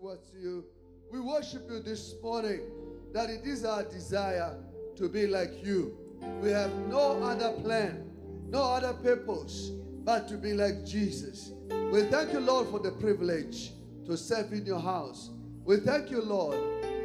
towards 0.00 0.32
you. 0.40 0.64
We 1.12 1.20
worship 1.20 1.70
you 1.70 1.80
this 1.80 2.14
morning 2.22 2.60
that 3.12 3.30
it 3.30 3.44
is 3.44 3.64
our 3.64 3.84
desire 3.84 4.56
to 4.96 5.08
be 5.08 5.26
like 5.26 5.64
you. 5.64 5.96
We 6.40 6.50
have 6.50 6.72
no 6.88 7.22
other 7.22 7.52
plan, 7.60 8.10
no 8.48 8.62
other 8.62 8.92
purpose 8.94 9.70
but 10.04 10.26
to 10.28 10.36
be 10.36 10.52
like 10.52 10.84
Jesus. 10.84 11.52
We 11.92 12.02
thank 12.04 12.32
you, 12.32 12.40
Lord, 12.40 12.68
for 12.68 12.78
the 12.78 12.90
privilege 12.92 13.72
to 14.06 14.16
serve 14.16 14.52
in 14.52 14.66
your 14.66 14.80
house. 14.80 15.30
We 15.64 15.76
thank 15.78 16.10
you, 16.10 16.22
Lord, 16.22 16.58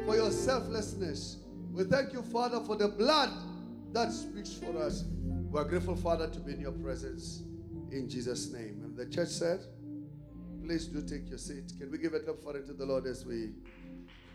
for 0.04 0.16
your 0.16 0.30
selflessness. 0.30 1.38
We 1.72 1.84
thank 1.84 2.12
you, 2.12 2.22
Father, 2.22 2.60
for 2.60 2.76
the 2.76 2.88
blood 2.88 3.30
that 3.92 4.12
speaks 4.12 4.52
for 4.52 4.76
us. 4.82 5.04
We're 5.50 5.64
grateful, 5.64 5.96
Father, 5.96 6.28
to 6.28 6.40
be 6.40 6.52
in 6.52 6.60
your 6.60 6.72
presence 6.72 7.42
in 7.90 8.08
Jesus' 8.08 8.52
name. 8.52 8.82
And 8.84 8.96
the 8.96 9.06
church 9.06 9.28
said, 9.28 9.60
Please 10.70 10.86
do 10.86 11.02
take 11.02 11.28
your 11.28 11.36
seat. 11.36 11.72
Can 11.80 11.90
we 11.90 11.98
give 11.98 12.14
it 12.14 12.28
up 12.28 12.40
for 12.44 12.56
it 12.56 12.64
to 12.68 12.72
the 12.72 12.86
Lord 12.86 13.04
as 13.04 13.26
we 13.26 13.50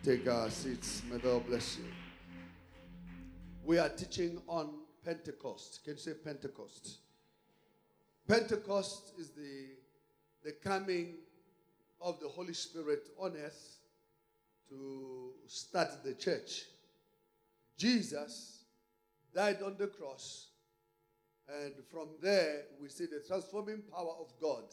take 0.04 0.28
our 0.28 0.50
seats? 0.50 1.02
May 1.10 1.16
the 1.16 1.30
Lord 1.30 1.48
bless 1.48 1.78
you. 1.78 1.86
We 3.64 3.80
are 3.80 3.88
teaching 3.88 4.42
on 4.46 4.82
Pentecost. 5.06 5.86
Can 5.86 5.94
you 5.94 6.00
say 6.00 6.12
Pentecost? 6.22 6.98
Pentecost 8.28 9.14
is 9.18 9.30
the, 9.30 9.68
the 10.44 10.52
coming 10.62 11.20
of 12.02 12.20
the 12.20 12.28
Holy 12.28 12.54
Spirit 12.54 13.08
on 13.18 13.38
earth 13.38 13.78
to 14.68 15.32
start 15.48 16.04
the 16.04 16.16
church. 16.16 16.64
Jesus 17.78 18.66
died 19.34 19.62
on 19.62 19.78
the 19.80 19.88
cross, 19.88 20.50
and 21.48 21.76
from 21.90 22.10
there 22.22 22.64
we 22.82 22.90
see 22.90 23.06
the 23.06 23.24
transforming 23.26 23.84
power 23.90 24.16
of 24.20 24.34
God. 24.42 24.66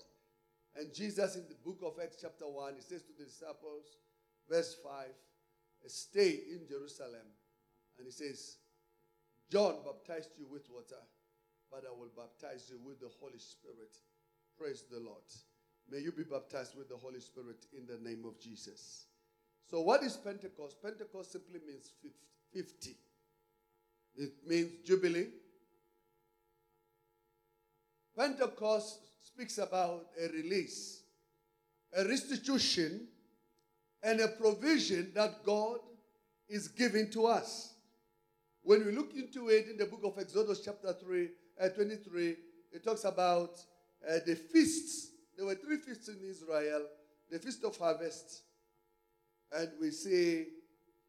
And 0.77 0.93
Jesus, 0.93 1.37
in 1.37 1.45
the 1.49 1.57
book 1.65 1.79
of 1.83 2.03
Acts, 2.03 2.17
chapter 2.21 2.47
1, 2.47 2.75
he 2.77 2.81
says 2.81 3.03
to 3.03 3.13
the 3.19 3.25
disciples, 3.25 3.99
verse 4.49 4.77
5, 4.83 5.07
stay 5.87 6.41
in 6.51 6.67
Jerusalem. 6.69 7.29
And 7.99 8.07
he 8.07 8.13
says, 8.13 8.57
John 9.51 9.77
baptized 9.85 10.31
you 10.39 10.47
with 10.51 10.71
water, 10.71 11.03
but 11.71 11.85
I 11.87 11.93
will 11.93 12.11
baptize 12.17 12.71
you 12.71 12.79
with 12.85 13.01
the 13.01 13.11
Holy 13.21 13.39
Spirit. 13.39 13.97
Praise 14.59 14.85
the 14.91 15.01
Lord. 15.01 15.29
May 15.91 15.99
you 15.99 16.13
be 16.13 16.25
baptized 16.25 16.77
with 16.77 16.89
the 16.89 16.97
Holy 16.97 17.21
Spirit 17.21 17.67
in 17.77 17.87
the 17.87 17.99
name 18.09 18.25
of 18.25 18.41
Jesus. 18.41 19.07
So, 19.71 19.81
what 19.83 20.03
is 20.03 20.17
Pentecost? 20.17 20.83
Pentecost 20.83 21.33
simply 21.33 21.61
means 21.67 21.93
50. 22.53 22.97
It 24.17 24.33
means 24.47 24.71
Jubilee. 24.85 25.29
Pentecost 28.17 29.01
speaks 29.23 29.59
about 29.59 30.07
a 30.21 30.29
release, 30.33 31.03
a 31.97 32.05
restitution, 32.05 33.07
and 34.03 34.21
a 34.21 34.29
provision 34.29 35.13
that 35.15 35.45
God 35.45 35.79
is 36.49 36.69
giving 36.69 37.11
to 37.11 37.27
us. 37.27 37.75
When 38.63 38.85
we 38.85 38.93
look 38.93 39.15
into 39.15 39.49
it 39.49 39.69
in 39.69 39.77
the 39.77 39.87
book 39.87 40.01
of 40.05 40.19
Exodus, 40.19 40.61
chapter 40.65 40.93
3, 40.93 41.29
uh, 41.61 41.69
23, 41.69 42.37
it 42.73 42.85
talks 42.85 43.05
about 43.05 43.59
uh, 44.09 44.19
the 44.27 44.35
feasts. 44.35 45.11
There 45.37 45.47
were 45.47 45.55
three 45.55 45.77
feasts 45.77 46.09
in 46.09 46.19
Israel 46.29 46.87
the 47.31 47.39
Feast 47.39 47.65
of 47.65 47.75
Harvest, 47.79 48.43
and 49.53 49.71
we 49.81 49.91
see 49.91 50.49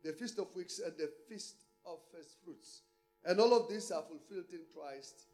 the 0.05 0.13
Feast 0.13 0.39
of 0.39 0.47
Weeks 0.55 0.79
and 0.79 0.93
the 0.97 1.11
Feast 1.27 1.55
of 1.85 1.99
First 2.13 2.37
Fruits. 2.45 2.83
And 3.25 3.41
all 3.41 3.53
of 3.53 3.69
these 3.69 3.91
are 3.91 4.03
fulfilled 4.03 4.45
in 4.53 4.61
Christ 4.73 5.25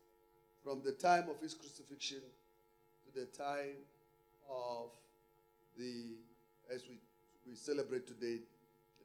from 0.63 0.81
the 0.83 0.93
time 0.93 1.29
of 1.29 1.39
his 1.41 1.53
crucifixion 1.53 2.21
to 3.13 3.19
the 3.19 3.25
time 3.25 3.77
of 4.49 4.89
the, 5.77 6.17
as 6.73 6.83
we, 6.87 6.97
we 7.47 7.55
celebrate 7.55 8.05
today, 8.07 8.41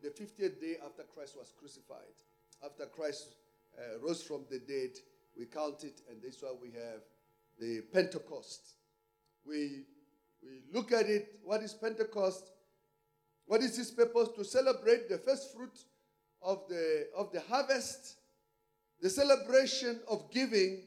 the 0.03 0.11
50th 0.11 0.61
day 0.61 0.77
after 0.85 1.03
Christ 1.15 1.37
was 1.37 1.53
crucified. 1.59 2.15
After 2.65 2.87
Christ 2.87 3.37
uh, 3.79 3.99
rose 4.07 4.23
from 4.23 4.45
the 4.51 4.59
dead, 4.59 4.91
we 5.39 5.47
count 5.47 5.85
it, 5.85 6.03
and 6.11 6.21
this 6.23 6.37
is 6.37 6.43
why 6.43 6.53
we 6.61 6.69
have 6.73 7.01
the 7.59 7.83
Pentecost. 7.93 8.75
We, 9.47 9.85
we 10.43 10.63
look 10.73 10.93
at 10.93 11.07
it. 11.07 11.39
What 11.45 11.63
is 11.63 11.73
Pentecost? 11.73 12.51
What 13.47 13.63
is 13.63 13.79
its 13.79 13.91
purpose? 13.91 14.29
To 14.37 14.45
celebrate 14.45 15.09
the 15.09 15.19
first 15.19 15.55
fruit 15.55 15.79
of 16.43 16.65
the, 16.69 17.09
of 17.17 17.33
the 17.33 17.41
harvest, 17.41 18.17
the 19.01 19.11
celebration 19.11 20.01
of 20.09 20.31
giving 20.31 20.83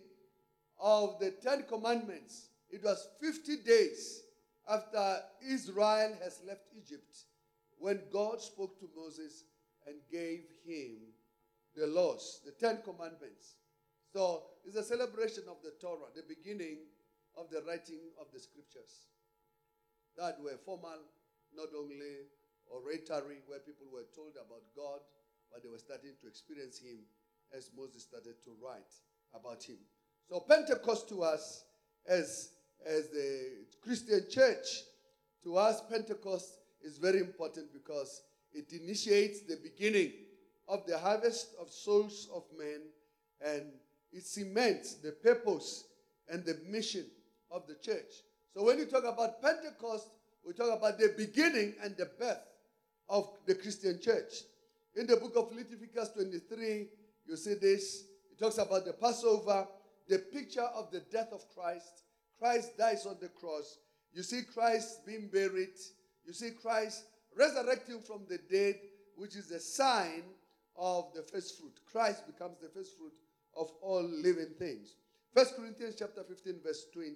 of 0.79 1.19
the 1.19 1.31
Ten 1.31 1.63
Commandments. 1.63 2.46
It 2.69 2.83
was 2.83 3.07
50 3.21 3.57
days 3.63 4.23
after 4.67 5.19
Israel 5.47 6.17
has 6.23 6.41
left 6.47 6.63
Egypt 6.75 7.15
when 7.77 8.01
God 8.11 8.41
spoke 8.41 8.79
to 8.79 8.89
Moses 8.95 9.45
and 9.85 9.95
gave 10.11 10.43
him 10.65 10.97
the 11.75 11.87
laws, 11.87 12.41
the 12.45 12.51
Ten 12.51 12.81
Commandments. 12.83 13.55
So 14.11 14.43
it's 14.65 14.75
a 14.75 14.83
celebration 14.83 15.43
of 15.49 15.57
the 15.63 15.73
Torah, 15.79 16.09
the 16.15 16.23
beginning 16.27 16.79
of 17.37 17.49
the 17.49 17.61
writing 17.67 18.01
of 18.19 18.27
the 18.33 18.39
scriptures 18.39 19.07
that 20.17 20.37
were 20.41 20.57
formal, 20.65 20.99
not 21.55 21.69
only 21.77 22.25
oratory, 22.65 23.37
where 23.45 23.59
people 23.59 23.87
were 23.93 24.09
told 24.15 24.33
about 24.35 24.63
God, 24.75 24.99
but 25.51 25.63
they 25.63 25.69
were 25.69 25.77
starting 25.77 26.13
to 26.19 26.27
experience 26.27 26.79
Him 26.79 26.99
as 27.55 27.69
Moses 27.77 28.03
started 28.03 28.43
to 28.43 28.51
write 28.61 28.91
about 29.33 29.63
Him. 29.63 29.77
So 30.29 30.41
Pentecost 30.41 31.07
to 31.09 31.23
us, 31.23 31.63
as, 32.09 32.49
as 32.85 33.09
the 33.09 33.65
Christian 33.81 34.25
church, 34.29 34.65
to 35.43 35.57
us, 35.57 35.81
Pentecost 35.89 36.59
is 36.81 36.97
very 36.97 37.19
important 37.19 37.71
because 37.73 38.21
it 38.53 38.71
initiates 38.71 39.41
the 39.41 39.57
beginning 39.63 40.11
of 40.67 40.85
the 40.85 40.97
harvest 40.97 41.55
of 41.59 41.71
souls 41.71 42.29
of 42.33 42.43
men 42.57 42.81
and 43.45 43.63
it 44.11 44.25
cements 44.25 44.95
the 44.95 45.11
purpose 45.11 45.85
and 46.29 46.45
the 46.45 46.59
mission 46.67 47.05
of 47.51 47.67
the 47.67 47.75
church. 47.75 48.11
So 48.53 48.63
when 48.63 48.77
you 48.77 48.85
talk 48.85 49.03
about 49.03 49.41
Pentecost, 49.41 50.09
we 50.45 50.53
talk 50.53 50.77
about 50.77 50.97
the 50.97 51.13
beginning 51.17 51.75
and 51.83 51.95
the 51.97 52.09
birth 52.19 52.39
of 53.09 53.29
the 53.45 53.55
Christian 53.55 53.99
church. 54.01 54.33
In 54.95 55.07
the 55.07 55.17
book 55.17 55.35
of 55.35 55.55
Leviticus 55.55 56.09
23, 56.13 56.87
you 57.27 57.35
see 57.35 57.53
this. 57.55 58.05
It 58.31 58.39
talks 58.39 58.57
about 58.57 58.85
the 58.85 58.93
Passover, 58.93 59.67
the 60.07 60.19
picture 60.19 60.67
of 60.75 60.89
the 60.91 61.01
death 61.11 61.29
of 61.31 61.43
Christ. 61.53 62.03
Christ 62.39 62.77
dies 62.77 63.05
on 63.05 63.17
the 63.21 63.29
cross. 63.29 63.79
You 64.13 64.23
see 64.23 64.41
Christ 64.41 65.05
being 65.05 65.29
buried. 65.31 65.75
You 66.25 66.33
see 66.33 66.51
Christ 66.51 67.05
resurrecting 67.35 68.01
from 68.01 68.21
the 68.27 68.39
dead, 68.49 68.75
which 69.15 69.35
is 69.35 69.51
a 69.51 69.59
sign 69.59 70.23
of 70.75 71.13
the 71.15 71.23
first 71.23 71.59
fruit. 71.59 71.73
Christ 71.91 72.25
becomes 72.27 72.59
the 72.61 72.69
first 72.69 72.97
fruit 72.97 73.13
of 73.55 73.71
all 73.81 74.03
living 74.03 74.53
things. 74.59 74.95
First 75.33 75.55
Corinthians 75.55 75.95
chapter 75.97 76.23
15, 76.23 76.61
verse 76.63 76.85
20. 76.93 77.15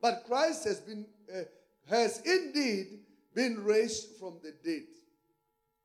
But 0.00 0.24
Christ 0.26 0.64
has 0.64 0.80
been 0.80 1.06
uh, 1.32 1.42
has 1.88 2.20
indeed 2.24 3.00
been 3.34 3.62
raised 3.64 4.16
from 4.18 4.38
the 4.42 4.54
dead. 4.64 4.86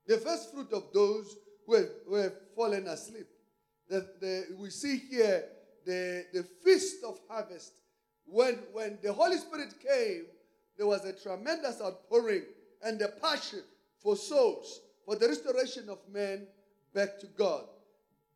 The 0.05 0.17
first 0.17 0.53
fruit 0.53 0.71
of 0.73 0.85
those 0.93 1.35
who 1.65 1.75
have, 1.75 1.89
who 2.07 2.15
have 2.15 2.33
fallen 2.55 2.87
asleep. 2.87 3.27
The, 3.89 4.07
the, 4.19 4.55
we 4.57 4.69
see 4.69 4.97
here 4.97 5.45
the, 5.85 6.25
the 6.33 6.43
feast 6.63 7.03
of 7.03 7.19
harvest. 7.29 7.73
When, 8.27 8.55
when 8.73 8.99
the 9.01 9.13
Holy 9.13 9.37
Spirit 9.37 9.73
came, 9.81 10.25
there 10.77 10.85
was 10.85 11.05
a 11.05 11.13
tremendous 11.13 11.81
outpouring 11.81 12.43
and 12.83 13.01
a 13.01 13.07
passion 13.07 13.63
for 13.99 14.15
souls, 14.15 14.81
for 15.05 15.15
the 15.15 15.27
restoration 15.27 15.89
of 15.89 15.99
men 16.11 16.45
back 16.93 17.19
to 17.19 17.27
God. 17.27 17.63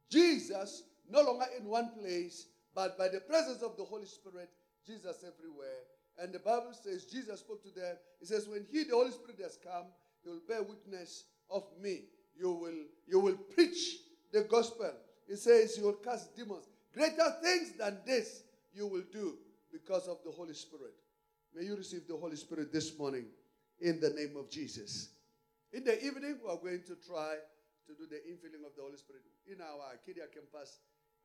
Jesus, 0.09 0.84
no 1.09 1.22
longer 1.22 1.46
in 1.59 1.66
one 1.66 1.91
place, 2.00 2.47
but 2.74 2.97
by 2.97 3.09
the 3.09 3.19
presence 3.19 3.62
of 3.62 3.75
the 3.78 3.84
Holy 3.84 4.06
Spirit, 4.06 4.50
Jesus 4.85 5.24
everywhere. 5.28 5.84
And 6.18 6.34
the 6.34 6.40
Bible 6.40 6.73
says, 6.73 7.06
Jesus 7.06 7.40
spoke 7.40 7.62
to 7.63 7.79
them. 7.79 7.96
He 8.19 8.25
says, 8.25 8.47
When 8.47 8.66
He, 8.72 8.84
the 8.84 8.96
Holy 8.96 9.12
Spirit, 9.12 9.40
has 9.44 9.58
come, 9.63 9.85
He 10.23 10.29
will 10.29 10.41
bear 10.47 10.64
witness 10.64 11.26
of 11.49 11.64
me. 11.82 12.03
You 12.38 12.52
will, 12.52 12.85
you 13.08 13.20
will 13.20 13.38
preach 13.55 13.97
the 14.32 14.41
gospel. 14.43 14.91
He 15.28 15.35
says, 15.35 15.78
You 15.78 15.85
will 15.85 15.93
cast 15.93 16.35
demons. 16.35 16.67
Greater 16.93 17.35
things 17.41 17.73
than 17.78 17.97
this 18.05 18.43
you 18.73 18.88
will 18.88 19.03
do 19.11 19.38
because 19.72 20.08
of 20.08 20.18
the 20.23 20.32
Holy 20.32 20.53
Spirit. 20.53 20.94
May 21.56 21.66
you 21.66 21.76
receive 21.76 22.08
the 22.08 22.16
Holy 22.16 22.35
Spirit 22.35 22.72
this 22.72 22.97
morning 22.97 23.26
in 23.79 24.00
the 24.00 24.09
name 24.12 24.35
of 24.38 24.50
Jesus. 24.50 25.09
In 25.73 25.84
the 25.84 25.97
evening, 26.06 26.38
we 26.44 26.50
are 26.50 26.58
going 26.58 26.84
to 26.88 26.96
try 27.08 27.35
to 27.88 27.94
do 27.96 28.06
the 28.09 28.20
infilling 28.29 28.66
of 28.66 28.76
the 28.76 28.82
Holy 28.82 28.97
Spirit. 28.97 29.23
In 29.47 29.62
our 29.62 29.91
Arcadia 29.91 30.28
campus, 30.34 30.79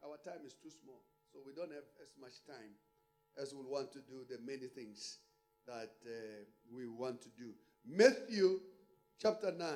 our 0.04 0.16
time 0.24 0.44
is 0.44 0.54
too 0.54 0.70
small, 0.70 1.02
so 1.32 1.40
we 1.44 1.52
don't 1.52 1.72
have 1.72 1.86
as 2.02 2.10
much 2.20 2.44
time 2.46 2.74
as 3.40 3.52
we 3.52 3.62
want 3.62 3.92
to 3.92 3.98
do 4.00 4.24
the 4.28 4.38
many 4.44 4.66
things 4.66 5.18
that 5.66 5.92
uh, 6.06 6.44
we 6.72 6.86
want 6.88 7.20
to 7.22 7.28
do. 7.36 7.52
Matthew 7.86 8.60
chapter 9.20 9.52
9, 9.52 9.68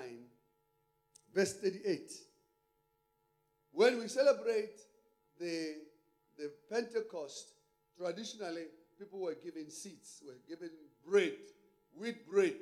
verse 1.35 1.55
38. 1.55 2.11
When 3.73 3.99
we 3.99 4.09
celebrate 4.09 4.79
the, 5.39 5.75
the 6.39 6.51
Pentecost, 6.71 7.53
traditionally 8.01 8.65
people 8.99 9.21
were 9.21 9.37
given 9.43 9.71
seeds, 9.71 10.23
were 10.27 10.39
given 10.49 10.71
bread, 11.07 11.35
wheat 11.99 12.29
bread, 12.31 12.55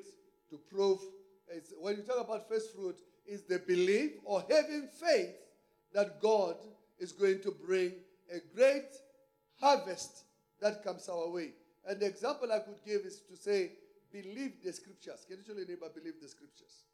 to 0.50 0.58
prove 0.74 1.00
It's, 1.50 1.72
when 1.80 1.96
you 1.96 2.02
talk 2.02 2.24
about 2.24 2.48
first 2.48 2.74
fruit, 2.74 2.98
is 3.26 3.42
the 3.42 3.58
belief 3.58 4.12
or 4.24 4.44
having 4.48 4.88
faith 4.88 5.34
that 5.94 6.20
God 6.20 6.56
is 6.98 7.12
going 7.12 7.40
to 7.42 7.50
bring 7.50 7.92
a 8.32 8.38
great 8.54 8.88
harvest 9.60 10.24
that 10.60 10.84
comes 10.84 11.08
our 11.08 11.30
way. 11.30 11.52
And 11.86 12.00
the 12.00 12.06
example 12.06 12.50
I 12.52 12.58
could 12.58 12.84
give 12.84 13.02
is 13.02 13.20
to 13.30 13.36
say, 13.36 13.72
believe 14.12 14.52
the 14.64 14.72
scriptures. 14.72 15.24
Can 15.26 15.38
you 15.38 15.44
tell 15.44 15.56
your 15.56 15.66
neighbor, 15.66 15.88
believe 15.94 16.20
the 16.20 16.28
scriptures? 16.28 16.84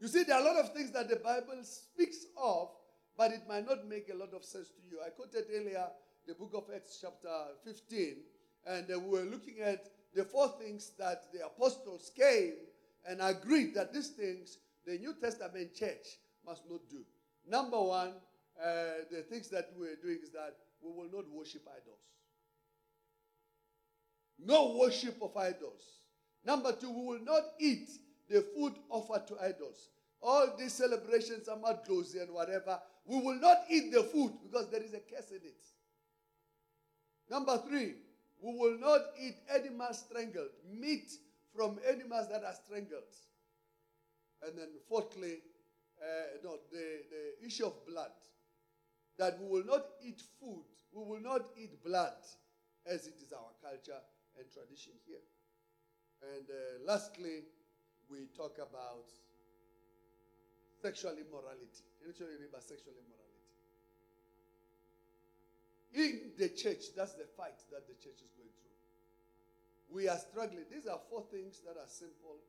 You 0.00 0.08
see, 0.08 0.24
there 0.24 0.36
are 0.36 0.42
a 0.42 0.44
lot 0.44 0.56
of 0.56 0.74
things 0.74 0.90
that 0.92 1.08
the 1.08 1.16
Bible 1.16 1.62
speaks 1.62 2.26
of, 2.36 2.68
but 3.16 3.30
it 3.30 3.42
might 3.48 3.66
not 3.66 3.86
make 3.86 4.10
a 4.12 4.16
lot 4.16 4.34
of 4.34 4.44
sense 4.44 4.68
to 4.68 4.82
you. 4.90 5.00
I 5.04 5.10
quoted 5.10 5.44
earlier 5.54 5.86
the 6.26 6.34
book 6.34 6.52
of 6.54 6.64
Acts, 6.74 6.98
chapter 7.00 7.28
15, 7.64 8.16
and 8.66 8.90
uh, 8.90 8.98
we 8.98 9.18
were 9.18 9.24
looking 9.24 9.60
at 9.60 9.88
the 10.14 10.24
four 10.24 10.48
things 10.60 10.92
that 10.98 11.24
the 11.32 11.44
apostles 11.44 12.10
came 12.16 12.54
and 13.06 13.20
agreed 13.20 13.74
that 13.74 13.92
these 13.92 14.08
things 14.08 14.58
the 14.86 14.98
New 14.98 15.14
Testament 15.20 15.74
church 15.74 16.18
must 16.46 16.62
not 16.70 16.80
do. 16.90 17.04
Number 17.46 17.80
one, 17.80 18.12
uh, 18.62 19.04
the 19.10 19.22
things 19.28 19.48
that 19.48 19.70
we're 19.76 19.96
doing 19.96 20.18
is 20.22 20.30
that 20.30 20.56
we 20.80 20.90
will 20.92 21.10
not 21.12 21.28
worship 21.30 21.62
idols. 21.68 22.00
No 24.38 24.76
worship 24.78 25.16
of 25.22 25.36
idols. 25.36 26.00
Number 26.44 26.72
two, 26.72 26.90
we 26.90 27.06
will 27.06 27.24
not 27.24 27.42
eat 27.58 27.88
the 28.28 28.42
food 28.54 28.74
offered 28.90 29.26
to 29.28 29.34
idols. 29.42 29.88
All 30.22 30.48
these 30.58 30.72
celebrations, 30.72 31.48
amadlozi 31.48 32.22
and 32.22 32.32
whatever, 32.32 32.78
we 33.04 33.20
will 33.20 33.38
not 33.38 33.64
eat 33.68 33.92
the 33.92 34.02
food 34.02 34.32
because 34.42 34.70
there 34.70 34.82
is 34.82 34.94
a 34.94 35.00
curse 35.00 35.30
in 35.30 35.36
it. 35.44 35.64
Number 37.30 37.58
three, 37.66 37.94
we 38.40 38.52
will 38.58 38.78
not 38.78 39.00
eat 39.18 39.36
animals 39.52 40.04
strangled, 40.06 40.50
meat 40.70 41.10
from 41.56 41.78
animals 41.88 42.28
that 42.30 42.44
are 42.44 42.54
strangled. 42.54 43.02
And 44.46 44.58
then 44.58 44.68
fourthly, 44.88 45.38
uh, 46.00 46.38
no, 46.42 46.58
the, 46.70 47.00
the 47.10 47.46
issue 47.46 47.66
of 47.66 47.86
blood. 47.86 48.12
That 49.18 49.38
we 49.40 49.48
will 49.48 49.64
not 49.64 49.84
eat 50.02 50.20
food, 50.40 50.64
we 50.92 51.04
will 51.04 51.22
not 51.22 51.42
eat 51.56 51.82
blood, 51.84 52.18
as 52.84 53.06
it 53.06 53.14
is 53.22 53.32
our 53.32 53.54
culture 53.62 54.00
and 54.36 54.44
tradition 54.52 54.92
here. 55.06 55.22
And 56.34 56.44
uh, 56.50 56.84
lastly, 56.84 57.44
we 58.10 58.26
talk 58.36 58.58
about 58.58 59.06
sexual 60.82 61.12
immorality. 61.12 61.84
Can 61.98 62.12
you 62.12 62.48
about 62.48 62.62
sexual 62.62 62.92
immorality? 62.92 63.23
In 65.94 66.34
the 66.34 66.50
church, 66.50 66.90
that's 66.98 67.14
the 67.14 67.30
fight 67.38 67.54
that 67.70 67.86
the 67.86 67.94
church 68.02 68.18
is 68.18 68.34
going 68.34 68.50
through. 68.50 68.78
We 69.94 70.10
are 70.10 70.18
struggling. 70.18 70.66
These 70.66 70.90
are 70.90 70.98
four 71.06 71.22
things 71.30 71.62
that 71.62 71.78
are 71.78 71.86
simple, 71.86 72.42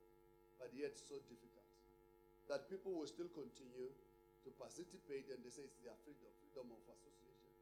but 0.57 0.73
yet 0.73 0.97
so 0.97 1.13
difficult 1.29 1.69
that 2.49 2.69
people 2.69 2.93
will 2.93 3.09
still 3.09 3.29
continue 3.33 3.89
to 4.45 4.49
participate 4.57 5.29
and 5.33 5.41
they 5.41 5.53
say 5.53 5.65
it's 5.65 5.77
their 5.81 5.97
freedom, 6.05 6.29
freedom 6.41 6.69
of 6.73 6.81
association. 6.89 7.53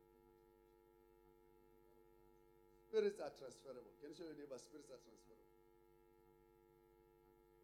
Spirits 2.88 3.20
are 3.24 3.32
transferable. 3.36 3.92
Can 4.04 4.12
you 4.12 4.16
show 4.16 4.28
your 4.28 4.40
neighbor 4.40 4.60
spirits 4.60 4.92
are 4.92 5.00
transferable? 5.04 5.44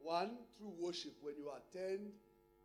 One, 0.04 0.32
through 0.56 0.76
worship. 0.80 1.16
When 1.20 1.36
you 1.36 1.52
attend 1.52 2.16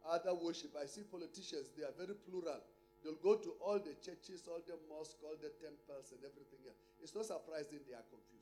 other 0.06 0.34
worship, 0.34 0.74
I 0.78 0.86
see 0.86 1.02
politicians, 1.02 1.74
they 1.74 1.82
are 1.82 1.94
very 1.98 2.14
plural. 2.14 2.62
They'll 3.04 3.20
go 3.20 3.36
to 3.36 3.50
all 3.60 3.76
the 3.76 3.92
churches, 4.00 4.48
all 4.48 4.64
the 4.64 4.80
mosques, 4.88 5.20
all 5.20 5.36
the 5.36 5.52
temples, 5.60 6.08
and 6.16 6.24
everything 6.24 6.64
else. 6.64 6.80
It's 7.04 7.12
not 7.12 7.28
surprising 7.28 7.84
they 7.84 7.92
are 7.92 8.08
confused. 8.08 8.34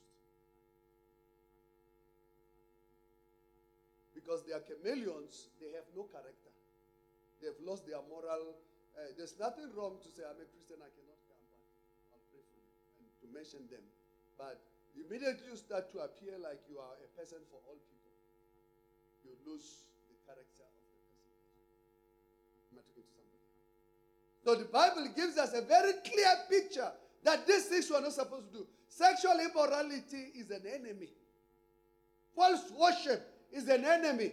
because 4.22 4.46
they 4.46 4.54
are 4.54 4.62
chameleons, 4.62 5.50
they 5.58 5.74
have 5.74 5.84
no 5.98 6.06
character. 6.06 6.54
They've 7.42 7.58
lost 7.66 7.90
their 7.90 7.98
moral. 8.06 8.54
Uh, 8.94 9.10
there's 9.18 9.34
nothing 9.34 9.66
wrong 9.74 9.98
to 9.98 10.08
say, 10.14 10.22
I'm 10.22 10.38
a 10.38 10.46
Christian, 10.46 10.78
I 10.78 10.90
cannot 10.94 11.18
come, 11.26 11.42
but 11.50 11.60
I'll 12.14 12.26
pray 12.30 12.44
for 12.54 12.60
you, 12.62 12.70
and 13.02 13.08
to 13.18 13.26
mention 13.34 13.66
them. 13.66 13.82
But 14.38 14.62
immediately 14.94 15.50
you 15.50 15.58
start 15.58 15.90
to 15.96 16.06
appear 16.06 16.38
like 16.38 16.62
you 16.70 16.78
are 16.78 16.94
a 17.02 17.08
person 17.18 17.42
for 17.50 17.58
all 17.66 17.76
people, 17.82 18.14
you 19.26 19.34
lose 19.42 19.90
the 20.06 20.16
character 20.22 20.68
of 20.70 20.80
the 20.86 20.96
person. 21.02 21.26
Am 22.70 22.78
I 22.78 22.82
talking 22.86 23.02
to 23.02 23.12
somebody? 23.12 23.31
So 24.44 24.54
the 24.56 24.64
Bible 24.64 25.08
gives 25.14 25.38
us 25.38 25.52
a 25.54 25.62
very 25.62 25.92
clear 26.04 26.34
picture 26.50 26.90
that 27.24 27.46
these 27.46 27.66
things 27.66 27.88
we 27.88 27.96
are 27.96 28.02
not 28.02 28.12
supposed 28.12 28.52
to 28.52 28.58
do. 28.58 28.66
Sexual 28.88 29.38
immorality 29.40 30.32
is 30.36 30.50
an 30.50 30.62
enemy. 30.66 31.08
False 32.34 32.70
worship 32.78 33.22
is 33.52 33.68
an 33.68 33.84
enemy. 33.84 34.32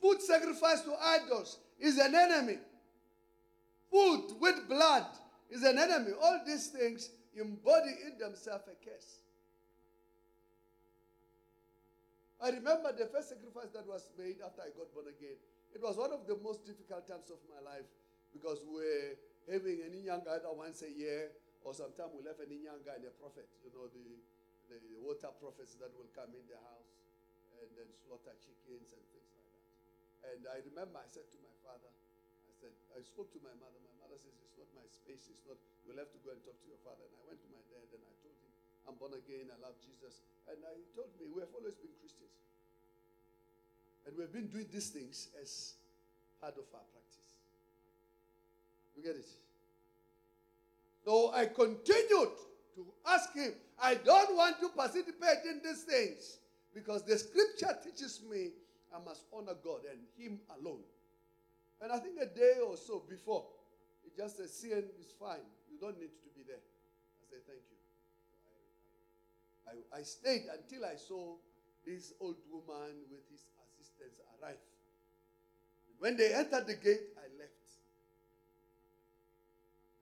Food 0.00 0.22
sacrificed 0.22 0.84
to 0.84 0.94
idols 1.02 1.58
is 1.78 1.98
an 1.98 2.14
enemy. 2.14 2.58
Food 3.90 4.36
with 4.40 4.68
blood 4.68 5.06
is 5.50 5.62
an 5.64 5.78
enemy. 5.78 6.12
All 6.22 6.40
these 6.46 6.68
things 6.68 7.10
embody 7.36 7.92
in 8.06 8.18
themselves 8.18 8.64
a 8.68 8.84
curse. 8.84 9.18
I 12.42 12.50
remember 12.50 12.92
the 12.96 13.06
first 13.06 13.28
sacrifice 13.28 13.68
that 13.74 13.86
was 13.86 14.08
made 14.16 14.36
after 14.44 14.62
I 14.62 14.72
got 14.78 14.94
born 14.94 15.06
again. 15.08 15.36
It 15.74 15.82
was 15.82 15.96
one 15.96 16.12
of 16.12 16.26
the 16.26 16.38
most 16.42 16.64
difficult 16.64 17.06
times 17.06 17.30
of 17.30 17.36
my 17.52 17.60
life 17.68 17.84
because 18.32 18.62
we're 18.66 19.18
having 19.50 19.82
an 19.82 19.92
Inyanga 19.94 20.38
either 20.38 20.52
once 20.54 20.82
a 20.86 20.90
year 20.90 21.34
or 21.66 21.74
sometimes 21.74 22.14
we'll 22.14 22.26
have 22.30 22.40
an 22.40 22.50
Inyanga 22.50 22.96
and 22.96 23.04
a 23.04 23.12
prophet, 23.20 23.46
you 23.60 23.70
know, 23.74 23.90
the, 23.92 24.06
the 24.70 24.78
water 25.02 25.28
prophets 25.42 25.74
that 25.82 25.90
will 25.98 26.08
come 26.14 26.30
in 26.32 26.44
the 26.46 26.56
house 26.56 26.90
and 27.60 27.68
then 27.76 27.88
slaughter 28.06 28.32
chickens 28.40 28.94
and 28.94 29.04
things 29.12 29.30
like 29.34 29.50
that. 29.50 29.66
And 30.32 30.40
I 30.48 30.58
remember 30.64 31.02
I 31.02 31.08
said 31.10 31.28
to 31.28 31.38
my 31.42 31.54
father, 31.60 31.90
I 31.90 32.52
said, 32.56 32.72
I 32.96 33.02
spoke 33.04 33.28
to 33.36 33.40
my 33.42 33.52
mother. 33.60 33.78
My 33.82 34.06
mother 34.06 34.16
says, 34.16 34.32
It's 34.40 34.56
not 34.56 34.68
my 34.72 34.86
space. 34.88 35.28
It's 35.28 35.44
not, 35.44 35.60
you'll 35.84 36.00
have 36.00 36.12
to 36.12 36.20
go 36.24 36.32
and 36.32 36.40
talk 36.44 36.56
to 36.56 36.68
your 36.68 36.80
father. 36.80 37.04
And 37.04 37.14
I 37.18 37.22
went 37.28 37.40
to 37.44 37.48
my 37.52 37.62
dad 37.68 37.88
and 37.92 38.02
I 38.04 38.14
told 38.24 38.36
him, 38.36 38.52
I'm 38.88 38.96
born 38.96 39.12
again. 39.16 39.52
I 39.52 39.58
love 39.60 39.76
Jesus. 39.82 40.24
And 40.48 40.60
he 40.76 40.86
told 40.96 41.12
me, 41.20 41.28
We 41.28 41.44
have 41.44 41.52
always 41.52 41.76
been 41.76 41.92
Christians. 42.00 42.36
And 44.08 44.16
we've 44.16 44.32
been 44.32 44.48
doing 44.48 44.68
these 44.72 44.88
things 44.90 45.28
as 45.36 45.76
part 46.40 46.56
of 46.56 46.64
our 46.72 46.86
practice. 46.88 47.19
You 49.00 49.06
get 49.06 49.16
it? 49.16 49.28
So 51.04 51.32
I 51.32 51.46
continued 51.46 52.36
to 52.76 52.86
ask 53.06 53.34
him, 53.34 53.54
I 53.82 53.94
don't 53.94 54.36
want 54.36 54.60
to 54.60 54.68
participate 54.68 55.38
in 55.48 55.62
these 55.64 55.82
things. 55.84 56.38
Because 56.74 57.02
the 57.02 57.18
scripture 57.18 57.76
teaches 57.82 58.20
me 58.30 58.50
I 58.94 58.98
must 59.04 59.22
honor 59.32 59.54
God 59.62 59.80
and 59.90 60.00
Him 60.18 60.40
alone. 60.58 60.82
And 61.80 61.92
I 61.92 61.98
think 61.98 62.18
a 62.20 62.26
day 62.26 62.58
or 62.64 62.76
so 62.76 63.02
before, 63.08 63.46
it 64.04 64.16
just 64.16 64.36
said, 64.36 64.46
CN 64.46 64.84
is 64.98 65.14
fine. 65.18 65.46
You 65.70 65.78
don't 65.80 65.98
need 65.98 66.10
to 66.10 66.28
be 66.36 66.42
there. 66.46 66.58
I 66.58 67.22
said, 67.30 67.38
Thank 67.46 67.62
you. 67.70 67.78
I, 69.94 70.00
I 70.00 70.02
stayed 70.02 70.46
until 70.50 70.84
I 70.84 70.96
saw 70.96 71.36
this 71.86 72.12
old 72.20 72.36
woman 72.50 73.06
with 73.10 73.22
his 73.30 73.46
assistants 73.62 74.20
arrive. 74.36 74.58
When 75.98 76.16
they 76.16 76.34
entered 76.34 76.66
the 76.66 76.74
gate, 76.74 77.14
I 77.16 77.30
left. 77.38 77.59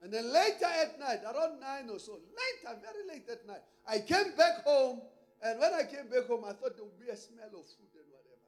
And 0.01 0.13
then 0.13 0.31
later 0.31 0.65
at 0.65 0.99
night, 0.99 1.21
around 1.27 1.59
nine 1.59 1.91
or 1.91 1.99
so, 1.99 2.15
later, 2.15 2.71
very 2.79 3.03
late 3.07 3.27
at 3.27 3.45
night, 3.45 3.63
I 3.83 3.99
came 3.99 4.31
back 4.35 4.63
home 4.63 5.03
and 5.39 5.59
when 5.59 5.71
I 5.71 5.87
came 5.87 6.07
back 6.11 6.27
home, 6.27 6.43
I 6.43 6.51
thought 6.55 6.75
there 6.75 6.83
would 6.83 6.99
be 6.99 7.07
a 7.07 7.15
smell 7.15 7.51
of 7.55 7.63
food 7.79 7.91
and 7.95 8.07
whatever. 8.11 8.47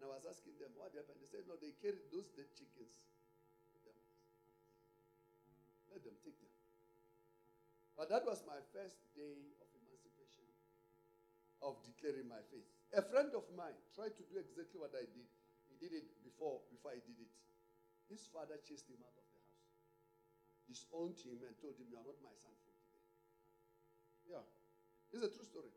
And 0.00 0.08
I 0.08 0.08
was 0.12 0.24
asking 0.28 0.60
them 0.60 0.72
what 0.76 0.92
happened. 0.92 1.16
They 1.20 1.28
said, 1.32 1.48
no, 1.48 1.56
they 1.56 1.72
carried 1.80 2.12
those 2.12 2.28
dead 2.36 2.52
chickens. 2.52 3.00
Let 5.88 6.04
them 6.04 6.16
take 6.20 6.36
them. 6.42 6.52
But 7.96 8.12
that 8.12 8.26
was 8.28 8.44
my 8.44 8.58
first 8.74 9.00
day 9.14 9.54
of 9.62 9.68
emancipation, 9.80 10.44
of 11.62 11.78
declaring 11.86 12.28
my 12.28 12.42
faith. 12.52 12.66
A 12.92 13.00
friend 13.00 13.30
of 13.32 13.46
mine 13.54 13.78
tried 13.94 14.12
to 14.18 14.24
do 14.28 14.36
exactly 14.36 14.82
what 14.82 14.92
I 14.92 15.06
did. 15.08 15.28
He 15.70 15.78
did 15.78 15.94
it 15.94 16.08
before, 16.26 16.66
before 16.68 16.92
I 16.92 17.00
did 17.00 17.16
it. 17.16 17.32
His 18.10 18.26
father 18.28 18.60
chased 18.60 18.90
him 18.90 19.00
out 19.06 19.14
of 19.16 19.33
disowned 20.68 21.18
him, 21.20 21.40
and 21.44 21.54
told 21.60 21.76
him, 21.76 21.88
You 21.88 21.98
are 22.00 22.06
not 22.06 22.18
my 22.24 22.34
son 22.36 22.54
from 22.64 22.74
today. 22.80 23.04
Yeah. 24.28 24.44
It's 25.12 25.24
a 25.24 25.30
true 25.30 25.46
story. 25.46 25.72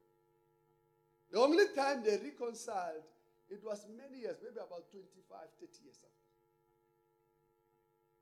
The 1.32 1.40
only 1.40 1.68
time 1.76 2.04
they 2.04 2.18
reconciled, 2.18 3.04
it 3.52 3.60
was 3.64 3.84
many 3.92 4.24
years, 4.24 4.40
maybe 4.44 4.60
about 4.60 4.88
25, 4.92 5.04
30 5.60 5.84
years 5.84 6.00
after. 6.04 6.28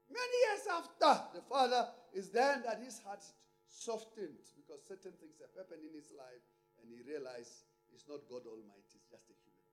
Many 0.10 0.38
years 0.50 0.64
after, 0.70 1.14
the 1.34 1.44
father 1.50 1.90
is 2.14 2.30
then 2.30 2.62
that 2.66 2.82
his 2.82 3.02
heart 3.02 3.26
softened 3.66 4.46
because 4.54 4.86
certain 4.86 5.14
things 5.18 5.42
have 5.42 5.54
happened 5.58 5.82
in 5.82 5.94
his 5.98 6.14
life 6.14 6.46
and 6.78 6.90
he 6.94 7.02
realized 7.02 7.66
it's 7.90 8.06
not 8.06 8.22
God 8.30 8.46
Almighty, 8.46 9.02
it's 9.02 9.10
just 9.10 9.26
a 9.32 9.36
human. 9.40 9.66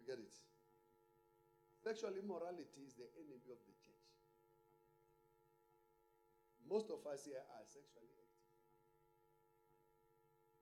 You 0.00 0.04
get 0.04 0.20
it? 0.20 0.34
Sexual 1.80 2.20
immorality 2.20 2.84
is 2.84 2.98
the 3.00 3.08
enemy 3.16 3.48
of 3.48 3.60
the. 3.64 3.77
Most 6.68 6.92
of 6.92 7.00
us 7.08 7.24
here 7.24 7.40
are 7.40 7.64
sexually 7.64 8.12
active. 8.12 8.52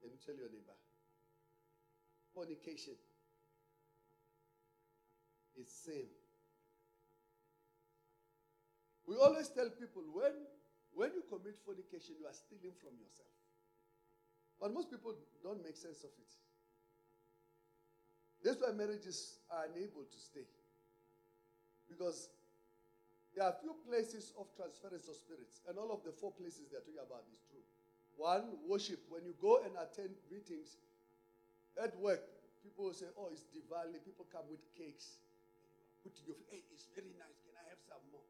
Let 0.03 0.15
me 0.15 0.19
tell 0.23 0.39
your 0.39 0.49
neighbor? 0.49 0.79
fornication 2.37 2.93
is 5.57 5.73
sin. 5.73 6.05
We 9.09 9.17
always 9.17 9.49
tell 9.49 9.71
people 9.73 10.05
when, 10.13 10.37
when 10.93 11.17
you 11.17 11.25
commit 11.33 11.57
fornication, 11.65 12.21
you 12.21 12.29
are 12.29 12.37
stealing 12.37 12.77
from 12.77 12.93
yourself. 13.01 13.33
But 14.61 14.75
most 14.75 14.91
people 14.91 15.17
don't 15.43 15.65
make 15.65 15.77
sense 15.81 16.05
of 16.05 16.13
it. 16.21 16.33
That's 18.45 18.61
why 18.61 18.77
marriages 18.77 19.41
are 19.49 19.65
unable 19.73 20.05
to 20.05 20.19
stay. 20.21 20.45
Because 21.89 22.29
there 23.37 23.45
are 23.45 23.53
a 23.53 23.61
few 23.61 23.77
places 23.85 24.33
of 24.41 24.49
transference 24.57 25.13
of 25.13 25.15
spirits, 25.15 25.61
and 25.69 25.77
all 25.77 25.93
of 25.93 26.01
the 26.09 26.11
four 26.11 26.33
places 26.33 26.73
they're 26.73 26.81
talking 26.81 27.05
about 27.05 27.29
is 27.29 27.45
true. 27.53 27.61
One, 28.17 28.57
worship. 28.65 29.05
When 29.13 29.29
you 29.29 29.37
go 29.37 29.61
and 29.61 29.77
attend 29.77 30.17
meetings 30.33 30.81
at 31.77 31.93
work, 32.01 32.25
people 32.65 32.89
will 32.89 32.97
say, 32.97 33.13
Oh, 33.13 33.29
it's 33.29 33.45
Diwali. 33.53 34.01
People 34.01 34.25
come 34.33 34.49
with 34.49 34.65
cakes. 34.73 35.21
Put 36.01 36.17
in 36.17 36.33
your 36.33 36.41
hey, 36.49 36.65
it's 36.73 36.89
very 36.97 37.13
nice. 37.21 37.37
Can 37.45 37.53
I 37.61 37.69
have 37.69 37.81
some 37.85 38.01
more? 38.09 38.25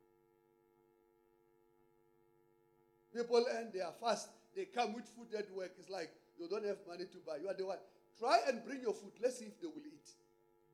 People 3.15 3.47
and 3.47 3.71
they 3.71 3.87
are 3.87 3.95
fast. 3.95 4.27
They 4.59 4.67
come 4.67 4.91
with 4.91 5.07
food 5.15 5.31
at 5.39 5.47
work. 5.55 5.71
It's 5.79 5.89
like 5.89 6.11
you 6.35 6.51
don't 6.51 6.67
have 6.67 6.83
money 6.83 7.07
to 7.07 7.19
buy. 7.23 7.39
You 7.39 7.47
are 7.47 7.55
the 7.55 7.71
one. 7.71 7.79
Try 8.19 8.43
and 8.51 8.59
bring 8.67 8.83
your 8.83 8.93
food. 8.93 9.15
Let's 9.23 9.39
see 9.39 9.47
if 9.47 9.61
they 9.63 9.71
will 9.71 9.87
eat. 9.87 10.09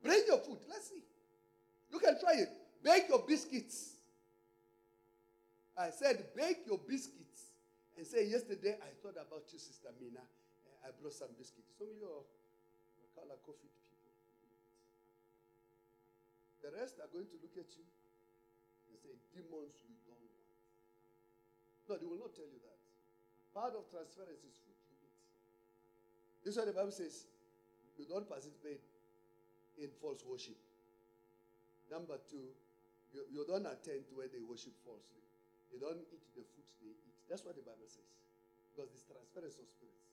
Bring 0.01 0.25
your 0.25 0.39
food. 0.39 0.65
Let's 0.73 0.89
see. 0.89 1.05
You 1.93 2.01
can 2.01 2.17
try 2.17 2.41
it. 2.41 2.49
Bake 2.83 3.12
your 3.12 3.21
biscuits. 3.29 4.01
I 5.76 5.91
said, 5.91 6.33
bake 6.37 6.69
your 6.69 6.79
biscuits. 6.79 7.52
And 7.97 8.07
say, 8.07 8.29
yesterday 8.29 8.76
I 8.81 8.93
thought 9.00 9.17
about 9.21 9.49
you, 9.52 9.59
Sister 9.61 9.88
Mina. 10.00 10.21
Eh, 10.21 10.88
I 10.88 10.93
brought 10.97 11.12
some 11.17 11.33
biscuits. 11.37 11.69
It's 11.73 11.81
only 11.81 11.97
your, 12.00 12.25
your 13.00 13.09
color 13.17 13.37
coffee 13.45 13.69
people. 13.69 14.12
The 16.64 16.71
rest 16.76 17.00
are 17.00 17.09
going 17.12 17.29
to 17.29 17.37
look 17.41 17.57
at 17.57 17.69
you 17.76 17.85
and 18.88 18.97
say, 19.00 19.12
demons 19.33 19.76
we 19.85 19.97
don't 20.05 20.21
want. 20.21 20.49
No, 21.88 21.93
they 22.00 22.09
will 22.09 22.21
not 22.21 22.33
tell 22.33 22.49
you 22.49 22.61
that. 22.64 22.81
Part 23.52 23.76
of 23.76 23.85
transference 23.93 24.41
is 24.49 24.57
food 24.64 24.81
you 24.88 24.97
eat. 25.05 25.17
This 26.45 26.57
is 26.57 26.59
what 26.61 26.69
the 26.69 26.76
Bible 26.76 26.97
says. 26.97 27.29
You 28.00 28.09
don't 28.09 28.25
participate 28.25 28.81
in 29.76 29.93
false 30.00 30.25
worship. 30.25 30.57
Number 31.93 32.17
two, 32.25 32.49
you, 33.12 33.21
you 33.29 33.45
don't 33.45 33.69
attend 33.69 34.09
where 34.17 34.33
they 34.33 34.41
worship 34.41 34.73
falsely. 34.81 35.21
They 35.73 35.81
don't 35.81 36.05
eat 36.12 36.25
the 36.37 36.45
food 36.52 36.69
they 36.85 36.93
eat. 36.93 37.17
That's 37.26 37.43
what 37.49 37.57
the 37.57 37.64
Bible 37.64 37.88
says. 37.88 38.12
Because 38.71 38.93
there's 38.93 39.09
transference 39.09 39.57
of 39.57 39.67
spirits. 39.73 40.12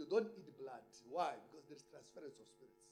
You 0.00 0.08
don't 0.08 0.32
eat 0.32 0.48
blood. 0.56 0.82
Why? 1.12 1.36
Because 1.52 1.68
there's 1.68 1.84
transference 1.92 2.40
of 2.40 2.48
spirits. 2.48 2.88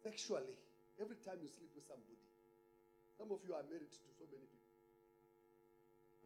Sexually, 0.00 0.56
every 0.98 1.20
time 1.20 1.38
you 1.44 1.52
sleep 1.52 1.70
with 1.76 1.84
somebody, 1.86 2.18
some 3.20 3.28
of 3.30 3.38
you 3.46 3.52
are 3.54 3.62
married 3.68 3.92
to 3.92 4.08
so 4.16 4.24
many 4.32 4.48
people. 4.48 4.72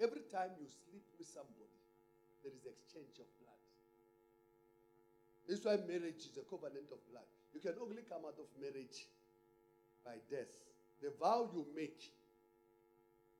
Every 0.01 0.25
time 0.31 0.55
you 0.57 0.71
sleep 0.71 1.05
with 1.19 1.29
somebody, 1.29 1.77
there 2.41 2.55
is 2.55 2.65
exchange 2.65 3.19
of 3.21 3.29
blood. 3.43 3.61
This 5.45 5.61
is 5.61 5.65
why 5.67 5.77
marriage 5.83 6.25
is 6.31 6.37
a 6.39 6.47
covenant 6.47 6.89
of 6.95 7.03
blood. 7.11 7.29
You 7.53 7.61
can 7.61 7.75
only 7.83 8.07
come 8.07 8.25
out 8.25 8.39
of 8.39 8.49
marriage 8.57 9.07
by 10.05 10.19
death. 10.31 10.51
The 11.03 11.13
vow 11.19 11.51
you 11.53 11.67
make. 11.75 12.01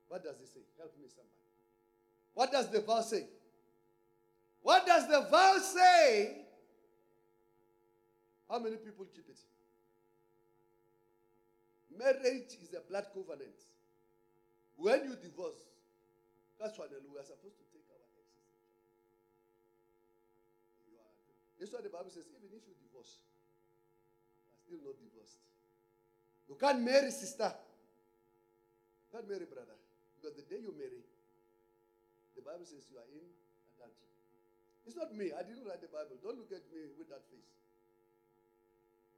What 0.07 0.23
does 0.23 0.39
it 0.39 0.47
say? 0.47 0.61
Help 0.77 0.93
me, 0.97 1.07
somebody. 1.09 1.33
What 2.33 2.51
does 2.51 2.69
the 2.71 2.81
vow 2.81 3.01
say? 3.01 3.25
What 4.61 4.85
does 4.85 5.07
the 5.07 5.27
vow 5.29 5.57
say? 5.57 6.45
How 8.49 8.59
many 8.59 8.77
people 8.77 9.05
keep 9.13 9.27
it? 9.27 9.37
Marriage 11.97 12.53
is 12.61 12.73
a 12.77 12.81
blood 12.87 13.07
covenant. 13.13 13.57
When 14.77 15.03
you 15.03 15.15
divorce, 15.17 15.57
that's 16.59 16.77
why 16.77 16.85
we 16.91 17.17
are 17.17 17.25
supposed 17.25 17.57
to 17.57 17.65
take 17.73 17.83
our 17.89 17.97
exes. 17.97 18.29
That's 21.59 21.73
why 21.73 21.81
the 21.81 21.89
Bible 21.89 22.13
says, 22.13 22.29
even 22.29 22.53
if 22.53 22.61
you 22.69 22.77
divorce, 22.85 23.17
you 24.45 24.53
are 24.53 24.61
still 24.61 24.81
not 24.85 24.95
divorced. 25.01 25.41
You 26.47 26.55
can't 26.55 26.81
marry 26.85 27.09
sister. 27.09 27.49
You 27.49 29.17
can't 29.17 29.27
marry 29.27 29.49
brother. 29.49 29.73
Because 30.17 30.33
the 30.35 30.45
day 30.49 30.59
you 30.59 30.73
marry, 30.73 31.05
the 32.33 32.41
Bible 32.41 32.65
says 32.65 32.89
you 32.89 32.97
are 32.97 33.09
in 33.13 33.25
adultery. 33.77 34.13
It's 34.89 34.97
not 34.97 35.13
me. 35.13 35.29
I 35.31 35.45
didn't 35.45 35.65
write 35.69 35.81
the 35.85 35.93
Bible. 35.93 36.17
Don't 36.19 36.41
look 36.41 36.49
at 36.49 36.65
me 36.73 36.89
with 36.97 37.09
that 37.13 37.21
face. 37.29 37.53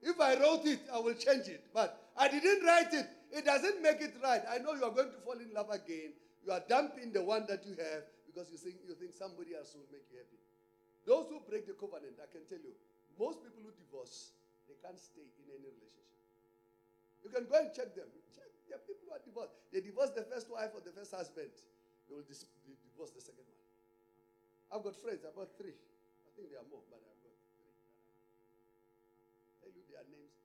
If 0.04 0.20
I 0.20 0.40
wrote 0.40 0.64
it, 0.68 0.80
I 0.92 1.00
will 1.00 1.16
change 1.16 1.48
it. 1.52 1.64
But 1.76 2.12
I 2.16 2.28
didn't 2.28 2.64
write 2.64 2.92
it. 2.92 3.08
It 3.32 3.44
doesn't 3.44 3.84
make 3.84 4.00
it 4.00 4.16
right. 4.24 4.42
I 4.48 4.60
know 4.60 4.74
you 4.74 4.84
are 4.84 4.96
going 4.96 5.12
to 5.12 5.20
fall 5.24 5.40
in 5.40 5.52
love 5.52 5.70
again. 5.72 6.16
You 6.46 6.56
are 6.56 6.64
dumping 6.68 7.12
the 7.12 7.24
one 7.24 7.46
that 7.52 7.68
you 7.68 7.76
have 7.76 8.08
because 8.26 8.48
you 8.52 8.58
think, 8.58 8.80
you 8.88 8.96
think 8.96 9.12
somebody 9.14 9.54
else 9.54 9.76
will 9.76 9.88
make 9.92 10.08
you 10.08 10.18
happy. 10.18 10.40
Those 11.06 11.28
who 11.28 11.44
break 11.48 11.68
the 11.68 11.76
covenant, 11.76 12.16
I 12.20 12.32
can 12.32 12.48
tell 12.48 12.62
you, 12.64 12.74
most 13.20 13.44
people 13.44 13.60
who 13.60 13.72
divorce, 13.76 14.32
they 14.72 14.78
can't 14.80 14.98
stay 14.98 15.26
in 15.26 15.46
any 15.52 15.68
relationship. 15.68 16.10
You 17.26 17.30
can 17.30 17.46
go 17.52 17.60
and 17.60 17.70
check 17.76 17.92
them. 17.94 18.08
Check. 18.32 18.49
There 18.70 18.78
are 18.78 18.86
people 18.86 19.10
who 19.10 19.14
are 19.18 19.24
divorced. 19.26 19.58
They 19.74 19.82
divorce 19.82 20.14
the 20.14 20.24
first 20.30 20.46
wife 20.48 20.70
or 20.78 20.82
the 20.86 20.94
first 20.94 21.12
husband. 21.12 21.50
They 22.08 22.14
will 22.14 22.24
dis- 22.26 22.46
divorce 22.86 23.12
the 23.12 23.22
second 23.22 23.50
one. 23.50 23.58
I've 24.70 24.84
got 24.86 24.96
friends, 25.02 25.26
got 25.26 25.50
three. 25.58 25.74
I 25.74 26.30
think 26.38 26.54
there 26.54 26.62
are 26.62 26.70
more, 26.70 26.86
but 26.90 27.02
I've 27.02 27.22
got 27.26 27.34
three. 27.58 27.74
Tell 29.62 29.72
you 29.74 29.84
their 29.90 30.06
names. 30.10 30.38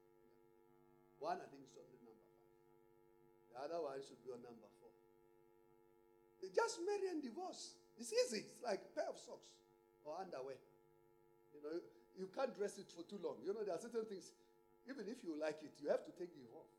One, 1.19 1.41
I 1.41 1.47
think, 1.49 1.65
is 1.65 1.77
on 1.77 1.89
the 1.91 1.99
number 2.05 2.25
five. 2.37 2.53
The 3.53 3.57
other 3.65 3.81
one 3.83 4.01
should 4.03 4.21
be 4.25 4.31
on 4.33 4.43
number 4.43 4.69
four. 4.81 4.93
They 6.43 6.49
just 6.53 6.81
marry 6.85 7.09
and 7.11 7.23
divorce. 7.23 7.75
It's 7.97 8.13
easy. 8.13 8.45
It's 8.51 8.61
like 8.63 8.83
a 8.85 8.91
pair 8.93 9.09
of 9.09 9.17
socks 9.19 9.55
or 10.05 10.19
underwear. 10.21 10.59
You 11.55 11.61
know, 11.63 11.79
you 12.19 12.29
can't 12.35 12.55
dress 12.57 12.79
it 12.79 12.91
for 12.93 13.05
too 13.07 13.21
long. 13.23 13.39
You 13.45 13.55
know, 13.55 13.65
there 13.65 13.75
are 13.75 13.83
certain 13.83 14.05
things, 14.07 14.35
even 14.91 15.07
if 15.09 15.23
you 15.25 15.39
like 15.39 15.63
it, 15.63 15.75
you 15.81 15.89
have 15.91 16.05
to 16.05 16.13
take 16.13 16.35
it 16.35 16.49
off. 16.53 16.74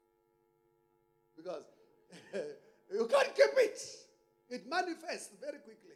Because 1.36 1.64
you 2.92 3.08
can't 3.08 3.36
keep 3.36 3.58
it. 3.58 3.80
It 4.50 4.70
manifests 4.70 5.36
very 5.42 5.60
quickly. 5.60 5.92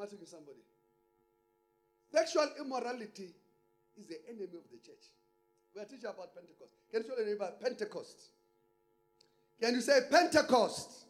To 0.00 0.24
somebody? 0.24 0.60
Sexual 2.10 2.48
immorality 2.58 3.34
is 3.98 4.06
the 4.06 4.16
enemy 4.30 4.44
of 4.56 4.64
the 4.72 4.78
church. 4.82 5.04
We 5.74 5.82
are 5.82 5.84
teaching 5.84 6.06
about 6.08 6.34
Pentecost. 6.34 6.72
Can 6.90 7.02
you 7.02 7.08
tell 7.14 7.24
me 7.26 7.32
about 7.32 7.60
Pentecost? 7.60 8.30
Can 9.60 9.74
you 9.74 9.82
say 9.82 10.00
Pentecost? 10.10 11.04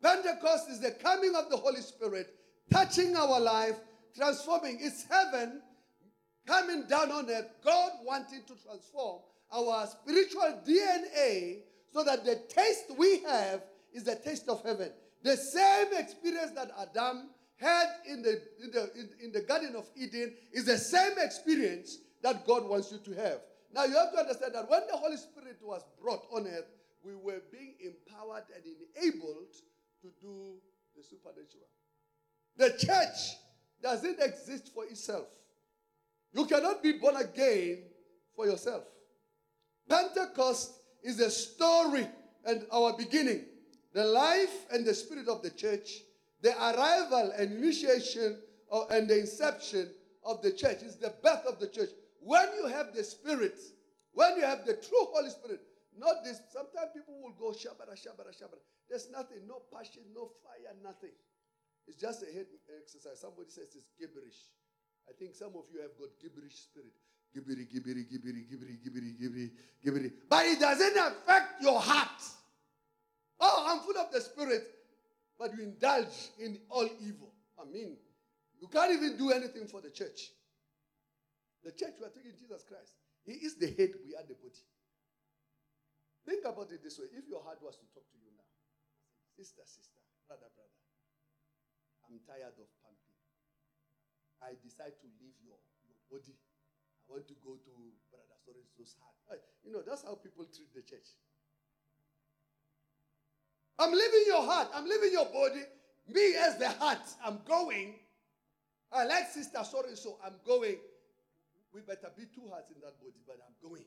Pentecost 0.00 0.70
is 0.70 0.78
the 0.78 0.92
coming 0.92 1.34
of 1.34 1.50
the 1.50 1.56
Holy 1.56 1.80
Spirit, 1.80 2.32
touching 2.70 3.16
our 3.16 3.40
life, 3.40 3.76
transforming. 4.16 4.78
It's 4.80 5.04
heaven 5.10 5.60
coming 6.46 6.86
down 6.88 7.10
on 7.10 7.28
earth, 7.30 7.50
God 7.64 7.90
wanting 8.04 8.42
to 8.46 8.54
transform 8.64 9.22
our 9.52 9.86
spiritual 9.86 10.60
DNA 10.66 11.60
so 11.92 12.02
that 12.04 12.24
the 12.24 12.36
taste 12.48 12.96
we 12.96 13.20
have 13.20 13.62
is 13.92 14.04
the 14.04 14.16
taste 14.16 14.48
of 14.48 14.62
heaven. 14.62 14.90
The 15.22 15.36
same 15.36 15.88
experience 15.92 16.52
that 16.52 16.70
Adam 16.80 17.30
had 17.56 17.86
in 18.08 18.22
the, 18.22 18.42
in 18.62 18.70
the, 18.72 18.90
in, 18.94 19.08
in 19.24 19.32
the 19.32 19.42
Garden 19.42 19.76
of 19.76 19.88
Eden 19.96 20.34
is 20.52 20.64
the 20.64 20.78
same 20.78 21.12
experience 21.18 21.98
that 22.22 22.46
God 22.46 22.64
wants 22.68 22.90
you 22.90 22.98
to 22.98 23.20
have. 23.20 23.40
Now 23.72 23.84
you 23.84 23.94
have 23.94 24.12
to 24.12 24.18
understand 24.18 24.54
that 24.54 24.68
when 24.68 24.80
the 24.90 24.96
Holy 24.96 25.16
Spirit 25.16 25.58
was 25.62 25.82
brought 26.00 26.26
on 26.32 26.46
earth, 26.46 26.66
we 27.04 27.14
were 27.14 27.42
being 27.50 27.74
empowered 27.80 28.44
and 28.54 28.64
enabled 28.64 29.52
to 30.02 30.08
do 30.20 30.54
the 30.96 31.02
supernatural. 31.02 31.66
The 32.56 32.70
church 32.70 33.36
doesn't 33.82 34.20
exist 34.20 34.70
for 34.74 34.84
itself. 34.84 35.26
You 36.32 36.46
cannot 36.46 36.82
be 36.82 36.92
born 36.92 37.16
again 37.16 37.84
for 38.34 38.46
yourself. 38.46 38.84
Pentecost 39.88 40.72
is 41.02 41.20
a 41.20 41.30
story 41.30 42.06
and 42.44 42.66
our 42.72 42.96
beginning. 42.96 43.44
The 43.92 44.04
life 44.04 44.66
and 44.72 44.86
the 44.86 44.94
spirit 44.94 45.28
of 45.28 45.42
the 45.42 45.50
church, 45.50 46.00
the 46.40 46.56
arrival 46.56 47.32
and 47.38 47.52
initiation 47.52 48.38
of, 48.70 48.90
and 48.90 49.08
the 49.08 49.20
inception 49.20 49.90
of 50.24 50.42
the 50.42 50.52
church 50.52 50.82
is 50.82 50.96
the 50.96 51.12
birth 51.22 51.44
of 51.46 51.58
the 51.58 51.68
church. 51.68 51.90
When 52.20 52.46
you 52.56 52.68
have 52.68 52.94
the 52.94 53.04
spirit, 53.04 53.58
when 54.12 54.36
you 54.36 54.44
have 54.44 54.64
the 54.64 54.74
true 54.74 55.06
Holy 55.12 55.30
Spirit, 55.30 55.60
not 55.98 56.24
this. 56.24 56.40
Sometimes 56.48 56.92
people 56.94 57.20
will 57.20 57.36
go 57.36 57.52
shabara, 57.52 57.92
shabara, 57.92 58.32
shabara. 58.32 58.60
There's 58.88 59.10
nothing, 59.10 59.44
no 59.46 59.60
passion, 59.72 60.02
no 60.14 60.30
fire, 60.40 60.72
nothing. 60.82 61.12
It's 61.86 62.00
just 62.00 62.22
a 62.22 62.32
head 62.32 62.46
exercise. 62.80 63.20
Somebody 63.20 63.50
says 63.50 63.74
it's 63.76 63.90
gibberish. 63.98 64.48
I 65.08 65.12
think 65.18 65.34
some 65.34 65.52
of 65.58 65.68
you 65.72 65.82
have 65.82 65.92
got 65.98 66.08
gibberish 66.20 66.70
spirit. 66.70 66.94
Gibberi, 67.34 67.66
gibberi, 67.66 68.04
gibberi, 68.04 68.44
gibberi, 68.46 68.78
gibberi, 68.78 69.16
gibberi, 69.16 69.52
gibberi. 69.82 70.12
But 70.28 70.46
it 70.46 70.60
doesn't 70.60 70.96
affect 70.96 71.62
your 71.62 71.80
heart. 71.80 72.20
Oh, 73.40 73.66
I'm 73.68 73.80
full 73.80 73.96
of 73.96 74.12
the 74.12 74.20
spirit. 74.20 74.62
But 75.38 75.56
you 75.56 75.64
indulge 75.64 76.30
in 76.38 76.60
all 76.68 76.88
evil. 77.00 77.32
I 77.58 77.64
mean, 77.64 77.96
you 78.60 78.68
can't 78.68 78.92
even 78.92 79.16
do 79.16 79.30
anything 79.30 79.66
for 79.66 79.80
the 79.80 79.90
church. 79.90 80.30
The 81.64 81.72
church 81.72 81.94
we 81.98 82.06
are 82.06 82.14
taking 82.14 82.36
Jesus 82.38 82.62
Christ. 82.62 82.94
He 83.24 83.38
is 83.42 83.54
the 83.56 83.66
head, 83.66 83.94
we 84.02 84.14
are 84.14 84.26
the 84.26 84.34
body. 84.34 84.62
Think 86.26 86.44
about 86.46 86.70
it 86.70 86.82
this 86.82 86.98
way. 86.98 87.10
If 87.10 87.26
your 87.26 87.42
heart 87.42 87.58
was 87.62 87.74
to 87.78 87.86
talk 87.90 88.06
to 88.06 88.18
you 88.18 88.30
now, 88.34 88.46
sister, 89.34 89.62
sister, 89.66 89.98
brother, 90.26 90.50
brother, 90.54 90.78
I'm 92.06 92.22
tired 92.22 92.54
of 92.58 92.68
pumping. 92.82 93.18
I 94.42 94.58
decide 94.58 94.98
to 95.02 95.08
leave 95.22 95.38
your, 95.42 95.58
your 95.86 95.98
body. 96.10 96.34
Want 97.12 97.28
to 97.28 97.36
go 97.44 97.52
to 97.52 97.72
Brother 98.08 98.32
heart. 99.28 99.44
You 99.64 99.72
know, 99.72 99.82
that's 99.86 100.02
how 100.02 100.14
people 100.14 100.44
treat 100.48 100.72
the 100.74 100.80
church. 100.80 101.12
I'm 103.78 103.92
leaving 103.92 104.24
your 104.26 104.42
heart. 104.42 104.68
I'm 104.74 104.88
leaving 104.88 105.12
your 105.12 105.26
body. 105.26 105.60
Me 106.08 106.34
as 106.40 106.56
the 106.56 106.70
heart. 106.70 107.04
I'm 107.24 107.40
going. 107.46 107.94
I 108.90 109.04
like 109.04 109.28
Sister 109.28 109.62
Sorry, 109.64 109.94
so 109.94 110.16
I'm 110.24 110.34
going. 110.46 110.76
We 111.72 111.80
better 111.80 112.08
be 112.16 112.24
two 112.32 112.48
hearts 112.48 112.70
in 112.70 112.80
that 112.80 112.98
body, 113.00 113.20
but 113.26 113.36
I'm 113.44 113.56
going. 113.60 113.84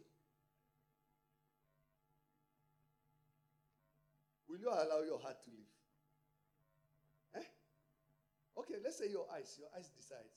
Will 4.47 4.57
you 4.57 4.69
allow 4.69 5.01
your 5.01 5.19
heart 5.19 5.37
to 5.45 5.49
live? 5.49 7.41
Eh? 7.43 8.59
Okay, 8.59 8.75
let's 8.83 8.97
say 8.97 9.09
your 9.09 9.25
eyes. 9.33 9.57
Your 9.59 9.69
eyes 9.75 9.89
decide. 9.97 10.29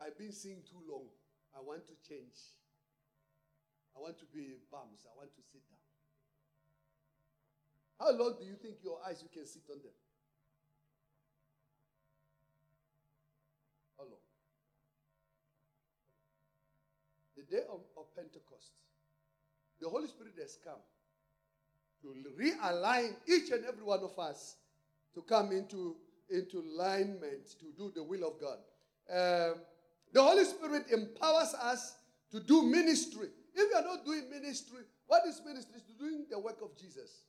I've 0.00 0.16
been 0.16 0.32
seeing 0.32 0.62
too 0.68 0.80
long. 0.86 1.08
I 1.56 1.60
want 1.60 1.86
to 1.86 1.94
change. 2.08 2.36
I 3.96 4.00
want 4.00 4.18
to 4.18 4.26
be 4.32 4.56
bums. 4.70 5.04
I 5.06 5.16
want 5.16 5.34
to 5.34 5.42
sit 5.42 5.62
down. 5.68 5.78
How 7.98 8.12
long 8.16 8.36
do 8.38 8.44
you 8.46 8.54
think 8.54 8.76
your 8.82 8.98
eyes 9.06 9.22
you 9.22 9.28
can 9.32 9.46
sit 9.46 9.62
on 9.70 9.78
them? 9.82 9.96
How 13.96 14.04
long? 14.04 14.22
The 17.36 17.42
day 17.42 17.62
of, 17.68 17.80
of 17.96 18.14
Pentecost, 18.14 18.70
the 19.80 19.88
Holy 19.88 20.06
Spirit 20.06 20.34
has 20.40 20.58
come 20.62 20.78
to 22.02 22.14
realign 22.38 23.16
each 23.26 23.50
and 23.50 23.64
every 23.64 23.82
one 23.82 24.00
of 24.00 24.16
us 24.18 24.56
to 25.14 25.22
come 25.22 25.50
into, 25.50 25.96
into 26.30 26.58
alignment 26.60 27.58
to 27.58 27.66
do 27.76 27.90
the 27.94 28.02
will 28.02 28.24
of 28.28 28.40
God. 28.40 28.58
Um, 29.10 29.60
the 30.12 30.22
Holy 30.22 30.44
Spirit 30.44 30.86
empowers 30.90 31.54
us 31.54 31.96
to 32.32 32.40
do 32.40 32.62
ministry. 32.62 33.28
If 33.54 33.70
you 33.70 33.76
are 33.76 33.82
not 33.82 34.04
doing 34.04 34.30
ministry, 34.30 34.80
what 35.06 35.22
is 35.26 35.40
ministry? 35.44 35.74
It's 35.76 35.98
doing 35.98 36.26
the 36.30 36.38
work 36.38 36.58
of 36.62 36.76
Jesus. 36.76 37.24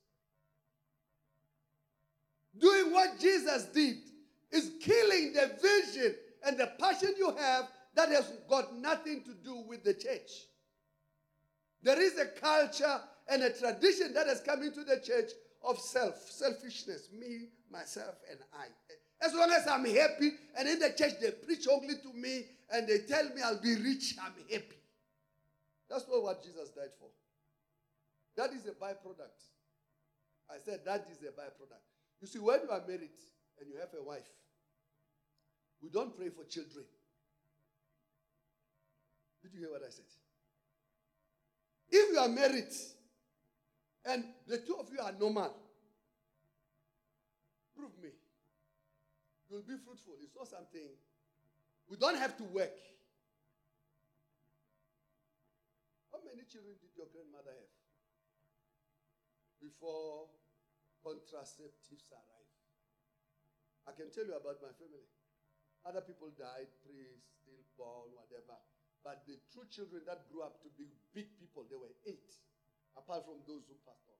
Doing 2.58 2.92
what 2.92 3.20
Jesus 3.20 3.66
did 3.66 3.98
is 4.52 4.72
killing 4.82 5.34
the 5.34 5.52
vision 5.62 6.16
and 6.46 6.58
the 6.58 6.72
passion 6.80 7.14
you 7.18 7.36
have 7.38 7.70
that 7.96 8.10
has 8.10 8.32
got 8.50 8.76
nothing 8.76 9.24
to 9.24 9.34
do 9.34 9.64
with 9.68 9.84
the 9.84 9.94
church. 9.94 10.32
There 11.82 12.02
is 12.02 12.18
a 12.18 12.26
culture 12.26 13.02
and 13.30 13.44
a 13.44 13.52
tradition 13.52 14.14
that 14.14 14.28
has 14.28 14.42
come 14.42 14.64
into 14.64 14.84
the 14.84 15.00
church 15.00 15.32
of 15.64 15.80
self, 15.80 16.16
selfishness, 16.30 17.10
me, 17.18 17.50
myself, 17.72 18.16
and 18.30 18.40
I. 18.54 18.68
As 19.22 19.34
long 19.34 19.52
as 19.52 19.68
I'm 19.68 19.86
happy, 19.86 20.32
and 20.58 20.68
in 20.68 20.80
the 20.80 20.90
church 20.90 21.20
they 21.22 21.32
preach 21.32 21.68
only 21.70 21.96
to 21.96 22.14
me 22.14 22.46
and 22.72 22.88
they 22.88 23.00
tell 23.00 23.26
me 23.26 23.42
I'll 23.44 23.62
be 23.62 23.76
rich, 23.76 24.16
I'm 24.22 24.34
happy. 24.50 24.78
That's 25.90 26.08
not 26.08 26.24
what 26.24 26.44
Jesus 26.44 26.70
died 26.70 26.94
for. 27.00 27.10
That 28.38 28.52
is 28.54 28.66
a 28.66 28.72
byproduct. 28.72 29.40
I 30.50 30.58
said 30.64 30.82
that 30.86 31.08
is 31.12 31.22
a 31.24 31.32
byproduct. 31.32 31.84
You 32.22 32.28
see, 32.28 32.40
when 32.40 32.62
you 32.64 32.70
are 32.70 32.82
married 32.88 33.18
and 33.60 33.70
you 33.70 33.78
have 33.80 33.90
a 34.00 34.04
wife, 34.04 34.30
we 35.82 35.90
don't 35.90 36.16
pray 36.16 36.30
for 36.30 36.44
children. 36.46 36.86
Did 39.42 39.54
you 39.54 39.60
hear 39.60 39.72
what 39.72 39.82
I 39.86 39.90
said? 39.90 40.06
If 41.92 42.12
you 42.14 42.20
are 42.20 42.28
married 42.30 42.72
and 44.06 44.24
the 44.48 44.58
two 44.60 44.76
of 44.80 44.88
you 44.91 45.00
are 45.02 45.13
normal, 45.20 45.54
You'll 49.50 49.66
be 49.66 49.82
fruitful. 49.82 50.22
It's 50.22 50.38
not 50.38 50.46
something. 50.46 50.94
We 51.90 51.98
don't 51.98 52.22
have 52.22 52.38
to 52.38 52.46
work. 52.54 52.78
How 56.14 56.22
many 56.22 56.46
children 56.46 56.78
did 56.78 56.94
your 56.94 57.10
grandmother 57.10 57.50
have 57.50 57.74
before 59.58 60.30
contraceptives 61.02 62.14
arrived? 62.14 62.62
I 63.90 63.98
can 63.98 64.14
tell 64.14 64.30
you 64.30 64.38
about 64.38 64.62
my 64.62 64.70
family. 64.78 65.10
Other 65.82 66.06
people 66.06 66.30
died, 66.38 66.70
pre, 66.86 67.18
stillborn, 67.26 68.14
whatever. 68.14 68.62
But 69.02 69.26
the 69.26 69.42
true 69.50 69.66
children 69.66 70.06
that 70.06 70.30
grew 70.30 70.46
up 70.46 70.62
to 70.62 70.70
be 70.78 70.94
big 71.10 71.34
people, 71.42 71.66
they 71.66 71.80
were 71.80 71.90
eight, 72.06 72.30
apart 72.94 73.26
from 73.26 73.42
those 73.50 73.66
who 73.66 73.74
passed 73.82 74.06
on. 74.14 74.18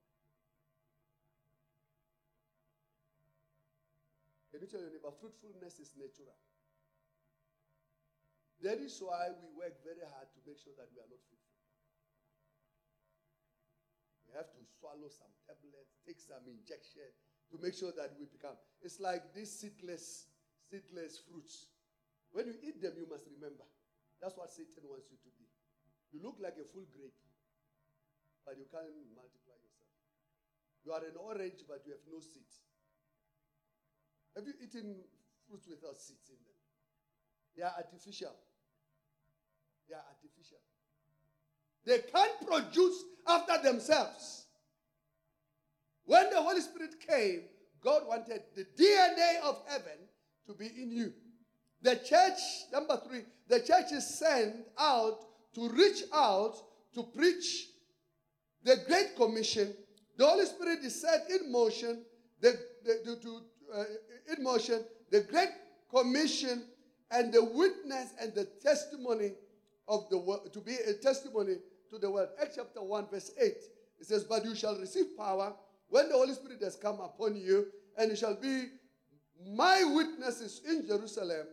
Can 4.50 4.60
you 4.62 4.68
tell 4.68 4.82
your 4.82 4.90
neighbor, 4.90 5.14
fruitfulness 5.14 5.78
is 5.78 5.94
natural. 5.94 6.34
That 8.60 8.82
is 8.82 8.98
why 9.00 9.32
we 9.40 9.48
work 9.56 9.78
very 9.86 10.04
hard 10.04 10.28
to 10.36 10.38
make 10.44 10.60
sure 10.60 10.74
that 10.76 10.90
we 10.92 11.00
are 11.00 11.08
not 11.08 11.22
fruitful. 11.22 11.56
We 14.28 14.36
have 14.36 14.50
to 14.52 14.60
swallow 14.78 15.08
some 15.08 15.32
tablets, 15.48 15.96
take 16.04 16.20
some 16.20 16.44
injection 16.44 17.08
to 17.50 17.56
make 17.58 17.74
sure 17.74 17.90
that 17.96 18.14
we 18.18 18.28
become. 18.28 18.54
It's 18.84 19.00
like 19.00 19.32
these 19.32 19.50
seedless, 19.50 20.28
seedless 20.68 21.18
fruits. 21.24 21.72
When 22.30 22.46
you 22.46 22.54
eat 22.62 22.78
them, 22.78 22.94
you 23.00 23.08
must 23.10 23.26
remember 23.26 23.66
that's 24.20 24.36
what 24.36 24.52
Satan 24.52 24.84
wants 24.84 25.08
you 25.08 25.16
to 25.16 25.30
be. 25.40 25.48
You 26.12 26.20
look 26.20 26.36
like 26.38 26.60
a 26.60 26.66
full 26.68 26.84
grape, 26.92 27.16
but 28.44 28.60
you 28.60 28.68
can't 28.68 28.92
multiply 29.16 29.56
yourself. 29.56 29.94
You 30.84 30.92
are 30.92 31.04
an 31.08 31.16
orange, 31.16 31.64
but 31.64 31.80
you 31.88 31.96
have 31.96 32.04
no 32.04 32.20
seeds. 32.20 32.69
Have 34.40 34.46
you 34.48 34.54
eaten 34.64 34.96
fruits 35.46 35.68
without 35.68 35.98
seeds 35.98 36.30
in 36.30 36.36
them? 36.36 36.56
They 37.54 37.62
are 37.62 37.74
artificial. 37.76 38.32
They 39.86 39.94
are 39.94 40.04
artificial. 40.08 40.56
They 41.84 41.98
can't 42.10 42.46
produce 42.46 43.04
after 43.26 43.62
themselves. 43.62 44.46
When 46.06 46.30
the 46.30 46.40
Holy 46.40 46.62
Spirit 46.62 46.94
came, 47.06 47.42
God 47.82 48.04
wanted 48.08 48.40
the 48.56 48.64
DNA 48.78 49.42
of 49.44 49.60
heaven 49.66 50.08
to 50.46 50.54
be 50.54 50.68
in 50.68 50.90
you. 50.90 51.12
The 51.82 51.96
church, 51.96 52.38
number 52.72 52.98
three, 53.06 53.24
the 53.46 53.60
church 53.60 53.92
is 53.92 54.18
sent 54.18 54.56
out 54.78 55.18
to 55.54 55.68
reach 55.68 56.04
out 56.14 56.54
to 56.94 57.02
preach 57.02 57.66
the 58.64 58.78
Great 58.88 59.16
Commission. 59.16 59.74
The 60.16 60.26
Holy 60.26 60.46
Spirit 60.46 60.78
is 60.78 60.98
set 60.98 61.28
in 61.28 61.52
motion, 61.52 62.06
the, 62.40 62.58
the, 62.86 63.16
to, 63.16 63.42
uh, 63.74 63.84
in 64.36 64.42
motion, 64.42 64.84
the 65.10 65.22
Great 65.22 65.50
Commission 65.94 66.64
and 67.10 67.32
the 67.32 67.44
witness 67.44 68.12
and 68.20 68.34
the 68.34 68.44
testimony 68.44 69.32
of 69.88 70.08
the 70.10 70.18
world, 70.18 70.52
to 70.52 70.60
be 70.60 70.74
a 70.86 70.94
testimony 70.94 71.56
to 71.90 71.98
the 71.98 72.10
world. 72.10 72.28
Acts 72.40 72.56
chapter 72.56 72.82
1, 72.82 73.08
verse 73.10 73.32
8. 73.40 73.46
It 74.00 74.06
says, 74.06 74.24
But 74.24 74.44
you 74.44 74.54
shall 74.54 74.76
receive 74.78 75.16
power 75.16 75.52
when 75.88 76.08
the 76.08 76.14
Holy 76.14 76.34
Spirit 76.34 76.62
has 76.62 76.76
come 76.76 77.00
upon 77.00 77.36
you, 77.36 77.66
and 77.98 78.10
you 78.10 78.16
shall 78.16 78.36
be 78.36 78.66
my 79.54 79.82
witnesses 79.84 80.62
in 80.68 80.86
Jerusalem 80.86 81.46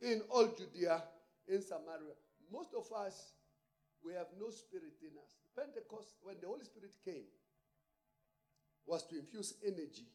in 0.00 0.22
all 0.30 0.46
Judea, 0.46 1.02
in 1.48 1.60
Samaria. 1.60 2.14
Most 2.52 2.70
of 2.76 2.86
us, 2.96 3.32
we 4.04 4.12
have 4.12 4.26
no 4.38 4.50
spirit 4.50 4.94
in 5.02 5.10
us. 5.18 5.34
Pentecost, 5.56 6.14
when 6.22 6.36
the 6.40 6.46
Holy 6.46 6.64
Spirit 6.64 6.92
came, 7.04 7.24
was 8.86 9.04
to 9.06 9.18
infuse 9.18 9.54
energy 9.64 10.06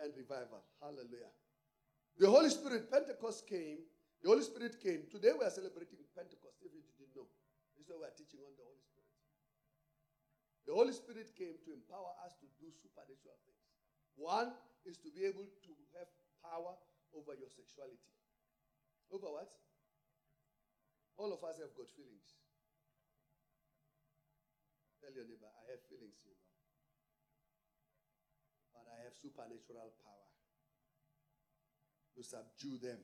and 0.00 0.12
revival. 0.16 0.64
Hallelujah. 0.80 1.32
The 2.16 2.28
Holy 2.28 2.48
Spirit, 2.48 2.90
Pentecost 2.90 3.44
came, 3.46 3.84
the 4.24 4.28
Holy 4.32 4.42
Spirit 4.42 4.80
came. 4.80 5.04
Today 5.12 5.36
we 5.36 5.44
are 5.44 5.52
celebrating 5.52 6.00
Pentecost, 6.16 6.60
if 6.64 6.72
you 6.72 6.80
didn't 6.80 7.12
know. 7.12 7.28
This 7.76 7.84
is 7.84 7.92
why 7.92 8.00
we 8.00 8.08
are 8.08 8.16
teaching 8.16 8.40
on 8.40 8.56
the 8.56 8.64
Holy 8.64 8.80
Spirit. 8.80 9.12
The 10.64 10.74
Holy 10.74 10.94
Spirit 10.96 11.28
came 11.36 11.60
to 11.62 11.70
empower 11.76 12.16
us 12.24 12.34
to 12.40 12.48
do 12.56 12.72
supernatural 12.72 13.36
things. 13.44 13.64
One 14.16 14.56
is 14.88 14.96
to 15.04 15.12
be 15.12 15.28
able 15.28 15.44
to 15.44 15.72
have 16.00 16.08
power 16.40 16.74
over 17.12 17.36
your 17.36 17.52
sexuality. 17.52 18.10
Over 19.12 19.30
what? 19.30 19.52
All 21.20 21.30
of 21.30 21.44
us 21.44 21.60
have 21.60 21.76
got 21.76 21.92
feelings. 21.92 22.40
Tell 25.04 25.12
your 25.14 25.28
neighbor, 25.28 25.46
I 25.46 25.70
have 25.70 25.84
feelings, 25.86 26.18
you 26.24 26.32
know. 26.34 26.45
I 28.90 29.04
have 29.04 29.14
supernatural 29.18 29.90
power 30.02 30.30
to 32.16 32.20
subdue 32.22 32.78
them. 32.78 33.02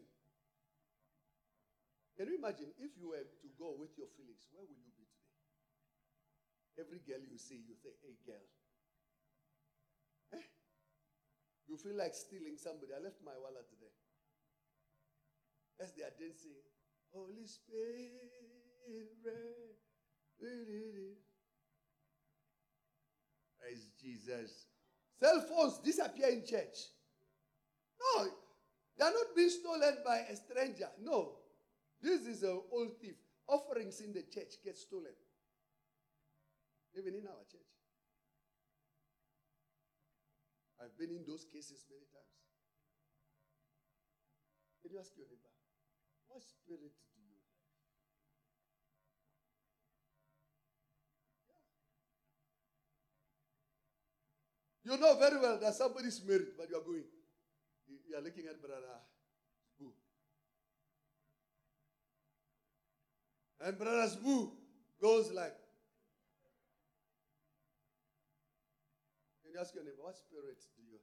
Can 2.16 2.28
you 2.28 2.36
imagine 2.38 2.70
if 2.78 2.94
you 2.96 3.12
were 3.12 3.24
to 3.24 3.48
go 3.58 3.74
with 3.76 3.96
your 3.96 4.08
feelings, 4.14 4.46
where 4.52 4.64
will 4.64 4.78
you 4.78 4.92
be 4.94 5.08
today? 5.08 5.38
Every 6.80 7.00
girl 7.02 7.24
you 7.24 7.36
see, 7.36 7.60
you 7.66 7.76
say, 7.76 7.92
hey, 8.04 8.16
girl. 8.24 8.46
Eh? 10.36 10.46
You 11.68 11.76
feel 11.76 11.96
like 11.96 12.14
stealing 12.14 12.56
somebody. 12.60 12.92
I 12.92 13.00
left 13.00 13.20
my 13.24 13.36
wallet 13.36 13.68
there 13.80 13.96
as 15.82 15.92
they 15.92 16.02
are 16.02 16.14
dancing, 16.18 16.62
Holy 17.12 17.46
Spirit, 17.46 18.12
Praise 23.58 23.86
Jesus. 24.00 24.71
Cell 25.20 25.40
phones 25.48 25.78
disappear 25.78 26.28
in 26.28 26.44
church. 26.44 26.90
No, 28.00 28.26
they 28.98 29.04
are 29.04 29.12
not 29.12 29.36
being 29.36 29.50
stolen 29.50 29.98
by 30.04 30.18
a 30.30 30.36
stranger. 30.36 30.88
No. 31.00 31.38
This 32.02 32.26
is 32.26 32.42
an 32.42 32.60
old 32.72 32.98
thief. 33.00 33.14
Offerings 33.46 34.00
in 34.00 34.12
the 34.12 34.22
church 34.22 34.58
get 34.64 34.76
stolen. 34.76 35.14
Even 36.98 37.14
in 37.14 37.26
our 37.26 37.44
church. 37.50 37.62
I've 40.82 40.98
been 40.98 41.14
in 41.14 41.22
those 41.22 41.46
cases 41.46 41.86
many 41.86 42.06
times. 42.10 42.34
Can 44.82 44.90
you 44.90 44.98
ask 44.98 45.14
your 45.14 45.30
neighbor, 45.30 45.54
what 46.26 46.42
spirit 46.42 46.90
do 47.14 47.21
you 54.84 54.96
know 54.98 55.16
very 55.18 55.38
well 55.40 55.58
that 55.60 55.74
somebody's 55.74 56.20
married, 56.26 56.56
but 56.58 56.68
you 56.68 56.76
are 56.76 56.84
going. 56.84 57.04
You 58.08 58.16
are 58.16 58.22
looking 58.22 58.44
at 58.48 58.60
brother 58.60 58.82
Boo. 59.78 59.92
And 63.60 63.78
brother 63.78 64.16
Boo 64.22 64.52
goes 65.00 65.30
like, 65.32 65.54
Can 69.42 69.52
you 69.52 69.60
ask 69.60 69.74
your 69.74 69.84
neighbor, 69.84 70.02
what 70.02 70.16
spirit 70.16 70.58
do 70.76 70.82
you 70.82 70.98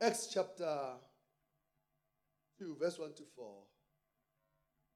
have? 0.00 0.10
Acts 0.10 0.28
chapter 0.32 0.78
2, 2.58 2.76
verse 2.80 2.98
1 2.98 3.14
to 3.14 3.22
4. 3.34 3.52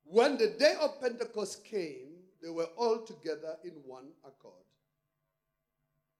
When 0.04 0.36
the 0.36 0.48
day 0.58 0.74
of 0.80 1.00
Pentecost 1.00 1.64
came, 1.64 2.14
they 2.42 2.50
were 2.50 2.68
all 2.76 3.04
together 3.04 3.56
in 3.64 3.72
one 3.84 4.08
accord. 4.24 4.62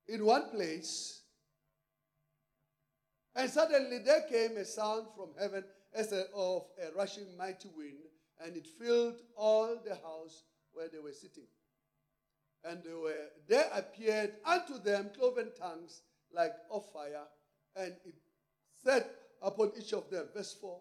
In 0.09 0.25
one 0.25 0.51
place, 0.51 1.21
and 3.35 3.51
suddenly 3.51 3.99
there 3.99 4.23
came 4.23 4.57
a 4.57 4.65
sound 4.65 5.07
from 5.17 5.31
heaven 5.39 5.65
as 5.95 6.13
of 6.13 6.63
a 6.83 6.97
rushing 6.97 7.37
mighty 7.37 7.69
wind, 7.77 7.99
and 8.43 8.57
it 8.57 8.67
filled 8.67 9.17
all 9.37 9.77
the 9.85 9.95
house 9.95 10.45
where 10.73 10.89
they 10.89 10.99
were 10.99 11.13
sitting. 11.13 11.47
And 12.65 12.83
they 12.85 12.93
were, 12.93 13.15
there 13.49 13.69
appeared 13.75 14.33
unto 14.45 14.79
them 14.79 15.11
cloven 15.17 15.51
tongues 15.59 16.03
like 16.33 16.53
of 16.71 16.85
fire, 16.93 17.27
and 17.75 17.95
it 18.05 18.15
set 18.83 19.11
upon 19.43 19.73
each 19.79 19.93
of 19.93 20.09
them. 20.11 20.27
Verse 20.35 20.55
4. 20.61 20.81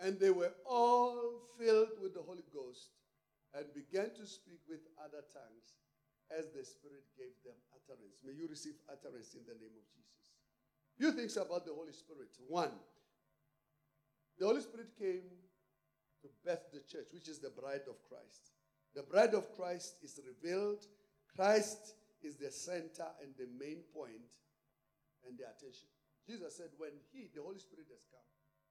And 0.00 0.20
they 0.20 0.30
were 0.30 0.52
all 0.68 1.18
filled 1.58 2.00
with 2.02 2.14
the 2.14 2.22
Holy 2.22 2.44
Ghost 2.52 2.90
and 3.54 3.64
began 3.72 4.10
to 4.14 4.26
speak 4.26 4.60
with 4.68 4.80
other 5.02 5.24
tongues 5.32 5.72
as 6.36 6.46
the 6.52 6.64
Spirit 6.64 7.04
gave 7.16 7.32
them 7.44 7.54
utterance. 7.90 8.20
May 8.24 8.32
you 8.34 8.48
receive 8.48 8.74
utterance 8.90 9.34
in 9.34 9.46
the 9.46 9.54
name 9.54 9.74
of 9.74 9.86
Jesus. 9.94 10.22
Few 10.98 11.12
things 11.12 11.36
about 11.36 11.66
the 11.66 11.74
Holy 11.74 11.92
Spirit. 11.92 12.30
One, 12.48 12.72
the 14.38 14.46
Holy 14.46 14.60
Spirit 14.60 14.96
came 14.98 15.28
to 16.22 16.28
birth 16.44 16.72
the 16.72 16.80
church, 16.80 17.08
which 17.12 17.28
is 17.28 17.38
the 17.38 17.50
bride 17.50 17.86
of 17.88 17.96
Christ. 18.08 18.52
The 18.94 19.02
bride 19.02 19.34
of 19.34 19.54
Christ 19.54 19.96
is 20.02 20.18
revealed. 20.24 20.84
Christ 21.34 21.94
is 22.22 22.36
the 22.36 22.50
center 22.50 23.06
and 23.22 23.32
the 23.36 23.46
main 23.58 23.84
point 23.92 24.24
and 25.28 25.36
the 25.38 25.44
attention. 25.44 25.88
Jesus 26.26 26.56
said, 26.56 26.70
When 26.78 26.90
He, 27.12 27.28
the 27.34 27.42
Holy 27.42 27.58
Spirit, 27.58 27.86
has 27.92 28.04
come, 28.10 28.24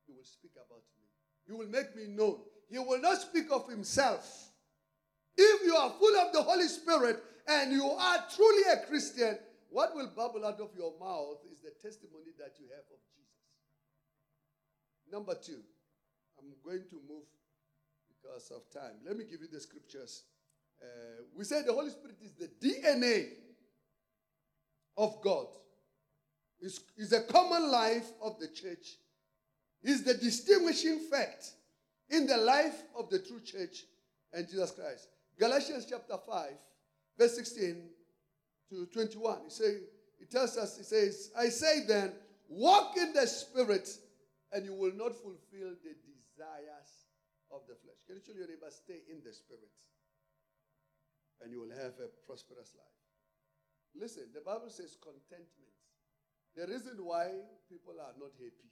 He 0.07 0.13
will 0.13 0.25
speak 0.25 0.51
about 0.55 0.83
me. 0.97 1.05
He 1.45 1.53
will 1.53 1.69
make 1.69 1.95
me 1.95 2.07
known. 2.07 2.39
He 2.69 2.79
will 2.79 2.99
not 2.99 3.21
speak 3.21 3.51
of 3.51 3.69
Himself. 3.69 4.51
If 5.37 5.65
you 5.65 5.75
are 5.75 5.91
full 5.99 6.15
of 6.17 6.33
the 6.33 6.41
Holy 6.41 6.67
Spirit 6.67 7.21
and 7.47 7.71
you 7.71 7.85
are 7.85 8.23
truly 8.35 8.63
a 8.73 8.85
Christian, 8.87 9.37
what 9.69 9.95
will 9.95 10.07
bubble 10.15 10.45
out 10.45 10.59
of 10.59 10.69
your 10.77 10.93
mouth 10.99 11.39
is 11.51 11.59
the 11.59 11.71
testimony 11.81 12.31
that 12.39 12.53
you 12.59 12.65
have 12.69 12.85
of 12.91 12.99
Jesus. 13.13 13.25
Number 15.11 15.35
two, 15.35 15.61
I'm 16.39 16.53
going 16.63 16.85
to 16.89 16.95
move 17.07 17.25
because 18.07 18.51
of 18.51 18.69
time. 18.71 18.95
Let 19.05 19.17
me 19.17 19.25
give 19.29 19.41
you 19.41 19.47
the 19.51 19.59
scriptures. 19.59 20.23
Uh, 20.81 21.23
we 21.35 21.43
say 21.43 21.61
the 21.61 21.73
Holy 21.73 21.89
Spirit 21.89 22.17
is 22.23 22.33
the 22.33 22.49
DNA 22.61 23.27
of 24.97 25.21
God. 25.21 25.47
It's, 26.59 26.79
it's 26.97 27.11
a 27.11 27.21
common 27.21 27.69
life 27.69 28.07
of 28.21 28.39
the 28.39 28.47
church. 28.47 28.97
it's 29.83 30.01
the 30.01 30.13
distinguishing 30.13 30.99
fact 31.11 31.51
in 32.09 32.25
the 32.25 32.37
life 32.37 32.83
of 32.97 33.09
the 33.09 33.19
true 33.19 33.41
church 33.41 33.83
and 34.33 34.47
Jesus 34.49 34.71
Christ. 34.71 35.09
Galatians 35.37 35.85
chapter 35.89 36.17
5, 36.17 36.51
verse 37.17 37.35
16 37.35 37.89
to 38.69 38.85
21. 38.87 39.39
He 39.45 39.49
say, 39.49 39.77
he 40.19 40.25
tells 40.25 40.57
us, 40.57 40.77
he 40.77 40.83
says, 40.83 41.31
I 41.37 41.49
say 41.49 41.85
then, 41.87 42.13
walk 42.47 42.97
in 42.97 43.13
the 43.13 43.27
spirit, 43.27 43.89
and 44.51 44.65
you 44.65 44.73
will 44.73 44.93
not 44.95 45.13
fulfill 45.15 45.75
the 45.83 45.95
desires 46.05 47.07
of 47.51 47.61
the 47.67 47.75
flesh. 47.75 47.99
Can 48.07 48.15
you 48.15 48.21
tell 48.25 48.35
your 48.35 48.47
neighbor, 48.47 48.69
stay 48.69 49.01
in 49.11 49.21
the 49.23 49.33
spirit, 49.33 49.71
and 51.41 51.51
you 51.51 51.59
will 51.59 51.75
have 51.75 51.99
a 51.99 52.07
prosperous 52.25 52.71
life. 52.75 52.99
Listen, 53.95 54.27
the 54.33 54.41
Bible 54.41 54.69
says 54.69 54.97
contentment. 54.99 55.75
The 56.55 56.67
reason 56.67 56.99
why 57.03 57.31
people 57.67 57.95
are 57.99 58.15
not 58.19 58.31
happy 58.39 58.71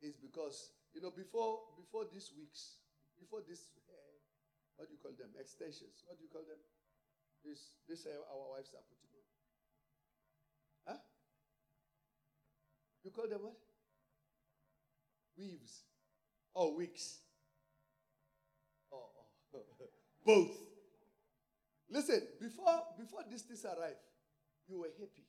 is 0.00 0.16
because, 0.16 0.72
you 0.92 1.00
know, 1.00 1.12
before 1.12 1.60
before 1.76 2.04
these 2.12 2.32
weeks, 2.36 2.80
before 3.20 3.40
this, 3.46 3.72
what 4.76 4.88
do 4.88 4.94
you 4.94 5.00
call 5.00 5.12
them? 5.16 5.32
Extensions. 5.40 6.04
What 6.06 6.18
do 6.18 6.24
you 6.24 6.30
call 6.30 6.44
them? 6.44 6.60
This, 7.44 7.76
this 7.88 8.06
our 8.06 8.50
wives 8.50 8.70
are 8.74 8.84
putting 8.88 9.12
on. 9.12 9.24
Huh? 10.86 11.00
You 13.04 13.10
call 13.10 13.28
them 13.28 13.40
what? 13.42 13.56
Weaves. 15.36 15.82
Or 16.54 16.76
wigs. 16.76 17.18
Oh, 18.92 19.08
oh. 19.54 19.58
both. 20.26 20.50
Listen, 21.88 22.22
before 22.40 22.82
before 22.98 23.20
these 23.30 23.42
things 23.42 23.64
arrived, 23.64 24.02
you 24.68 24.80
were 24.80 24.90
happy. 24.98 25.24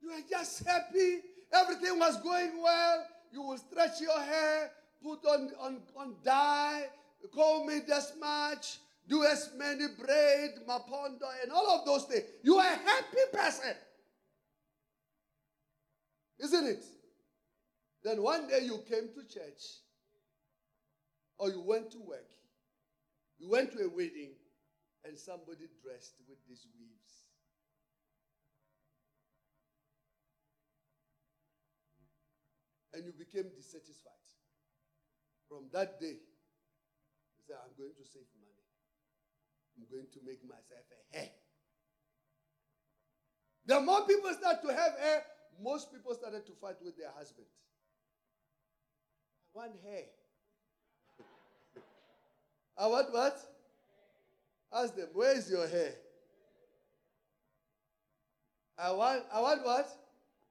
You 0.00 0.08
were 0.08 0.24
just 0.30 0.64
happy. 0.64 1.20
Everything 1.52 1.98
was 1.98 2.20
going 2.22 2.62
well. 2.62 3.06
You 3.32 3.42
will 3.42 3.58
stretch 3.58 4.00
your 4.00 4.18
hair, 4.18 4.70
put 5.02 5.24
on, 5.26 5.50
on, 5.60 5.80
on 5.96 6.14
dye, 6.24 6.86
comb 7.34 7.66
me 7.66 7.80
as 7.92 8.12
much, 8.20 8.78
do 9.08 9.24
as 9.24 9.50
many 9.56 9.86
braid, 9.98 10.50
mapondo, 10.68 11.28
and 11.42 11.52
all 11.52 11.78
of 11.78 11.86
those 11.86 12.04
things. 12.04 12.24
You 12.42 12.56
are 12.56 12.72
a 12.72 12.76
happy 12.76 13.18
person. 13.32 13.74
Isn't 16.38 16.66
it? 16.66 16.84
Then 18.04 18.22
one 18.22 18.46
day 18.48 18.60
you 18.62 18.78
came 18.88 19.08
to 19.14 19.22
church, 19.32 19.62
or 21.38 21.50
you 21.50 21.60
went 21.60 21.90
to 21.92 21.98
work, 21.98 22.30
you 23.38 23.48
went 23.48 23.72
to 23.72 23.84
a 23.84 23.88
wedding, 23.88 24.34
and 25.04 25.18
somebody 25.18 25.66
dressed 25.82 26.14
with 26.28 26.38
these 26.48 26.66
weaves. 26.78 27.24
And 32.92 33.04
you 33.04 33.12
became 33.12 33.50
dissatisfied. 33.54 34.12
From 35.48 35.64
that 35.72 36.00
day, 36.00 36.16
going 37.76 37.92
to 37.96 38.04
save 38.04 38.28
money. 38.40 38.64
I'm 39.76 39.84
going 39.92 40.08
to 40.12 40.20
make 40.24 40.42
myself 40.44 40.84
a 40.88 41.16
hair. 41.16 41.30
The 43.66 43.80
more 43.80 44.06
people 44.06 44.32
start 44.32 44.62
to 44.62 44.68
have 44.68 44.98
hair, 44.98 45.22
most 45.62 45.92
people 45.92 46.14
started 46.14 46.46
to 46.46 46.52
fight 46.60 46.76
with 46.82 46.96
their 46.96 47.10
husband. 47.16 47.46
I 49.54 49.58
want 49.58 49.72
hair. 49.84 50.04
I 52.78 52.86
want 52.86 53.12
what? 53.12 53.38
Ask 54.72 54.94
them, 54.94 55.08
where 55.14 55.36
is 55.36 55.50
your 55.50 55.66
hair? 55.66 55.94
I 58.78 58.92
want, 58.92 59.22
I 59.32 59.40
want 59.40 59.64
what? 59.64 59.88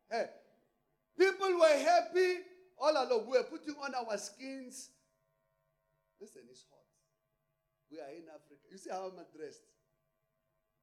Hair. 0.09 0.29
People 1.17 1.59
were 1.59 1.77
happy 1.77 2.39
all 2.77 2.91
along. 2.91 3.27
We 3.27 3.37
were 3.37 3.43
putting 3.43 3.75
on 3.75 3.93
our 3.93 4.17
skins. 4.17 4.89
Listen, 6.19 6.41
it's 6.49 6.65
hot. 6.69 6.74
We 7.95 8.03
are 8.03 8.11
in 8.11 8.27
Africa. 8.27 8.59
You 8.67 8.75
see 8.75 8.91
how 8.91 9.07
I'm 9.07 9.15
dressed? 9.31 9.63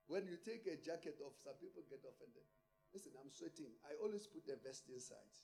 When 0.09 0.25
you 0.25 0.41
take 0.41 0.65
a 0.65 0.81
jacket 0.81 1.21
off, 1.21 1.37
some 1.45 1.61
people 1.61 1.85
get 1.85 2.01
offended. 2.09 2.49
Listen, 2.89 3.13
I'm 3.21 3.29
sweating. 3.29 3.69
I 3.85 4.01
always 4.01 4.25
put 4.25 4.49
a 4.49 4.57
vest 4.57 4.89
inside 4.89 5.37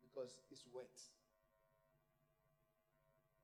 because 0.00 0.40
it's 0.48 0.64
wet. 0.72 0.88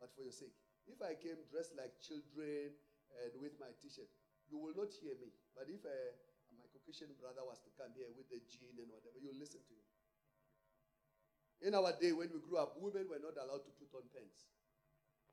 But 0.01 0.17
for 0.17 0.25
your 0.25 0.33
sake, 0.33 0.57
if 0.89 0.97
I 1.05 1.13
came 1.13 1.45
dressed 1.53 1.77
like 1.77 1.93
children 2.01 2.73
and 3.21 3.33
with 3.37 3.61
my 3.61 3.69
t-shirt, 3.85 4.09
you 4.49 4.57
will 4.57 4.73
not 4.73 4.89
hear 4.97 5.13
me. 5.21 5.29
But 5.53 5.69
if 5.69 5.85
a, 5.85 5.97
my 6.57 6.65
Caucasian 6.73 7.13
brother 7.21 7.45
was 7.45 7.61
to 7.69 7.71
come 7.77 7.93
here 7.93 8.09
with 8.17 8.33
the 8.33 8.41
jean 8.49 8.81
and 8.81 8.89
whatever, 8.89 9.21
you'll 9.21 9.37
listen 9.37 9.61
to 9.61 9.77
him. 9.77 9.89
In 11.69 11.77
our 11.77 11.93
day, 12.01 12.17
when 12.17 12.33
we 12.33 12.41
grew 12.41 12.57
up, 12.57 12.81
women 12.81 13.13
were 13.13 13.21
not 13.21 13.37
allowed 13.37 13.69
to 13.69 13.73
put 13.77 13.93
on 13.93 14.09
pants. 14.09 14.49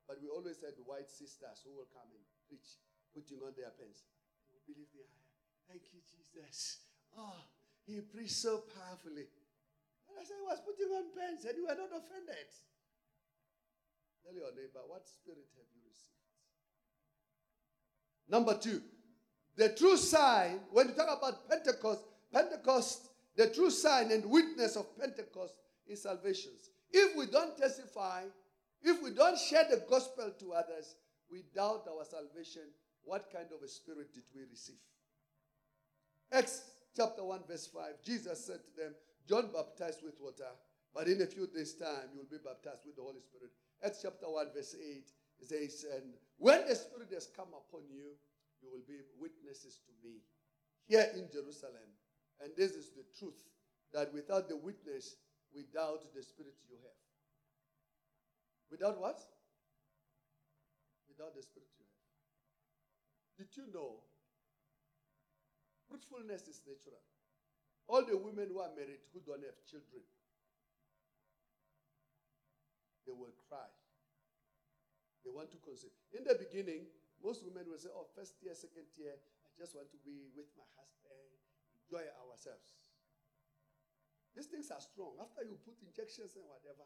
But 0.10 0.18
we 0.26 0.28
always 0.34 0.58
had 0.58 0.74
white 0.90 1.06
sisters 1.06 1.62
who 1.62 1.78
will 1.78 1.86
come 1.94 2.10
and 2.10 2.26
preach, 2.50 2.82
putting 3.14 3.46
on 3.46 3.54
their 3.54 3.70
pants. 3.78 4.10
You 4.50 4.58
believe 4.66 4.90
me? 4.98 5.06
Thank 5.70 5.86
you, 5.94 6.02
Jesus. 6.02 6.82
Oh, 7.14 7.46
he 7.86 8.02
preached 8.02 8.42
so 8.42 8.66
powerfully. 8.74 9.30
And 10.10 10.18
I 10.18 10.26
said, 10.26 10.42
he 10.42 10.50
was 10.50 10.66
putting 10.66 10.90
on 10.98 11.14
pants 11.14 11.46
and 11.46 11.54
you 11.54 11.70
were 11.70 11.78
not 11.78 11.94
offended. 11.94 12.50
Tell 14.26 14.34
your 14.34 14.50
neighbor, 14.58 14.82
what 14.90 15.06
spirit 15.06 15.46
have 15.54 15.70
you 15.78 15.82
received? 15.86 16.26
Number 18.26 18.58
two, 18.58 18.82
the 19.58 19.70
true 19.78 19.98
sign, 19.98 20.60
when 20.72 20.90
you 20.90 20.94
talk 20.96 21.20
about 21.20 21.48
Pentecost, 21.48 22.02
Pentecost, 22.34 23.10
the 23.38 23.54
true 23.54 23.70
sign 23.70 24.12
and 24.12 24.26
witness 24.26 24.76
of 24.76 24.98
Pentecost 24.98 25.54
is 25.86 26.02
salvation. 26.02 26.52
If 26.92 27.16
we 27.16 27.28
don't 27.28 27.56
testify, 27.58 28.24
if 28.82 29.02
we 29.04 29.12
don't 29.12 29.38
share 29.38 29.66
the 29.70 29.84
gospel 29.90 30.32
to 30.40 30.54
others, 30.54 30.96
we 31.32 31.44
doubt 31.54 31.88
our 31.90 32.06
salvation. 32.06 32.64
What 33.04 33.32
kind 33.32 33.48
of 33.56 33.64
a 33.64 33.68
spirit 33.68 34.14
did 34.14 34.24
we 34.34 34.42
receive? 34.50 34.80
Acts 36.32 36.62
chapter 36.96 37.24
1, 37.24 37.42
verse 37.48 37.68
5, 37.68 38.04
Jesus 38.04 38.46
said 38.46 38.60
to 38.66 38.82
them, 38.82 38.94
John 39.28 39.50
baptized 39.54 40.04
with 40.04 40.20
water, 40.20 40.50
but 40.94 41.08
in 41.08 41.22
a 41.22 41.26
few 41.26 41.48
days' 41.48 41.74
time 41.74 42.14
you 42.14 42.20
will 42.20 42.32
be 42.32 42.44
baptized 42.44 42.86
with 42.86 42.96
the 42.96 43.02
Holy 43.02 43.22
Spirit. 43.22 43.52
Acts 43.84 44.00
chapter 44.02 44.30
1, 44.30 44.48
verse 44.54 44.76
8 44.76 45.10
says, 45.42 45.86
And 45.96 46.14
when 46.38 46.68
the 46.68 46.76
Spirit 46.76 47.10
has 47.14 47.28
come 47.36 47.50
upon 47.50 47.82
you, 47.90 48.14
you 48.62 48.70
will 48.70 48.86
be 48.88 49.00
witnesses 49.18 49.80
to 49.86 49.92
me 50.04 50.20
here 50.88 51.08
in 51.16 51.30
Jerusalem. 51.32 51.90
And 52.42 52.52
this 52.58 52.72
is 52.72 52.92
the 52.92 53.06
truth 53.18 53.40
that 53.94 54.14
without 54.14 54.50
the 54.50 54.58
witness, 54.58 55.16
without 55.56 56.14
the 56.14 56.22
Spirit 56.22 56.56
you 56.70 56.78
have. 56.84 57.00
Without 58.70 59.00
what? 59.02 59.20
Without 61.10 61.36
the 61.36 61.42
Spirit. 61.42 61.70
Did 63.38 63.56
you 63.56 63.72
know? 63.74 64.04
Fruitfulness 65.88 66.46
is 66.46 66.62
natural. 66.68 67.02
All 67.90 68.06
the 68.06 68.14
women 68.14 68.54
who 68.54 68.62
are 68.62 68.70
married 68.78 69.02
who 69.10 69.26
don't 69.26 69.42
have 69.42 69.58
children, 69.66 70.06
they 73.10 73.16
will 73.16 73.34
cry. 73.50 73.66
They 75.26 75.34
want 75.34 75.50
to 75.56 75.60
conceive. 75.66 75.96
In 76.14 76.22
the 76.22 76.38
beginning, 76.38 76.86
most 77.24 77.42
women 77.42 77.66
will 77.66 77.82
say, 77.82 77.90
Oh, 77.90 78.06
first 78.14 78.38
year, 78.46 78.54
second 78.54 78.86
year, 78.94 79.18
I 79.18 79.50
just 79.58 79.74
want 79.74 79.90
to 79.90 80.00
be 80.06 80.30
with 80.38 80.54
my 80.54 80.68
husband, 80.78 81.34
enjoy 81.82 82.06
ourselves. 82.22 82.78
These 84.38 84.54
things 84.54 84.70
are 84.70 84.80
strong. 84.80 85.18
After 85.18 85.42
you 85.42 85.58
put 85.58 85.82
injections 85.82 86.38
and 86.38 86.46
whatever, 86.46 86.86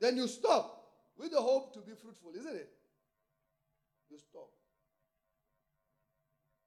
then 0.00 0.16
you 0.16 0.28
stop 0.28 0.88
with 1.18 1.30
the 1.30 1.40
hope 1.40 1.72
to 1.74 1.80
be 1.80 1.92
fruitful, 1.94 2.32
isn't 2.36 2.56
it? 2.56 2.70
You 4.10 4.18
stop. 4.18 4.50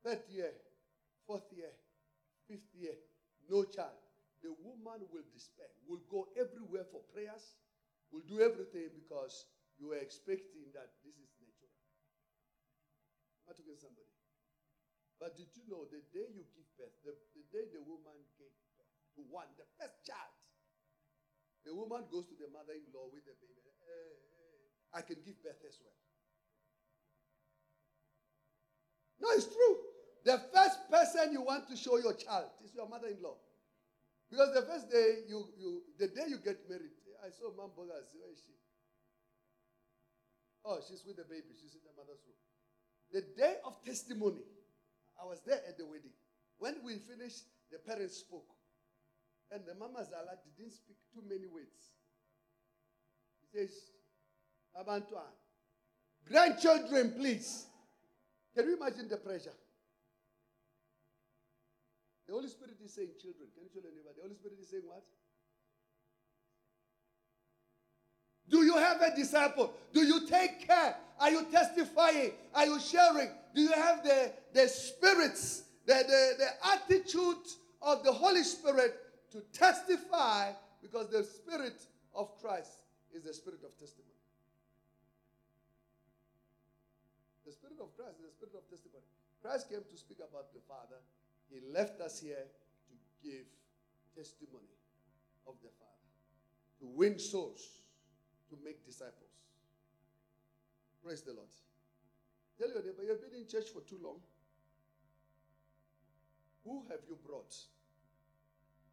Third 0.03 0.21
year, 0.29 0.51
fourth 1.25 1.51
year, 1.55 1.71
fifth 2.47 2.73
year, 2.73 2.93
no 3.49 3.63
child 3.63 3.91
the 4.41 4.53
woman 4.61 5.03
will 5.09 5.25
despair, 5.33 5.69
will 5.89 6.03
go 6.09 6.29
everywhere 6.37 6.85
for 6.87 7.01
prayers, 7.13 7.57
will 8.13 8.25
do 8.29 8.41
everything 8.41 8.93
because 8.93 9.49
you 9.81 9.93
are 9.93 10.01
expecting 10.01 10.69
that 10.73 10.93
this 11.01 11.17
is 11.17 11.29
natural. 11.41 11.73
I'm 13.49 13.53
talking 13.57 13.73
to 13.73 13.81
somebody. 13.81 14.13
But 15.17 15.33
did 15.33 15.49
you 15.57 15.65
know 15.65 15.89
the 15.89 16.05
day 16.13 16.29
you 16.29 16.45
give 16.53 16.69
birth, 16.77 16.93
the, 17.01 17.17
the 17.33 17.43
day 17.49 17.65
the 17.73 17.81
woman 17.81 18.17
gave 18.37 18.53
birth 18.77 18.93
to 19.17 19.25
one, 19.33 19.49
the 19.57 19.65
first 19.81 20.05
child, 20.05 20.36
the 21.67 21.75
woman 21.75 22.07
goes 22.07 22.23
to 22.31 22.35
the 22.39 22.47
mother 22.47 22.71
in 22.71 22.87
law 22.95 23.11
with 23.11 23.27
the 23.27 23.35
baby. 23.43 23.59
Hey, 23.83 23.91
eh, 23.91 23.91
eh, 23.91 24.39
hey, 24.39 24.63
I 24.95 25.01
can 25.03 25.19
give 25.19 25.35
birth 25.43 25.59
as 25.67 25.75
well. 25.83 25.99
No, 29.19 29.27
it's 29.35 29.51
true. 29.51 29.75
The 30.23 30.39
first 30.55 30.87
person 30.87 31.35
you 31.35 31.43
want 31.43 31.67
to 31.67 31.75
show 31.75 31.99
your 31.99 32.15
child 32.15 32.55
is 32.63 32.71
your 32.71 32.87
mother 32.87 33.11
in 33.11 33.19
law. 33.19 33.35
Because 34.31 34.55
the 34.55 34.63
first 34.63 34.87
day 34.87 35.27
you, 35.27 35.43
you 35.59 35.83
the 35.99 36.07
day 36.07 36.31
you 36.31 36.39
get 36.39 36.63
married, 36.71 36.95
I 37.19 37.31
saw 37.35 37.51
Mom 37.55 37.75
Bogas. 37.75 38.15
Where 38.15 38.31
is 38.31 38.39
she? 38.39 38.55
Oh, 40.63 40.79
she's 40.87 41.03
with 41.03 41.19
the 41.19 41.27
baby. 41.27 41.51
She's 41.51 41.75
in 41.75 41.83
the 41.83 41.95
mother's 41.95 42.23
room. 42.23 42.39
The 43.11 43.23
day 43.35 43.55
of 43.63 43.75
testimony, 43.83 44.43
I 45.19 45.25
was 45.25 45.39
there 45.43 45.63
at 45.67 45.77
the 45.77 45.85
wedding. 45.85 46.15
When 46.59 46.75
we 46.83 46.95
finished, 46.99 47.43
the 47.71 47.79
parents 47.79 48.17
spoke. 48.17 48.56
And 49.51 49.61
the 49.65 49.75
Mama 49.75 50.03
Zala 50.03 50.35
didn't 50.57 50.73
speak 50.73 50.97
too 51.13 51.23
many 51.27 51.47
words. 51.47 51.95
He 53.41 53.57
says, 53.57 53.71
Abantuan, 54.75 55.31
grandchildren, 56.27 57.13
please. 57.17 57.65
Can 58.55 58.67
you 58.67 58.75
imagine 58.75 59.07
the 59.07 59.17
pressure? 59.17 59.55
The 62.27 62.33
Holy 62.33 62.49
Spirit 62.49 62.75
is 62.83 62.93
saying, 62.93 63.09
children. 63.21 63.47
Can 63.55 63.63
you 63.63 63.69
tell 63.69 63.89
anybody? 63.89 64.15
The 64.17 64.23
Holy 64.23 64.35
Spirit 64.35 64.57
is 64.59 64.69
saying 64.69 64.83
what? 64.85 65.03
Do 68.49 68.63
you 68.63 68.75
have 68.75 69.01
a 69.01 69.15
disciple? 69.15 69.73
Do 69.93 70.01
you 70.01 70.27
take 70.27 70.67
care? 70.67 70.95
Are 71.19 71.31
you 71.31 71.45
testifying? 71.51 72.31
Are 72.53 72.65
you 72.65 72.79
sharing? 72.79 73.29
Do 73.55 73.61
you 73.61 73.71
have 73.71 74.03
the, 74.03 74.31
the 74.53 74.67
spirits, 74.67 75.63
the, 75.85 75.93
the, 75.93 76.33
the 76.37 76.49
attitude 76.73 77.45
of 77.81 78.03
the 78.03 78.11
Holy 78.11 78.43
Spirit 78.43 78.95
to 79.37 79.57
testify? 79.57 80.51
Because 80.81 81.09
the 81.09 81.23
Spirit 81.23 81.81
of 82.13 82.39
Christ 82.41 82.81
is 83.13 83.23
the 83.23 83.33
Spirit 83.33 83.61
of 83.63 83.77
testimony. 83.77 84.17
The 87.45 87.51
Spirit 87.53 87.77
of 87.79 87.95
Christ 87.95 88.17
is 88.19 88.25
the 88.25 88.33
Spirit 88.33 88.55
of 88.57 88.69
testimony. 88.69 89.05
Christ 89.41 89.69
came 89.69 89.85
to 89.85 89.97
speak 89.97 90.17
about 90.17 90.53
the 90.53 90.61
Father. 90.67 90.97
He 91.49 91.61
left 91.71 92.01
us 92.01 92.19
here 92.19 92.45
to 92.89 92.93
give 93.23 93.45
testimony 94.15 94.75
of 95.47 95.55
the 95.61 95.69
Father, 95.79 96.09
to 96.81 96.85
win 96.97 97.19
souls, 97.19 97.61
to 98.49 98.57
make 98.65 98.85
disciples. 98.85 99.31
Praise 101.03 101.21
the 101.21 101.33
Lord. 101.33 101.47
Tell 102.57 102.69
your 102.69 102.83
neighbor, 102.83 103.03
you've 103.05 103.21
been 103.21 103.39
in 103.39 103.47
church 103.47 103.69
for 103.71 103.81
too 103.81 103.99
long. 104.03 104.19
Who 106.65 106.83
have 106.89 106.99
you 107.07 107.17
brought? 107.25 107.55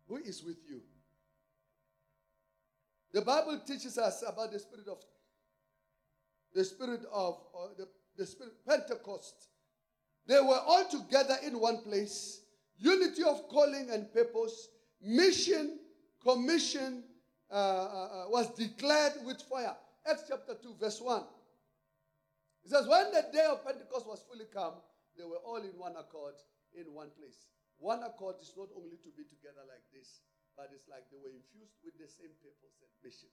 Who 0.08 0.16
is 0.16 0.42
with 0.42 0.58
you? 0.68 0.80
The 3.12 3.22
Bible 3.22 3.60
teaches 3.66 3.96
us 3.96 4.24
about 4.26 4.52
the 4.52 4.58
spirit 4.58 4.88
of 4.88 4.98
the 6.54 6.64
spirit 6.64 7.00
of 7.12 7.38
the, 7.76 7.88
the 8.16 8.26
spirit 8.26 8.52
Pentecost. 8.66 9.48
They 10.26 10.40
were 10.40 10.60
all 10.66 10.84
together 10.88 11.36
in 11.44 11.58
one 11.58 11.82
place 11.82 12.40
unity 12.78 13.22
of 13.22 13.48
calling 13.48 13.88
and 13.90 14.12
purpose, 14.12 14.68
mission, 15.02 15.78
commission 16.22 17.04
uh, 17.50 17.54
uh, 17.54 17.58
uh, 17.58 18.24
was 18.30 18.50
declared 18.54 19.12
with 19.24 19.40
fire. 19.42 19.76
Acts 20.08 20.24
chapter 20.28 20.54
2, 20.60 20.74
verse 20.80 21.00
1. 21.00 21.22
It 22.64 22.70
says, 22.70 22.86
When 22.86 23.12
the 23.12 23.24
day 23.32 23.46
of 23.50 23.64
Pentecost 23.64 24.06
was 24.06 24.24
fully 24.30 24.46
come, 24.52 24.74
they 25.16 25.24
were 25.24 25.38
all 25.44 25.58
in 25.62 25.78
one 25.78 25.94
accord 25.96 26.34
in 26.74 26.92
one 26.92 27.08
place. 27.18 27.46
One 27.84 28.00
accord 28.00 28.40
is 28.40 28.56
not 28.56 28.72
only 28.80 28.96
to 28.96 29.12
be 29.12 29.28
together 29.28 29.60
like 29.68 29.84
this, 29.92 30.24
but 30.56 30.72
it's 30.72 30.88
like 30.88 31.04
they 31.12 31.20
were 31.20 31.28
infused 31.28 31.76
with 31.84 31.92
the 32.00 32.08
same 32.08 32.32
purpose 32.40 32.80
and 32.80 32.88
mission. 33.04 33.28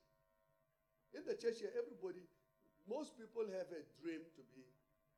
In 1.16 1.24
the 1.24 1.40
church 1.40 1.64
here, 1.64 1.72
everybody, 1.72 2.28
most 2.84 3.16
people 3.16 3.48
have 3.48 3.72
a 3.72 3.80
dream 4.04 4.20
to 4.36 4.44
be 4.52 4.68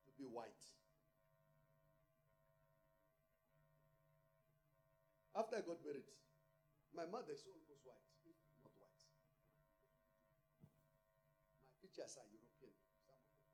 to 0.06 0.12
be 0.22 0.30
white. 0.30 0.62
After 5.34 5.58
I 5.58 5.66
got 5.66 5.82
married, 5.82 6.06
my 6.94 7.10
mother 7.10 7.34
is 7.34 7.42
almost 7.50 7.82
white, 7.90 8.06
not 8.62 8.70
white. 8.78 9.02
My 11.58 11.74
features 11.82 12.22
are 12.22 12.30
European, 12.30 12.78
some 13.02 13.18
of 13.18 13.26
them. 13.34 13.50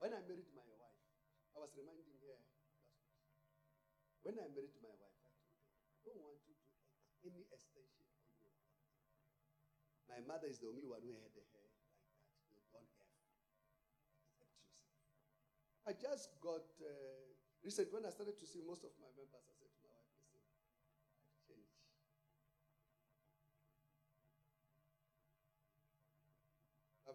When 0.00 0.16
I 0.16 0.24
married 0.24 0.48
my 0.56 0.64
wife, 0.80 1.04
I 1.52 1.68
was 1.68 1.76
week. 1.76 2.09
When 4.22 4.36
I 4.36 4.46
married 4.52 4.76
my 4.84 4.92
wife, 5.00 5.20
I 5.24 5.32
told 5.32 5.48
her, 5.48 5.64
I 5.96 6.00
don't 6.04 6.22
want 6.22 6.44
you 6.44 6.56
to 6.56 6.68
any 7.24 7.44
extension 7.48 8.04
on 8.04 8.20
your 8.20 8.36
head. 8.40 8.56
My 10.08 10.20
mother 10.24 10.48
is 10.48 10.60
the 10.60 10.68
only 10.68 10.84
one 10.84 11.00
who 11.00 11.16
had 11.16 11.32
the 11.32 11.44
hair 11.52 11.64
like 11.64 11.88
that. 11.88 12.04
You 12.52 12.60
don't 12.72 12.90
have. 13.00 13.12
Accept 14.28 14.54
yourself. 14.60 15.88
I 15.88 15.92
just 15.96 16.36
got, 16.40 16.68
uh, 16.84 17.32
recently 17.64 17.96
when 17.96 18.04
I 18.04 18.12
started 18.12 18.36
to 18.36 18.46
see 18.48 18.60
most 18.60 18.84
of 18.84 18.92
my 19.00 19.08
members, 19.16 19.46
I 19.48 19.54
said, 19.56 19.70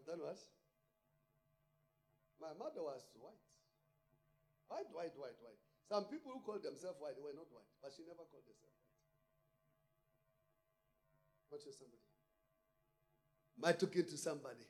That 0.05 0.21
was? 0.21 0.37
My 2.39 2.53
mother 2.53 2.85
was 2.85 3.01
white. 3.17 3.41
White, 4.69 4.89
white, 4.93 5.17
white, 5.17 5.39
white. 5.41 5.64
Some 5.85 6.09
people 6.09 6.33
who 6.33 6.41
call 6.41 6.57
themselves 6.57 6.97
white, 6.97 7.17
were 7.21 7.35
not 7.37 7.45
white, 7.53 7.69
but 7.81 7.93
she 7.93 8.01
never 8.09 8.25
called 8.25 8.45
herself 8.49 8.73
white. 8.73 8.95
What 11.53 11.61
to 11.61 11.69
somebody? 11.69 12.05
Am 13.61 13.69
talking 13.77 14.05
to 14.09 14.17
somebody? 14.17 14.65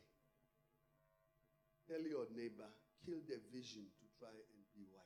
Tell 1.88 2.04
your 2.04 2.28
neighbor, 2.36 2.67
kill 3.06 3.23
the 3.23 3.39
vision 3.54 3.88
to 3.88 4.06
try 4.19 4.34
and 4.34 4.62
be 4.75 4.84
white. 4.91 5.06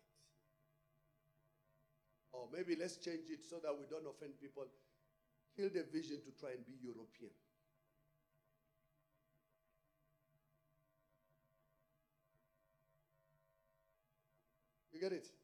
Or 2.32 2.50
maybe 2.54 2.76
let's 2.80 2.98
change 2.98 3.30
it 3.30 3.46
so 3.46 3.58
that 3.62 3.74
we 3.78 3.86
don't 3.90 4.06
offend 4.10 4.40
people. 4.42 4.66
Kill 5.56 5.70
the 5.70 5.86
vision 5.92 6.18
to 6.26 6.32
try 6.40 6.52
and 6.58 6.66
be 6.66 6.74
European. 6.82 7.32
You 14.92 15.00
get 15.00 15.14
it? 15.14 15.39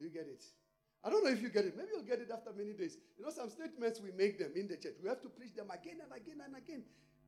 You 0.00 0.08
get 0.08 0.26
it? 0.26 0.42
I 1.04 1.08
don't 1.08 1.24
know 1.24 1.30
if 1.30 1.40
you 1.40 1.48
get 1.48 1.64
it. 1.64 1.76
Maybe 1.76 1.90
you'll 1.94 2.08
get 2.08 2.20
it 2.20 2.30
after 2.32 2.50
many 2.56 2.72
days. 2.72 2.96
You 3.18 3.24
know, 3.24 3.30
some 3.30 3.48
statements 3.48 4.00
we 4.00 4.10
make 4.12 4.38
them 4.38 4.52
in 4.56 4.68
the 4.68 4.76
church. 4.76 4.96
We 5.02 5.08
have 5.08 5.22
to 5.22 5.28
preach 5.28 5.54
them 5.54 5.70
again 5.70 6.00
and 6.02 6.12
again 6.12 6.40
and 6.44 6.56
again. 6.56 6.82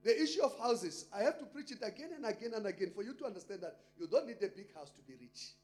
The 0.04 0.20
issue 0.20 0.42
of 0.42 0.58
houses, 0.58 1.06
I 1.14 1.22
have 1.22 1.38
to 1.38 1.46
preach 1.46 1.70
it 1.70 1.78
again 1.80 2.10
and 2.16 2.26
again 2.26 2.52
and 2.54 2.66
again 2.66 2.90
for 2.94 3.02
you 3.04 3.14
to 3.14 3.24
understand 3.24 3.62
that 3.62 3.76
you 3.98 4.08
don't 4.08 4.26
need 4.26 4.42
a 4.42 4.48
big 4.48 4.74
house 4.74 4.90
to 4.90 5.02
be 5.02 5.14
rich. 5.20 5.54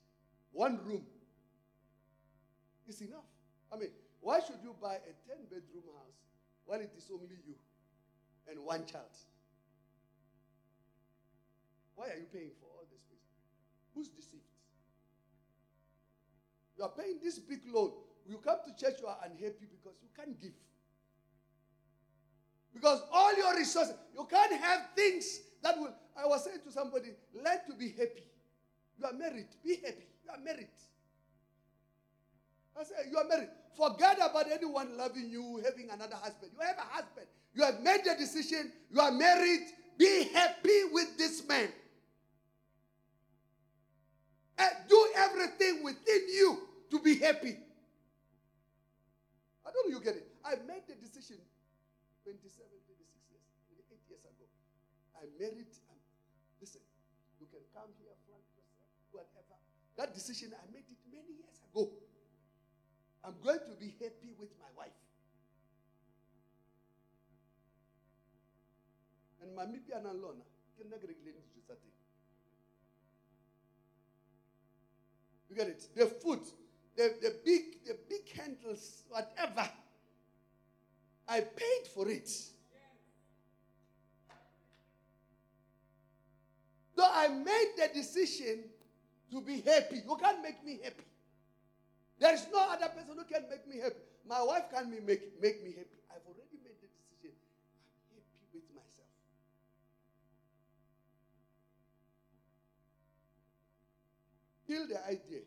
One 0.52 0.78
room 0.84 1.02
is 2.86 3.00
enough. 3.02 3.26
I 3.72 3.76
mean, 3.76 3.90
why 4.20 4.40
should 4.40 4.62
you 4.62 4.74
buy 4.80 4.94
a 4.94 5.12
10 5.28 5.44
bedroom 5.50 5.84
house 5.92 6.16
when 6.64 6.80
it 6.80 6.92
is 6.96 7.10
only 7.12 7.36
you 7.46 7.54
and 8.48 8.64
one 8.64 8.86
child? 8.86 9.12
Why 11.96 12.06
are 12.08 12.16
you 12.16 12.26
paying 12.32 12.54
for 12.60 12.66
all 12.72 12.86
this 12.90 13.02
space? 13.02 13.26
Who's 13.94 14.08
deceived? 14.08 14.47
You 16.78 16.84
are 16.84 16.90
paying 16.90 17.18
this 17.22 17.38
big 17.38 17.60
loan. 17.72 17.92
You 18.28 18.38
come 18.38 18.58
to 18.64 18.84
church, 18.84 19.00
you 19.00 19.08
are 19.08 19.18
unhappy 19.24 19.66
because 19.70 19.96
you 20.00 20.08
can't 20.16 20.40
give. 20.40 20.52
Because 22.72 23.02
all 23.12 23.36
your 23.36 23.56
resources, 23.56 23.94
you 24.14 24.24
can't 24.30 24.52
have 24.52 24.90
things 24.94 25.40
that 25.62 25.76
will. 25.78 25.92
I 26.16 26.26
was 26.26 26.44
saying 26.44 26.60
to 26.64 26.72
somebody, 26.72 27.08
learn 27.34 27.58
to 27.68 27.74
be 27.74 27.88
happy. 27.88 28.22
You 28.98 29.06
are 29.06 29.12
married, 29.12 29.46
be 29.64 29.76
happy. 29.76 30.06
You 30.24 30.30
are 30.30 30.38
married. 30.44 30.68
I 32.78 32.84
said, 32.84 33.06
You 33.10 33.18
are 33.18 33.24
married. 33.24 33.48
Forget 33.76 34.16
about 34.18 34.50
anyone 34.50 34.96
loving 34.96 35.28
you, 35.28 35.60
having 35.64 35.90
another 35.90 36.16
husband. 36.16 36.52
You 36.54 36.64
have 36.64 36.76
a 36.76 36.94
husband. 36.94 37.26
You 37.54 37.64
have 37.64 37.80
made 37.80 38.00
the 38.04 38.14
decision. 38.18 38.70
You 38.90 39.00
are 39.00 39.10
married. 39.10 39.62
Be 39.96 40.28
happy 40.32 40.80
with 40.92 41.16
this 41.18 41.46
man. 41.48 41.68
And 44.58 44.70
do 44.88 45.08
everything 45.16 45.82
within 45.82 46.28
you 46.28 46.67
to 46.90 46.98
be 47.01 47.18
happy. 47.18 47.57
I 49.66 49.68
don't 49.70 49.85
know 49.88 49.98
you 49.98 50.03
get 50.05 50.16
it. 50.16 50.27
I 50.44 50.57
made 50.64 50.88
the 50.88 50.96
decision 50.96 51.37
27, 52.24 52.64
26 52.64 53.29
years, 53.29 53.44
28 53.68 54.01
years 54.09 54.24
ago. 54.24 54.46
I 55.16 55.29
married. 55.37 55.68
Um, 55.92 56.01
listen, 56.61 56.81
you 57.40 57.46
can 57.53 57.61
come 57.77 57.92
here, 58.01 58.16
yourself, 58.29 58.44
whatever. 59.12 59.57
That 60.01 60.14
decision, 60.16 60.57
I 60.57 60.64
made 60.72 60.88
it 60.88 61.01
many 61.12 61.37
years 61.37 61.61
ago. 61.68 61.92
I'm 63.24 63.37
going 63.44 63.61
to 63.61 63.74
be 63.77 63.92
happy 64.01 64.33
with 64.38 64.48
my 64.57 64.70
wife. 64.72 64.96
And 69.42 69.53
my 69.53 69.64
mipi 69.68 69.92
analona, 69.92 70.44
can 70.79 70.88
to 70.88 71.61
something. 71.66 71.92
You 75.51 75.57
get 75.57 75.68
it? 75.68 75.83
The 75.96 76.07
food, 76.07 76.40
the, 76.98 77.14
the 77.22 77.34
big, 77.44 77.84
the 77.87 77.96
big 78.08 78.28
handles, 78.37 79.04
whatever. 79.08 79.70
I 81.28 81.40
paid 81.40 81.87
for 81.94 82.08
it. 82.08 82.28
So 86.96 87.04
I 87.04 87.28
made 87.28 87.72
the 87.76 87.88
decision 87.94 88.64
to 89.30 89.40
be 89.40 89.61
happy. 89.61 90.02
You 90.04 90.16
can't 90.20 90.42
make 90.42 90.64
me 90.64 90.80
happy. 90.82 91.04
There 92.18 92.34
is 92.34 92.44
no 92.52 92.66
other 92.68 92.88
person 92.88 93.14
who 93.16 93.24
can 93.32 93.44
make 93.48 93.68
me 93.68 93.80
happy. 93.80 93.94
My 94.28 94.42
wife 94.42 94.64
can't 94.74 94.90
make, 94.90 95.40
make 95.40 95.62
me 95.62 95.70
happy. 95.70 96.02
I've 96.11 96.26
already 96.26 96.58
made 96.64 96.82
the 96.82 96.88
decision. 96.98 97.38
I'm 98.11 98.18
happy 98.18 98.58
with 98.58 98.74
myself. 98.74 99.06
Kill 104.66 104.88
the 104.88 105.06
idea. 105.06 105.42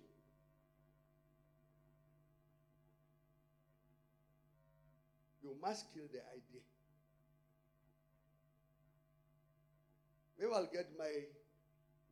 Must 5.61 5.93
kill 5.93 6.03
the 6.11 6.19
idea. 6.19 6.61
Maybe 10.39 10.51
I'll 10.53 10.65
get 10.65 10.89
my, 10.97 11.11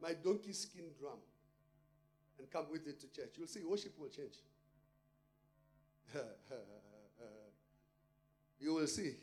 my 0.02 0.14
donkey 0.14 0.54
skin 0.54 0.86
drum 1.00 1.18
and 2.38 2.50
come 2.52 2.66
with 2.72 2.88
it 2.88 3.00
to 3.02 3.08
church. 3.08 3.32
You'll 3.36 3.48
see, 3.48 3.64
worship 3.64 3.94
will 3.98 4.10
change. 4.10 4.36
you 8.60 8.74
will 8.76 8.88
see. 8.88 9.16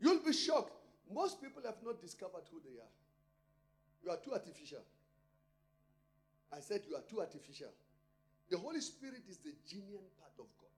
You'll 0.00 0.24
be 0.24 0.32
shocked. 0.32 0.72
Most 1.12 1.42
people 1.42 1.62
have 1.64 1.76
not 1.84 2.00
discovered 2.00 2.44
who 2.50 2.60
they 2.64 2.80
are. 2.80 2.92
You 4.02 4.10
are 4.10 4.16
too 4.16 4.32
artificial. 4.32 4.82
I 6.52 6.60
said 6.60 6.82
you 6.88 6.96
are 6.96 7.02
too 7.02 7.20
artificial. 7.20 7.72
The 8.50 8.58
Holy 8.58 8.80
Spirit 8.80 9.22
is 9.28 9.38
the 9.38 9.52
genuine 9.68 10.04
part 10.18 10.32
of 10.38 10.46
God. 10.60 10.73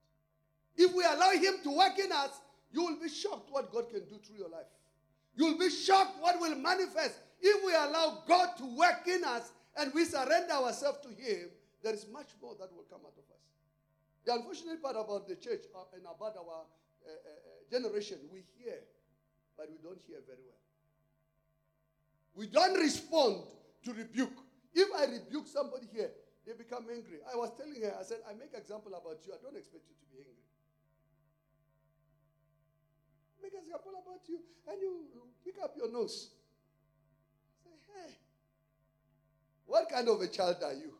If 0.76 0.94
we 0.94 1.04
allow 1.04 1.30
Him 1.30 1.54
to 1.64 1.70
work 1.76 1.98
in 1.98 2.12
us, 2.12 2.30
you 2.72 2.84
will 2.84 3.00
be 3.00 3.08
shocked 3.08 3.50
what 3.50 3.72
God 3.72 3.88
can 3.88 4.04
do 4.04 4.18
through 4.18 4.36
your 4.36 4.48
life. 4.48 4.68
You 5.34 5.46
will 5.46 5.58
be 5.58 5.70
shocked 5.70 6.20
what 6.20 6.38
will 6.40 6.54
manifest. 6.56 7.16
If 7.40 7.64
we 7.64 7.72
allow 7.72 8.22
God 8.26 8.56
to 8.58 8.76
work 8.76 9.06
in 9.06 9.24
us 9.24 9.52
and 9.76 9.92
we 9.94 10.04
surrender 10.04 10.52
ourselves 10.52 10.98
to 11.02 11.08
Him, 11.08 11.48
there 11.82 11.94
is 11.94 12.06
much 12.12 12.28
more 12.42 12.54
that 12.60 12.72
will 12.74 12.84
come 12.90 13.00
out 13.04 13.16
of 13.16 13.24
us. 13.32 13.44
The 14.24 14.34
unfortunate 14.34 14.82
part 14.82 14.96
about 14.96 15.28
the 15.28 15.36
church 15.36 15.64
uh, 15.74 15.94
and 15.94 16.02
about 16.02 16.36
our 16.36 16.64
uh, 16.64 17.08
uh, 17.08 17.12
uh, 17.12 17.70
generation, 17.70 18.18
we 18.32 18.42
hear, 18.58 18.80
but 19.56 19.70
we 19.70 19.78
don't 19.82 20.00
hear 20.06 20.18
very 20.26 20.42
well. 20.44 20.60
We 22.34 22.48
don't 22.48 22.74
respond 22.74 23.44
to 23.84 23.92
rebuke. 23.92 24.36
If 24.74 24.88
I 24.98 25.04
rebuke 25.12 25.46
somebody 25.46 25.86
here, 25.92 26.10
they 26.44 26.52
become 26.52 26.84
angry. 26.90 27.24
I 27.32 27.36
was 27.36 27.52
telling 27.56 27.80
her, 27.82 27.96
I 27.98 28.02
said, 28.02 28.18
I 28.28 28.34
make 28.34 28.52
example 28.52 28.92
about 28.92 29.24
you. 29.24 29.32
I 29.32 29.40
don't 29.40 29.56
expect 29.56 29.88
you 29.88 29.94
to 29.94 30.06
be 30.12 30.18
angry 30.20 30.45
a 33.54 33.58
example 33.60 33.92
about 33.92 34.22
you, 34.28 34.40
and 34.68 34.80
you 34.80 35.06
pick 35.44 35.56
up 35.62 35.74
your 35.76 35.92
nose. 35.92 36.30
Say, 37.62 37.70
hey, 37.92 38.14
what 39.66 39.88
kind 39.88 40.08
of 40.08 40.20
a 40.20 40.28
child 40.28 40.56
are 40.64 40.74
you? 40.74 40.92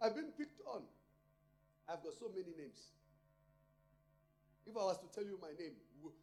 I've 0.00 0.14
been 0.14 0.32
picked 0.36 0.60
on. 0.68 0.82
I've 1.88 2.02
got 2.02 2.12
so 2.18 2.28
many 2.28 2.52
names. 2.56 2.92
If 4.66 4.76
I 4.76 4.84
was 4.84 4.98
to 5.00 5.08
tell 5.12 5.24
you 5.24 5.38
my 5.40 5.52
name, 5.58 5.76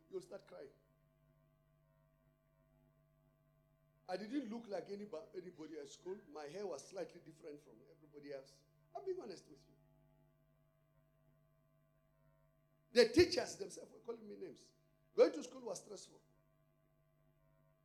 you'll 0.10 0.22
start 0.22 0.42
crying. 0.48 0.74
I 4.10 4.18
didn't 4.18 4.52
look 4.52 4.68
like 4.68 4.86
anybody, 4.92 5.24
anybody 5.34 5.80
at 5.80 5.90
school. 5.90 6.18
My 6.36 6.46
hair 6.52 6.68
was 6.68 6.84
slightly 6.84 7.22
different 7.24 7.64
from 7.64 7.80
everybody 7.90 8.36
else. 8.36 8.52
I'm 8.92 9.06
being 9.08 9.22
honest 9.24 9.48
with 9.48 9.62
you. 9.64 9.81
The 12.94 13.06
teachers 13.08 13.56
themselves 13.56 13.92
were 13.92 14.04
calling 14.06 14.28
me 14.28 14.36
names. 14.40 14.60
Going 15.16 15.32
to 15.32 15.44
school 15.44 15.62
was 15.64 15.80
stressful. 15.80 16.20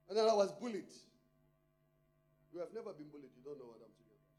And 0.08 0.18
then 0.18 0.28
I 0.28 0.34
was 0.34 0.52
bullied. 0.52 0.90
You 2.52 2.60
have 2.60 2.72
never 2.74 2.92
been 2.94 3.10
bullied. 3.10 3.30
You 3.34 3.42
don't 3.42 3.58
know 3.58 3.70
what 3.70 3.82
I'm 3.82 3.90
talking 3.94 4.16
about. 4.16 4.34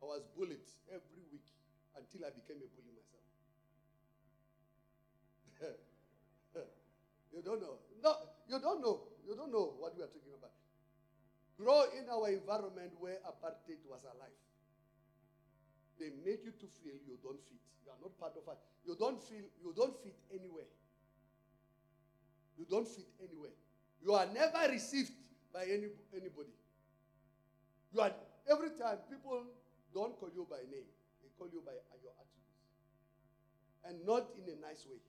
I 0.00 0.04
was 0.16 0.22
bullied 0.36 0.68
every 0.88 1.24
week 1.32 1.44
until 1.96 2.24
I 2.24 2.30
became 2.32 2.60
a 2.64 2.68
bully 2.72 2.92
myself. 2.96 3.26
you 7.34 7.42
don't 7.42 7.60
know. 7.60 7.76
No, 8.00 8.12
you 8.48 8.60
don't 8.60 8.80
know. 8.80 9.02
You 9.26 9.34
don't 9.34 9.52
know 9.52 9.74
what 9.76 9.96
we 9.96 10.02
are 10.04 10.12
talking 10.12 10.32
about. 10.36 10.54
Grow 11.58 11.90
in 11.98 12.06
our 12.08 12.30
environment 12.30 12.92
where 13.00 13.18
apartheid 13.26 13.82
was 13.84 14.04
alive. 14.04 14.38
They 15.98 16.14
make 16.24 16.46
you 16.46 16.54
to 16.54 16.66
feel 16.82 16.94
you 17.06 17.18
don't 17.22 17.42
fit. 17.50 17.58
You 17.84 17.90
are 17.90 18.00
not 18.00 18.14
part 18.18 18.38
of 18.38 18.46
it. 18.46 18.58
You 18.86 18.94
don't 18.94 19.18
feel 19.18 19.42
you 19.62 19.74
don't 19.74 19.94
fit 19.98 20.14
anywhere. 20.30 20.70
You 22.58 22.66
don't 22.70 22.86
fit 22.86 23.06
anywhere. 23.18 23.54
You 24.02 24.14
are 24.14 24.26
never 24.30 24.70
received 24.70 25.12
by 25.52 25.66
any, 25.66 25.90
anybody. 26.14 26.54
You 27.92 28.00
are 28.00 28.14
every 28.46 28.70
time 28.78 29.02
people 29.10 29.42
don't 29.94 30.14
call 30.20 30.30
you 30.30 30.46
by 30.46 30.62
name, 30.70 30.86
they 31.22 31.30
call 31.34 31.50
you 31.50 31.62
by 31.66 31.74
your 31.98 32.14
attributes. 32.14 32.62
And 33.82 33.98
not 34.06 34.30
in 34.38 34.46
a 34.46 34.56
nice 34.62 34.86
way. 34.86 35.02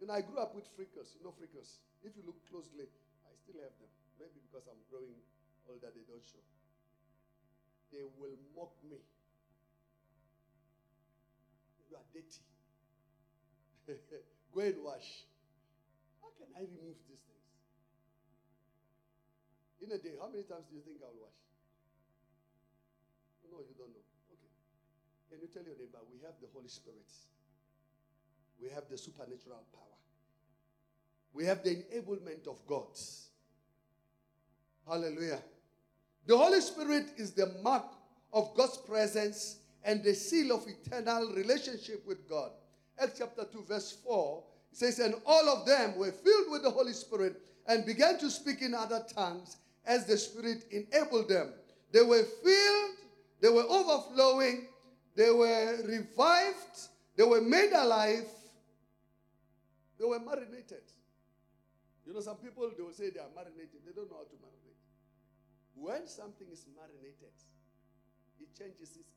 You 0.00 0.10
know, 0.10 0.14
I 0.14 0.22
grew 0.26 0.42
up 0.42 0.52
with 0.54 0.66
freckles, 0.74 1.14
you 1.16 1.22
know 1.24 1.32
freckles. 1.32 1.80
If 2.02 2.18
you 2.18 2.22
look 2.26 2.36
closely, 2.50 2.90
I 3.24 3.32
still 3.38 3.62
have 3.62 3.72
them. 3.78 3.90
Maybe 4.18 4.42
because 4.48 4.66
I'm 4.68 4.80
growing 4.90 5.16
older, 5.68 5.88
they 5.92 6.04
don't 6.08 6.24
show. 6.24 6.42
They 7.92 8.04
will 8.18 8.36
mock 8.56 8.74
me 8.84 9.00
are 11.96 12.06
dirty. 12.12 12.44
Go 14.54 14.60
and 14.60 14.84
wash. 14.84 15.24
How 16.20 16.28
can 16.36 16.48
I 16.56 16.68
remove 16.68 17.00
these 17.08 17.24
things? 17.24 17.48
In 19.80 19.92
a 19.92 19.98
day, 19.98 20.16
how 20.20 20.28
many 20.28 20.44
times 20.44 20.68
do 20.68 20.76
you 20.76 20.84
think 20.84 21.00
I'll 21.00 21.16
wash? 21.16 21.36
No, 23.50 23.58
you 23.64 23.74
don't 23.78 23.88
know. 23.88 24.04
Okay. 24.32 24.52
Can 25.30 25.38
you 25.40 25.48
tell 25.48 25.62
your 25.64 25.76
neighbor, 25.78 26.02
we 26.12 26.20
have 26.24 26.34
the 26.40 26.48
Holy 26.52 26.68
Spirit, 26.68 27.08
we 28.60 28.68
have 28.68 28.84
the 28.90 28.98
supernatural 28.98 29.64
power, 29.72 29.96
we 31.32 31.44
have 31.44 31.62
the 31.62 31.76
enablement 31.76 32.48
of 32.48 32.60
God. 32.66 32.92
Hallelujah. 34.86 35.40
The 36.26 36.36
Holy 36.36 36.60
Spirit 36.60 37.06
is 37.16 37.32
the 37.32 37.46
mark 37.62 37.84
of 38.32 38.54
God's 38.56 38.78
presence 38.78 39.58
and 39.86 40.02
the 40.02 40.12
seal 40.12 40.54
of 40.54 40.66
eternal 40.66 41.32
relationship 41.32 42.04
with 42.06 42.28
God. 42.28 42.50
Acts 42.98 43.18
chapter 43.18 43.44
2, 43.44 43.64
verse 43.68 43.96
4 44.04 44.42
says, 44.72 44.98
And 44.98 45.14
all 45.24 45.48
of 45.48 45.64
them 45.64 45.96
were 45.96 46.10
filled 46.10 46.50
with 46.50 46.64
the 46.64 46.70
Holy 46.70 46.92
Spirit 46.92 47.40
and 47.68 47.86
began 47.86 48.18
to 48.18 48.28
speak 48.28 48.62
in 48.62 48.74
other 48.74 49.04
tongues 49.14 49.56
as 49.86 50.04
the 50.04 50.18
Spirit 50.18 50.64
enabled 50.72 51.28
them. 51.28 51.52
They 51.92 52.02
were 52.02 52.24
filled, 52.24 52.96
they 53.40 53.48
were 53.48 53.62
overflowing, 53.62 54.66
they 55.14 55.30
were 55.30 55.78
revived, 55.86 56.88
they 57.16 57.22
were 57.22 57.40
made 57.40 57.70
alive, 57.72 58.26
they 60.00 60.04
were 60.04 60.18
marinated. 60.18 60.82
You 62.04 62.12
know, 62.12 62.20
some 62.20 62.36
people 62.36 62.70
they 62.76 62.82
will 62.82 62.92
say 62.92 63.10
they 63.10 63.20
are 63.20 63.30
marinated, 63.34 63.86
they 63.86 63.92
don't 63.92 64.10
know 64.10 64.16
how 64.16 64.24
to 64.24 64.36
marinate. 64.36 64.82
When 65.76 66.08
something 66.08 66.48
is 66.50 66.66
marinated, 66.74 67.34
it 68.40 68.48
changes 68.58 68.96
its, 68.96 69.15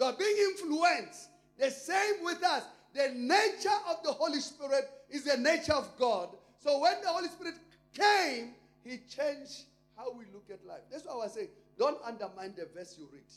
You 0.00 0.06
are 0.06 0.14
being 0.14 0.36
influenced. 0.50 1.28
The 1.58 1.70
same 1.70 2.24
with 2.24 2.42
us. 2.42 2.64
The 2.94 3.12
nature 3.14 3.68
of 3.90 4.02
the 4.02 4.12
Holy 4.12 4.40
Spirit 4.40 4.88
is 5.10 5.24
the 5.24 5.36
nature 5.36 5.74
of 5.74 5.88
God. 5.98 6.30
So 6.58 6.80
when 6.80 6.94
the 7.02 7.08
Holy 7.08 7.28
Spirit 7.28 7.56
came, 7.92 8.54
He 8.82 8.98
changed 9.14 9.64
how 9.96 10.10
we 10.12 10.24
look 10.32 10.46
at 10.50 10.66
life. 10.66 10.80
That's 10.90 11.04
why 11.04 11.12
I 11.12 11.16
was 11.16 11.34
saying, 11.34 11.48
don't 11.78 11.98
undermine 12.02 12.54
the 12.56 12.66
verse 12.74 12.96
you 12.98 13.10
read. 13.12 13.28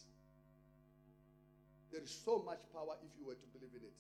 There 1.91 2.01
is 2.01 2.21
so 2.23 2.41
much 2.45 2.59
power 2.73 2.95
if 3.03 3.11
you 3.19 3.27
were 3.27 3.35
to 3.35 3.47
believe 3.53 3.71
in 3.75 3.83
it. 3.83 3.93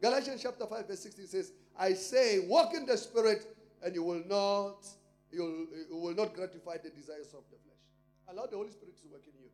Galatians 0.00 0.42
chapter 0.42 0.66
5, 0.66 0.88
verse 0.88 1.00
16 1.00 1.26
says, 1.26 1.52
I 1.78 1.92
say, 1.92 2.46
walk 2.48 2.74
in 2.74 2.86
the 2.86 2.96
Spirit, 2.96 3.44
and 3.84 3.94
you 3.94 4.02
will 4.02 4.22
not 4.26 4.86
you 5.30 5.68
will 5.90 6.14
not 6.14 6.32
gratify 6.32 6.78
the 6.78 6.88
desires 6.88 7.34
of 7.34 7.44
the 7.50 7.58
flesh. 7.60 7.82
Allow 8.28 8.46
the 8.46 8.56
Holy 8.56 8.70
Spirit 8.70 8.96
to 9.02 9.08
work 9.12 9.22
in 9.26 9.34
you. 9.38 9.50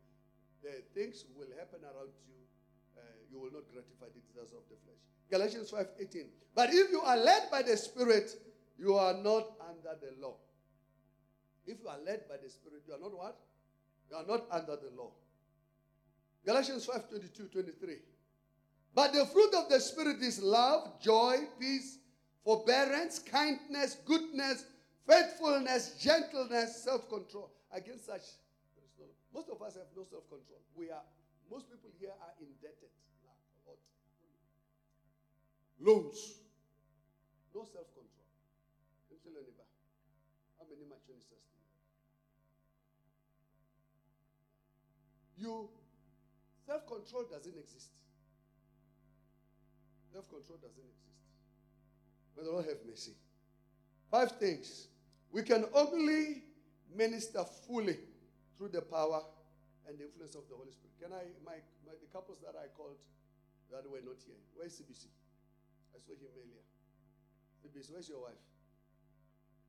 The 0.63 0.83
things 0.95 1.25
will 1.37 1.49
happen 1.59 1.81
around 1.83 2.13
you. 2.29 2.42
You 3.33 3.41
will 3.41 3.51
not 3.51 3.65
gratify 3.73 4.13
the 4.13 4.21
desires 4.29 4.53
of 4.53 4.63
the 4.69 4.77
flesh. 4.85 5.01
Galatians 5.31 5.71
5:18. 5.71 6.29
But 6.55 6.75
if 6.75 6.91
you 6.91 7.01
are 7.01 7.17
led 7.17 7.51
by 7.51 7.63
the 7.63 7.77
Spirit, 7.77 8.31
you 8.79 8.95
are 8.95 9.15
not 9.15 9.57
under 9.61 9.97
the 9.99 10.13
law. 10.21 10.37
If 11.67 11.81
you 11.81 11.89
are 11.89 11.99
led 11.99 12.29
by 12.29 12.37
the 12.37 12.51
Spirit, 12.51 12.83
you 12.87 12.95
are 12.95 13.01
not 13.01 13.17
what? 13.17 13.41
You 14.11 14.17
are 14.17 14.27
not 14.27 14.47
under 14.51 14.77
the 14.77 14.91
law. 14.95 15.13
Galatians 16.45 16.85
5 16.85 17.09
22 17.09 17.49
23. 17.49 17.99
But 18.95 19.15
the 19.15 19.25
fruit 19.27 19.55
of 19.55 19.71
the 19.71 19.81
Spirit 19.81 20.21
is 20.21 20.43
love, 20.43 21.01
joy, 21.01 21.49
peace, 21.59 21.99
forbearance, 22.45 23.19
kindness, 23.21 23.97
goodness, 24.05 24.67
faithfulness, 25.09 25.97
gentleness, 25.99 26.85
self 26.85 27.09
control. 27.09 27.51
Against 27.73 28.05
such. 28.05 28.23
Most 29.33 29.49
of 29.49 29.63
us 29.63 29.75
have 29.77 29.89
no 29.97 30.05
self 30.05 30.29
control. 30.29 30.61
We 30.77 30.91
are, 30.91 31.01
most 31.51 31.71
people 31.71 31.89
here 31.99 32.13
are 32.21 32.35
indebted. 32.39 32.93
Loans. 35.83 36.39
No 37.55 37.67
self 37.67 37.91
control. 37.91 38.23
Tell 39.11 39.33
your 39.35 39.43
neighbor, 39.43 39.67
how 40.59 40.65
many 40.71 40.87
machonists 40.87 41.27
do 41.27 41.35
you 45.43 45.51
You, 45.51 45.69
self 46.67 46.87
control 46.87 47.25
doesn't 47.27 47.59
exist. 47.59 47.91
Self 50.13 50.31
control 50.31 50.59
doesn't 50.63 50.87
exist. 50.87 51.19
May 52.37 52.45
the 52.45 52.53
Lord 52.53 52.67
have 52.67 52.79
mercy. 52.89 53.19
Five 54.09 54.39
things. 54.39 54.87
We 55.33 55.43
can 55.43 55.67
only 55.75 56.45
minister 56.95 57.43
fully 57.67 57.99
through 58.57 58.69
the 58.69 58.83
power 58.83 59.23
and 59.89 59.99
the 59.99 60.05
influence 60.05 60.37
of 60.37 60.47
the 60.49 60.55
Holy 60.55 60.71
Spirit. 60.71 60.95
Can 61.03 61.13
I, 61.13 61.27
my, 61.45 61.59
my 61.87 61.93
the 61.99 62.07
couples 62.13 62.39
that 62.47 62.55
I 62.55 62.69
called 62.77 63.03
that 63.73 63.89
were 63.89 64.05
not 64.05 64.21
here, 64.21 64.37
where's 64.55 64.77
CBC? 64.77 65.09
I 65.97 65.99
saw 65.99 66.13
him 66.13 66.29
earlier. 66.37 66.65
CBC, 67.65 67.93
where's 67.93 68.09
your 68.09 68.21
wife? 68.21 68.45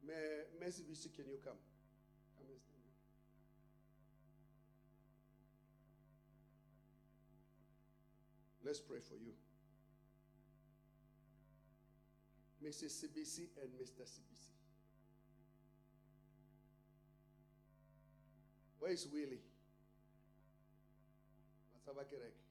May, 0.06 0.44
may 0.60 0.68
CBC, 0.68 1.16
can 1.16 1.26
you 1.32 1.40
come? 1.40 1.56
Come 2.36 2.48
and 2.52 2.60
stand. 2.60 2.84
Let's 8.66 8.80
pray 8.80 9.00
for 9.00 9.16
you. 9.16 9.32
Mrs. 12.64 13.04
CBC 13.04 13.48
and 13.62 13.72
Mr. 13.80 14.04
CBC. 14.04 14.52
Where 18.80 18.92
is 18.92 19.08
Willie? 19.12 19.40
Masabakirek. 21.76 22.43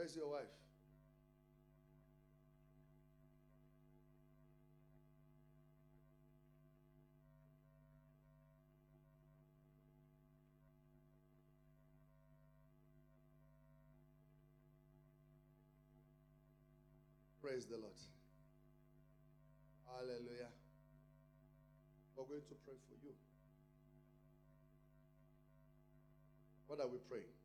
Where's 0.00 0.16
your 0.16 0.30
wife? 0.30 0.48
Praise 17.42 17.66
the 17.66 17.76
Lord. 17.76 17.92
Hallelujah. 19.84 20.48
We're 22.16 22.24
going 22.24 22.40
to 22.40 22.54
pray 22.64 22.72
for 22.88 22.96
you. 23.04 23.12
What 26.68 26.80
are 26.80 26.88
we 26.88 26.96
praying? 27.06 27.36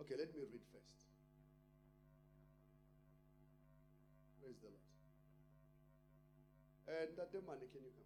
Okay, 0.00 0.14
let 0.16 0.34
me 0.34 0.40
read 0.50 0.62
first. 0.72 1.03
And 6.86 7.16
that 7.16 7.32
the 7.32 7.40
money, 7.46 7.66
can 7.72 7.82
you 7.82 7.90
come? 7.96 8.04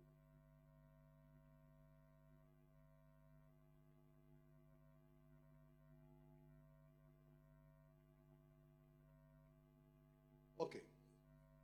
Okay. 10.66 10.83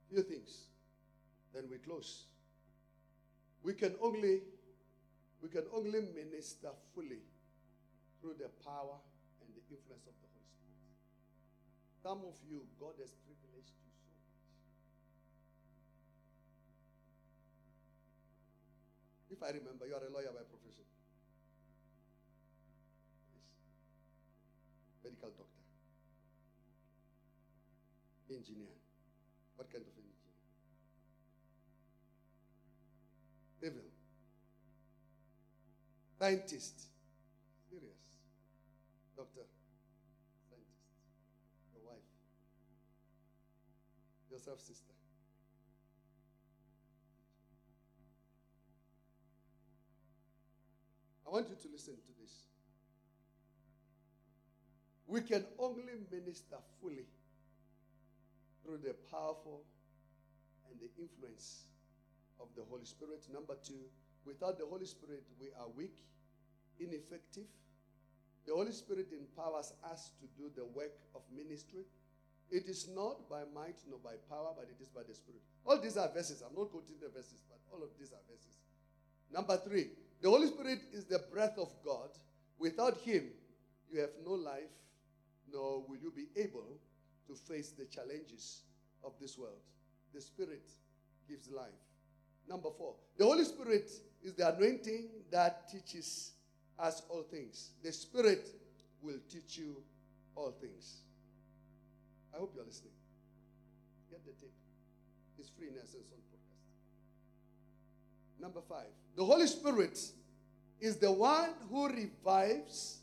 Few 0.09 0.23
things. 0.23 0.65
Then 1.53 1.65
we 1.71 1.79
close. 1.79 2.27
We 3.63 3.75
can 3.75 3.95
only 4.03 4.41
we 5.43 5.49
can 5.49 5.65
only 5.75 6.01
minister 6.15 6.71
fully 6.95 7.21
through 8.21 8.35
the 8.41 8.49
power 8.65 8.97
and 9.41 9.51
the 9.55 9.61
influence 9.69 10.07
of 10.09 10.15
the 10.25 10.29
Holy 10.33 10.49
Spirit. 10.49 10.97
Some 12.03 12.25
of 12.25 12.35
you, 12.49 12.65
God 12.81 12.95
has 12.99 13.13
privileged 13.29 13.77
you 13.85 13.93
so 13.93 14.09
much. 14.17 14.35
If 19.35 19.43
I 19.43 19.49
remember, 19.49 19.85
you 19.85 19.95
are 19.95 20.07
a 20.07 20.13
lawyer 20.15 20.31
by 20.31 20.47
profession. 20.47 20.87
Yes. 23.35 23.43
Medical 25.03 25.31
doctor. 25.31 25.65
Engineer. 28.31 28.79
What 29.57 29.73
kind 29.73 29.83
of 29.83 29.91
engineer? 29.99 30.39
Evil. 33.59 33.91
Scientist. 36.17 36.87
Serious. 37.69 38.07
Doctor. 39.17 39.51
Scientist. 40.47 40.95
Your 41.75 41.83
wife. 41.91 42.07
Yourself, 44.31 44.61
sister. 44.61 44.94
I 51.27 51.31
want 51.31 51.49
you 51.49 51.57
to 51.57 51.69
listen 51.73 51.95
to 51.95 52.13
this. 52.21 52.33
We 55.07 55.21
can 55.21 55.45
only 55.59 55.95
minister 56.11 56.57
fully 56.81 57.07
through 58.63 58.79
the 58.79 58.95
powerful 59.11 59.63
and 60.71 60.81
the 60.81 60.89
influence 61.01 61.65
of 62.41 62.49
the 62.57 62.63
Holy 62.69 62.85
Spirit. 62.85 63.27
Number 63.33 63.55
two, 63.63 63.81
without 64.25 64.59
the 64.59 64.67
Holy 64.67 64.87
Spirit, 64.87 65.25
we 65.41 65.49
are 65.59 65.69
weak, 65.77 65.97
ineffective, 66.81 67.47
The 68.47 68.53
Holy 68.53 68.73
Spirit 68.73 69.09
empowers 69.13 69.73
us 69.91 70.11
to 70.21 70.27
do 70.37 70.51
the 70.55 70.65
work 70.67 70.93
of 71.15 71.23
ministry. 71.35 71.85
It 72.51 72.69
is 72.69 72.89
not 72.95 73.29
by 73.29 73.43
might 73.55 73.81
nor 73.89 73.99
by 73.99 74.21
power, 74.29 74.53
but 74.55 74.69
it 74.69 74.81
is 74.81 74.89
by 74.89 75.01
the 75.09 75.15
Spirit. 75.15 75.41
All 75.65 75.81
these 75.81 75.97
are 75.97 76.09
verses. 76.13 76.43
I'm 76.45 76.55
not 76.55 76.71
quoting 76.71 76.97
the 77.01 77.09
verses, 77.09 77.43
but 77.49 77.59
all 77.73 77.83
of 77.83 77.89
these 77.99 78.13
are 78.13 78.21
verses. 78.29 78.61
Number 79.33 79.57
three, 79.57 79.89
the 80.25 80.31
Holy 80.31 80.47
Spirit 80.47 80.81
is 80.95 81.05
the 81.05 81.19
breath 81.31 81.59
of 81.59 81.69
God. 81.85 82.09
Without 82.59 82.97
Him, 83.03 83.25
you 83.93 84.01
have 84.01 84.09
no 84.25 84.33
life, 84.33 84.73
nor 85.53 85.85
will 85.87 85.99
you 85.99 86.11
be 86.17 86.29
able 86.41 86.79
to 87.27 87.35
face 87.35 87.73
the 87.73 87.85
challenges 87.85 88.63
of 89.05 89.13
this 89.21 89.37
world. 89.37 89.61
The 90.15 90.23
Spirit 90.23 90.63
gives 91.29 91.51
life. 91.51 91.69
Number 92.49 92.71
four, 92.79 92.95
the 93.19 93.25
Holy 93.27 93.45
Spirit 93.45 93.91
is 94.23 94.33
the 94.33 94.57
anointing 94.57 95.09
that 95.31 95.69
teaches 95.71 96.33
us 96.79 97.03
all 97.11 97.25
things. 97.25 97.73
The 97.83 97.93
Spirit 97.93 98.49
will 99.03 99.19
teach 99.31 99.59
you 99.59 99.77
all 100.37 100.53
things. 100.59 101.03
I 102.35 102.39
hope 102.39 102.53
you're 102.57 102.65
listening. 102.65 102.93
Get 104.11 104.25
the 104.25 104.33
tape. 104.41 104.55
It's 105.39 105.51
free 105.51 105.69
in 105.69 105.75
Essence 105.75 106.07
on. 106.15 106.24
Number 108.45 108.61
five, 108.69 108.93
the 109.17 109.25
Holy 109.25 109.47
Spirit 109.47 109.99
is 110.79 110.97
the 110.99 111.11
one 111.11 111.49
who 111.71 111.89
revives, 111.89 112.99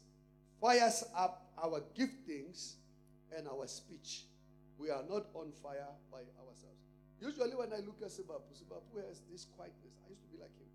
fires 0.62 1.04
up 1.18 1.50
our 1.58 1.82
giftings 1.98 2.74
and 3.36 3.48
our 3.48 3.66
speech. 3.66 4.26
We 4.78 4.92
are 4.92 5.02
not 5.10 5.26
on 5.34 5.52
fire 5.64 5.90
by 6.12 6.20
ourselves. 6.46 6.78
Usually, 7.20 7.56
when 7.56 7.74
I 7.74 7.78
look 7.78 7.98
at 8.04 8.10
Sibapu, 8.10 8.54
Sibapu 8.54 9.02
has 9.08 9.22
this 9.32 9.48
quietness. 9.58 9.98
I 10.06 10.10
used 10.14 10.22
to 10.22 10.30
be 10.30 10.38
like 10.38 10.54
him. 10.54 10.70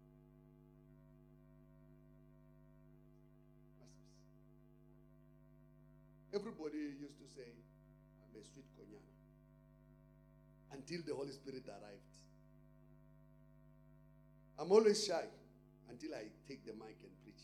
Everybody 6.34 6.78
used 6.98 7.18
to 7.22 7.28
say, 7.38 7.54
I'm 8.18 8.34
a 8.34 8.42
sweet 8.42 8.66
konyana. 8.74 9.14
Until 10.72 11.02
the 11.06 11.14
Holy 11.14 11.30
Spirit 11.30 11.62
arrived. 11.68 12.15
I'm 14.58 14.72
always 14.72 15.04
shy 15.06 15.24
until 15.90 16.14
I 16.14 16.24
take 16.48 16.64
the 16.64 16.72
mic 16.72 16.96
and 17.02 17.12
preach. 17.22 17.42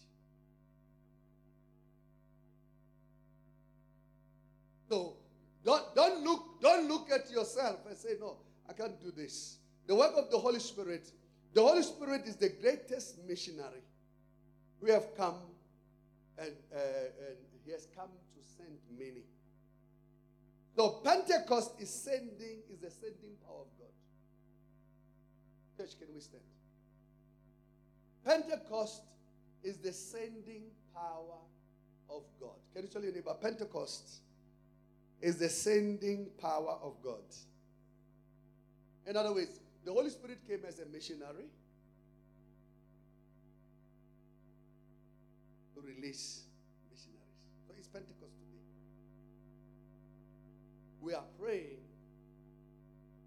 So 4.88 5.16
don't, 5.64 5.94
don't 5.94 6.24
look, 6.24 6.60
don't 6.60 6.88
look 6.88 7.10
at 7.10 7.30
yourself 7.30 7.80
and 7.88 7.96
say, 7.96 8.16
no, 8.20 8.36
I 8.68 8.72
can't 8.72 9.00
do 9.00 9.10
this. 9.10 9.58
The 9.86 9.94
work 9.94 10.12
of 10.16 10.30
the 10.30 10.38
Holy 10.38 10.60
Spirit, 10.60 11.10
the 11.54 11.62
Holy 11.62 11.82
Spirit 11.82 12.22
is 12.26 12.36
the 12.36 12.48
greatest 12.48 13.18
missionary. 13.26 13.82
We 14.80 14.90
have 14.90 15.14
come 15.16 15.36
and, 16.38 16.52
uh, 16.74 16.78
and 16.78 17.36
he 17.64 17.72
has 17.72 17.86
come 17.94 18.08
to 18.08 18.40
send 18.56 18.78
many. 18.98 19.24
So 20.74 21.00
Pentecost 21.04 21.80
is 21.80 21.90
sending, 21.90 22.62
is 22.72 22.80
the 22.80 22.90
sending 22.90 23.36
power 23.46 23.60
of 23.60 23.68
God. 23.78 23.92
Church, 25.76 25.98
can 25.98 26.08
we 26.14 26.20
stand? 26.20 26.42
Pentecost 28.24 29.02
is 29.62 29.78
the 29.78 29.92
sending 29.92 30.64
power 30.94 31.38
of 32.10 32.22
God. 32.40 32.56
Can 32.74 32.82
you 32.82 32.88
tell 32.88 33.02
your 33.02 33.12
neighbor? 33.12 33.34
Pentecost 33.40 34.20
is 35.20 35.36
the 35.38 35.48
sending 35.48 36.26
power 36.40 36.78
of 36.82 36.94
God. 37.02 37.22
In 39.06 39.16
other 39.16 39.32
words, 39.32 39.60
the 39.84 39.92
Holy 39.92 40.10
Spirit 40.10 40.38
came 40.46 40.60
as 40.66 40.78
a 40.78 40.86
missionary 40.86 41.46
to 45.74 45.80
release 45.80 46.42
missionaries. 46.90 47.42
So 47.66 47.74
it's 47.76 47.88
Pentecost 47.88 48.34
today. 48.38 48.62
We 51.00 51.14
are 51.14 51.24
praying 51.40 51.82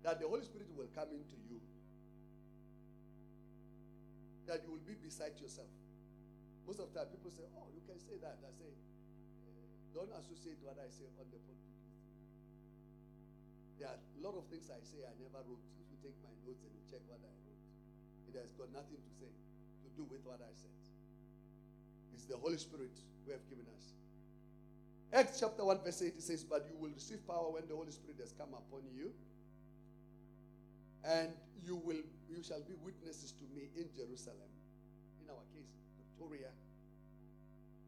that 0.03 0.21
the 0.21 0.27
Holy 0.27 0.43
Spirit 0.43 0.67
will 0.77 0.87
come 0.95 1.09
into 1.11 1.35
you, 1.35 1.44
that 4.47 4.61
you 4.65 4.73
will 4.73 4.85
be 4.85 4.93
beside 4.97 5.37
yourself. 5.41 5.69
Most 6.65 6.81
of 6.81 6.89
the 6.89 6.93
time, 6.97 7.09
people 7.13 7.29
say, 7.33 7.45
Oh, 7.57 7.69
you 7.73 7.81
can 7.85 7.97
say 8.01 8.17
that. 8.21 8.41
I 8.41 8.51
say, 8.57 8.69
eh, 8.69 9.93
Don't 9.93 10.09
associate 10.17 10.57
what 10.65 10.77
I 10.81 10.89
say 10.89 11.05
on 11.17 11.29
the 11.29 11.39
pulpit. 11.41 11.73
There 13.77 13.89
are 13.91 13.99
a 13.99 14.19
lot 14.23 14.33
of 14.39 14.47
things 14.49 14.71
I 14.71 14.79
say 14.81 15.03
I 15.05 15.13
never 15.19 15.41
wrote. 15.45 15.61
If 15.77 15.87
you 15.91 15.97
take 16.01 16.17
my 16.23 16.31
notes 16.47 16.63
and 16.63 16.71
you 16.73 16.83
check 16.89 17.03
what 17.11 17.21
I 17.21 17.33
wrote, 17.43 17.61
it 18.31 18.33
has 18.39 18.49
got 18.55 18.71
nothing 18.71 18.97
to 18.97 19.11
say 19.19 19.29
to 19.29 19.87
do 19.93 20.07
with 20.07 20.23
what 20.23 20.39
I 20.41 20.51
said. 20.55 20.73
It's 22.15 22.25
the 22.25 22.39
Holy 22.39 22.57
Spirit 22.57 22.95
who 23.25 23.35
have 23.35 23.43
given 23.51 23.67
us. 23.75 23.93
Acts 25.13 25.39
chapter 25.39 25.63
1, 25.63 25.79
verse 25.83 26.01
8, 26.01 26.17
it 26.17 26.23
says, 26.23 26.43
But 26.43 26.65
you 26.71 26.75
will 26.79 26.91
receive 26.91 27.21
power 27.27 27.51
when 27.51 27.67
the 27.67 27.75
Holy 27.75 27.91
Spirit 27.91 28.17
has 28.19 28.33
come 28.33 28.51
upon 28.55 28.83
you. 28.95 29.13
And 31.05 31.29
you 31.61 31.77
will 31.77 32.01
you 32.25 32.41
shall 32.41 32.61
be 32.65 32.73
witnesses 32.81 33.31
to 33.37 33.45
me 33.53 33.69
in 33.77 33.85
Jerusalem, 33.93 34.49
in 35.21 35.29
our 35.29 35.45
case, 35.53 35.69
Victoria, 36.01 36.49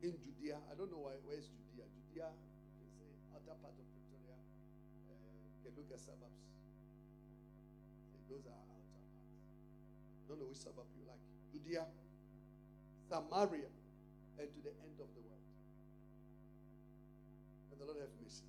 in 0.06 0.14
Judea. 0.22 0.62
I 0.70 0.74
don't 0.78 0.94
know 0.94 1.10
why 1.10 1.18
where's 1.26 1.50
Judea. 1.50 1.90
Judea, 1.98 2.30
can 2.30 2.90
say 2.94 3.10
outer 3.34 3.58
part 3.58 3.74
of 3.74 3.86
Victoria. 3.90 4.38
Uh, 5.10 5.74
look 5.74 5.90
at 5.90 5.98
suburbs. 5.98 6.46
Those 8.30 8.46
are 8.46 8.62
outer 8.70 8.86
parts. 8.94 9.18
Don't 10.30 10.38
know 10.38 10.50
which 10.54 10.62
suburb 10.62 10.86
you 10.94 11.10
like. 11.10 11.22
Judea, 11.50 11.90
Samaria, 13.10 13.72
and 14.38 14.46
to 14.46 14.60
the 14.62 14.74
end 14.78 14.98
of 15.02 15.10
the 15.18 15.24
world. 15.26 15.46
May 17.74 17.82
the 17.82 17.86
Lord 17.90 17.98
have 17.98 18.14
mercy. 18.22 18.46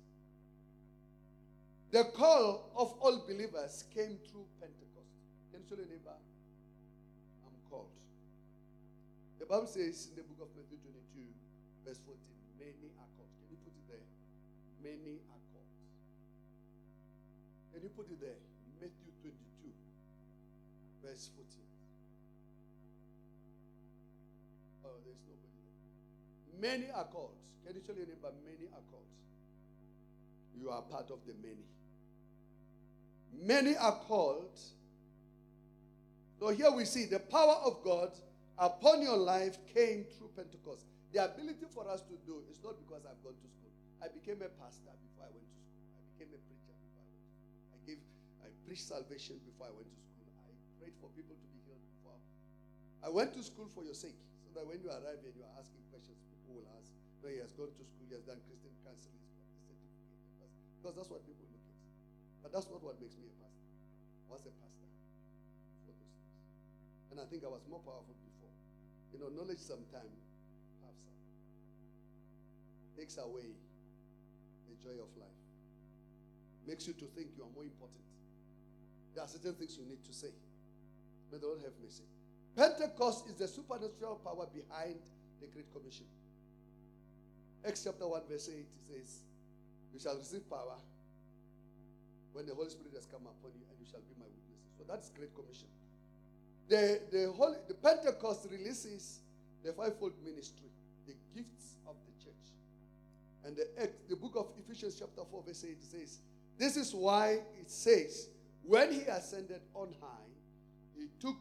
The 1.89 2.03
call 2.13 2.69
of 2.77 2.93
all 3.01 3.25
believers 3.25 3.83
came 3.89 4.21
through 4.29 4.45
Pentecost. 4.61 5.09
Can 5.49 5.65
you 5.65 5.65
show 5.65 5.73
your 5.73 5.89
neighbor? 5.89 6.13
I'm 7.41 7.57
called. 7.65 7.89
The 9.41 9.49
Bible 9.49 9.65
says 9.65 10.13
in 10.13 10.21
the 10.21 10.25
book 10.29 10.45
of 10.45 10.53
Matthew 10.53 10.77
22, 10.85 11.01
verse 11.81 11.97
14, 12.05 12.13
many 12.61 12.93
are 12.93 13.09
called. 13.17 13.33
Can 13.41 13.49
you 13.49 13.57
put 13.65 13.73
it 13.73 13.85
there? 13.89 14.05
Many 14.85 15.17
are 15.33 15.41
called. 15.49 15.73
can 17.73 17.81
you 17.81 17.89
put 17.97 18.05
it 18.13 18.21
there? 18.21 18.37
Matthew 18.77 19.09
22, 19.25 19.73
verse 21.01 21.25
14. 21.33 21.57
Oh, 24.85 25.01
there's 25.09 25.25
nobody 25.25 25.57
there. 25.57 26.61
Many 26.61 26.87
are 26.93 27.09
called. 27.09 27.33
Can 27.65 27.73
you 27.73 27.81
tell 27.81 27.97
your 27.97 28.05
neighbor? 28.05 28.29
Many 28.45 28.69
are 28.77 28.85
called. 28.93 29.09
You 30.53 30.69
are 30.69 30.85
part 30.85 31.09
of 31.09 31.25
the 31.25 31.33
many. 31.41 31.65
Many 33.33 33.75
are 33.75 33.95
called. 34.07 34.57
So 36.39 36.49
here 36.49 36.71
we 36.71 36.85
see 36.85 37.05
the 37.05 37.19
power 37.19 37.59
of 37.65 37.83
God 37.83 38.11
upon 38.57 39.01
your 39.01 39.17
life 39.17 39.57
came 39.73 40.05
through 40.15 40.31
Pentecost. 40.35 40.85
The 41.11 41.25
ability 41.25 41.65
for 41.73 41.89
us 41.89 42.01
to 42.07 42.15
do 42.23 42.43
is 42.51 42.61
not 42.63 42.79
because 42.79 43.03
I've 43.03 43.19
gone 43.25 43.35
to 43.35 43.49
school. 43.49 43.73
I 43.99 44.07
became 44.07 44.39
a 44.39 44.51
pastor 44.61 44.93
before 45.03 45.27
I 45.27 45.31
went 45.35 45.47
to 45.51 45.59
school. 45.59 45.83
I 45.99 46.05
became 46.15 46.31
a 46.31 46.39
preacher 46.47 46.71
before 46.79 47.03
I 47.03 47.11
went 47.11 47.27
to 47.27 47.33
school. 47.35 47.99
I 48.39 48.47
preached 48.63 48.87
salvation 48.87 49.35
before 49.43 49.67
I 49.67 49.73
went 49.75 49.89
to 49.91 49.99
school. 49.99 50.29
I 50.39 50.47
prayed 50.79 50.95
for 51.01 51.11
people 51.11 51.35
to 51.35 51.47
be 51.51 51.59
healed 51.65 51.83
before. 51.97 52.15
I 53.03 53.09
went 53.11 53.35
to 53.35 53.41
school 53.43 53.67
for 53.73 53.83
your 53.83 53.97
sake, 53.97 54.15
so 54.45 54.53
that 54.55 54.63
when 54.63 54.79
you 54.79 54.93
arrive 54.93 55.19
and 55.25 55.33
you 55.35 55.43
are 55.43 55.55
asking 55.59 55.83
questions, 55.91 56.15
people 56.31 56.61
will 56.61 56.69
ask, 56.79 56.87
no, 57.19 57.27
he 57.27 57.43
has 57.43 57.51
gone 57.57 57.73
to 57.73 57.83
school, 57.83 58.05
he 58.07 58.15
has 58.15 58.23
done 58.23 58.39
Christian 58.47 58.71
counseling. 58.85 59.19
Because 60.79 60.95
that's 60.95 61.11
what 61.11 61.25
people. 61.27 61.48
But 62.41 62.53
that's 62.55 62.67
not 62.71 62.81
what 62.81 62.99
makes 62.99 63.15
me 63.19 63.27
a 63.27 63.35
pastor. 63.39 63.69
I 64.25 64.27
was 64.31 64.43
a 64.47 64.53
pastor 64.57 64.89
for 65.83 65.91
those 65.91 65.99
things. 65.99 66.19
And 67.11 67.17
I 67.19 67.25
think 67.27 67.43
I 67.43 67.51
was 67.51 67.63
more 67.67 67.83
powerful 67.83 68.15
before. 68.15 68.55
You 69.11 69.19
know, 69.19 69.29
knowledge 69.33 69.59
sometimes 69.59 70.29
takes 72.99 73.17
away 73.17 73.47
the 74.67 74.75
joy 74.83 74.99
of 74.99 75.07
life, 75.15 75.39
makes 76.67 76.85
you 76.85 76.93
to 76.93 77.05
think 77.15 77.31
you 77.37 77.43
are 77.43 77.53
more 77.55 77.63
important. 77.63 78.03
There 79.15 79.23
are 79.23 79.27
certain 79.27 79.55
things 79.55 79.77
you 79.79 79.87
need 79.87 80.03
to 80.03 80.13
say. 80.13 80.35
May 81.31 81.37
the 81.37 81.47
Lord 81.47 81.59
have 81.63 81.71
mercy. 81.81 82.03
Pentecost 82.55 83.29
is 83.29 83.35
the 83.35 83.47
supernatural 83.47 84.19
power 84.19 84.45
behind 84.51 84.99
the 85.39 85.47
Great 85.47 85.71
Commission. 85.71 86.05
Acts 87.65 87.83
chapter 87.85 88.07
1, 88.07 88.21
verse 88.29 88.49
8, 88.51 88.65
says, 88.87 89.23
You 89.93 89.99
shall 89.99 90.17
receive 90.17 90.49
power 90.49 90.75
when 92.33 92.45
the 92.45 92.53
Holy 92.53 92.69
Spirit 92.69 92.93
has 92.95 93.05
come 93.05 93.21
upon 93.21 93.51
you, 93.55 93.65
and 93.69 93.77
you 93.79 93.87
shall 93.89 94.01
be 94.01 94.15
my 94.19 94.25
witnesses. 94.25 94.71
So 94.77 94.83
that's 94.87 95.09
Great 95.09 95.33
Commission. 95.35 95.67
The, 96.69 97.01
the, 97.11 97.33
Holy, 97.35 97.57
the 97.67 97.73
Pentecost 97.73 98.47
releases 98.51 99.19
the 99.63 99.73
fivefold 99.73 100.13
ministry, 100.23 100.69
the 101.07 101.13
gifts 101.35 101.75
of 101.87 101.95
the 102.05 102.23
church. 102.23 102.45
And 103.43 103.57
the, 103.57 103.89
the 104.07 104.15
book 104.15 104.35
of 104.35 104.47
Ephesians, 104.57 104.95
chapter 104.99 105.21
4, 105.29 105.43
verse 105.45 105.65
8 105.67 105.83
says, 105.83 106.19
This 106.57 106.77
is 106.77 106.93
why 106.93 107.39
it 107.59 107.69
says, 107.69 108.29
when 108.63 108.93
he 108.93 109.01
ascended 109.01 109.61
on 109.73 109.93
high, 109.99 110.29
he 110.95 111.07
took 111.19 111.37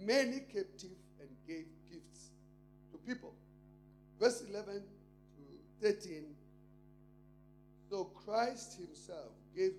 many 0.00 0.40
captive 0.40 0.96
and 1.20 1.28
gave 1.46 1.66
gifts 1.90 2.30
to 2.92 2.98
people. 2.98 3.34
Verse 4.20 4.42
11 4.48 4.74
to 4.74 5.86
13. 5.86 6.24
So 7.90 8.04
Christ 8.04 8.78
himself 8.78 9.32
gave 9.56 9.72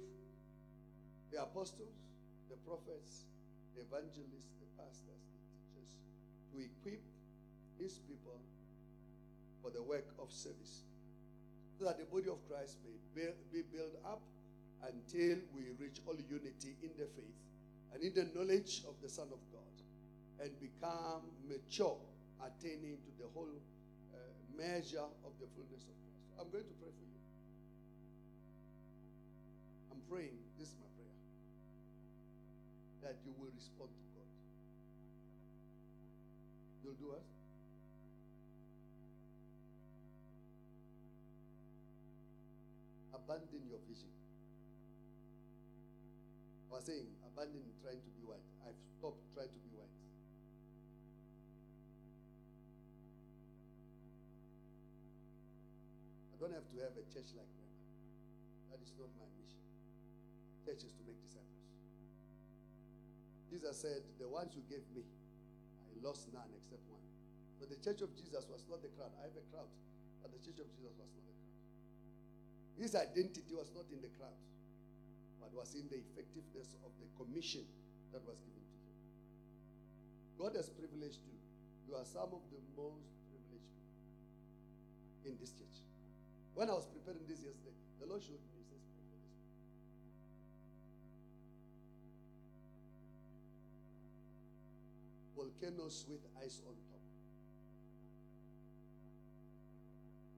the 1.32 1.42
apostles, 1.42 1.96
the 2.50 2.58
prophets, 2.68 3.26
the 3.76 3.82
evangelists, 3.82 4.52
the 4.60 4.70
pastors, 4.76 5.24
the 5.32 5.80
teachers 5.80 5.96
to 6.52 6.60
equip 6.60 7.02
his 7.80 8.00
people 8.06 8.40
for 9.64 9.72
the 9.72 9.82
work 9.82 10.08
of 10.20 10.32
service 10.32 10.84
so 11.80 11.86
that 11.86 11.98
the 11.98 12.06
body 12.06 12.30
of 12.30 12.38
Christ 12.48 12.78
may 13.16 13.32
be 13.52 13.64
built 13.74 13.98
up 14.06 14.22
until 14.86 15.38
we 15.56 15.72
reach 15.80 15.98
all 16.06 16.14
unity 16.14 16.76
in 16.84 16.92
the 16.98 17.08
faith 17.16 17.40
and 17.94 18.04
in 18.04 18.14
the 18.14 18.28
knowledge 18.38 18.84
of 18.88 18.94
the 19.02 19.10
Son 19.10 19.28
of 19.32 19.40
God 19.52 19.74
and 20.42 20.52
become 20.60 21.26
mature, 21.48 21.98
attaining 22.42 22.98
to 23.02 23.12
the 23.18 23.30
whole 23.34 23.50
uh, 24.14 24.18
measure 24.58 25.06
of 25.26 25.34
the 25.40 25.48
fullness 25.54 25.86
of 25.86 25.96
Christ. 26.02 26.22
I'm 26.40 26.50
going 26.50 26.66
to 26.66 26.76
pray 26.82 26.90
for 26.90 27.06
you. 27.06 27.22
I'm 29.94 30.02
praying, 30.10 30.38
this 30.58 30.74
prayer, 30.74 30.91
that 33.02 33.18
you 33.26 33.34
will 33.34 33.50
respond 33.58 33.90
to 33.90 34.06
God. 34.14 34.30
You'll 36.86 36.98
do 37.02 37.08
what? 37.18 37.26
Abandon 43.18 43.66
your 43.66 43.82
vision. 43.90 44.14
I 46.70 46.76
was 46.78 46.86
saying, 46.86 47.10
abandon 47.26 47.66
trying 47.82 48.02
to 48.06 48.12
be 48.14 48.24
white. 48.24 48.46
I've 48.66 48.78
stopped 48.98 49.20
trying 49.34 49.50
to 49.50 49.62
be 49.66 49.72
white. 49.76 49.98
I 56.30 56.36
don't 56.38 56.54
have 56.54 56.70
to 56.70 56.78
have 56.86 56.94
a 56.98 57.06
church 57.10 57.34
like 57.34 57.50
that. 57.50 57.74
That 58.72 58.80
is 58.82 58.94
not 58.98 59.10
my 59.18 59.41
Jesus 63.62 63.78
said, 63.78 64.02
The 64.18 64.26
ones 64.26 64.58
you 64.58 64.66
gave 64.66 64.82
me, 64.90 65.06
I 65.06 65.94
lost 66.02 66.34
none 66.34 66.50
except 66.58 66.82
one. 66.90 67.06
But 67.62 67.70
the 67.70 67.78
church 67.78 68.02
of 68.02 68.10
Jesus 68.18 68.50
was 68.50 68.66
not 68.66 68.82
the 68.82 68.90
crowd. 68.98 69.14
I 69.22 69.30
have 69.30 69.38
a 69.38 69.46
crowd, 69.54 69.70
but 70.26 70.34
the 70.34 70.42
church 70.42 70.58
of 70.58 70.68
Jesus 70.74 70.98
was 70.98 71.14
not 71.14 71.14
the 71.14 71.22
crowd. 71.30 71.54
His 72.82 72.98
identity 72.98 73.54
was 73.54 73.70
not 73.78 73.86
in 73.94 74.02
the 74.02 74.10
crowd 74.18 74.34
but 75.42 75.50
was 75.58 75.74
in 75.74 75.90
the 75.90 75.98
effectiveness 75.98 76.78
of 76.86 76.94
the 77.02 77.10
commission 77.18 77.66
that 78.14 78.22
was 78.30 78.38
given 78.46 78.62
to 78.62 78.78
him. 78.78 78.98
God 80.38 80.54
has 80.54 80.70
privileged 80.70 81.26
you. 81.26 81.38
You 81.90 81.98
are 81.98 82.06
some 82.06 82.30
of 82.30 82.46
the 82.54 82.62
most 82.78 83.10
privileged 83.28 83.74
people 83.74 83.98
in 85.26 85.34
this 85.42 85.52
church. 85.58 85.82
When 86.54 86.70
I 86.70 86.78
was 86.78 86.86
preparing 86.86 87.26
this 87.26 87.42
yesterday, 87.42 87.74
the 88.00 88.06
Lord 88.06 88.22
showed 88.22 88.46
me, 88.54 88.61
Volcanoes 95.42 96.06
with 96.06 96.22
ice 96.38 96.62
on 96.70 96.78
top. 96.94 97.02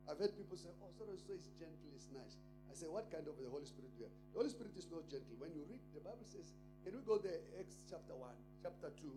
I've 0.07 0.19
heard 0.19 0.31
people 0.39 0.55
say, 0.55 0.71
oh, 0.79 0.87
so, 0.95 1.03
so 1.03 1.35
it's 1.35 1.51
gentle, 1.59 1.91
it's 1.91 2.07
nice. 2.15 2.39
I 2.71 2.73
say, 2.75 2.87
what 2.87 3.11
kind 3.11 3.27
of 3.27 3.35
the 3.35 3.51
Holy 3.51 3.67
Spirit 3.67 3.91
do 3.99 3.99
you 3.99 4.07
have? 4.07 4.15
The 4.31 4.39
Holy 4.39 4.51
Spirit 4.55 4.71
is 4.79 4.87
not 4.87 5.03
gentle. 5.11 5.35
When 5.43 5.51
you 5.51 5.67
read, 5.67 5.83
the 5.91 5.99
Bible 5.99 6.23
says, 6.23 6.55
can 6.87 6.95
we 6.95 7.03
go 7.03 7.19
there, 7.19 7.43
Acts 7.59 7.83
chapter 7.83 8.15
1, 8.15 8.31
chapter 8.63 8.95
2, 8.95 9.11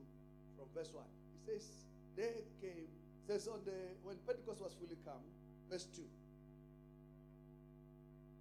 from 0.58 0.66
verse 0.74 0.90
1. 0.90 1.06
It 1.06 1.42
says, 1.46 1.70
they 2.18 2.42
came, 2.58 2.90
says 3.30 3.46
on 3.46 3.62
the, 3.62 3.94
when 4.02 4.18
Pentecost 4.26 4.58
was 4.66 4.74
fully 4.74 4.98
come, 5.06 5.22
verse 5.70 5.86
2. 5.94 6.02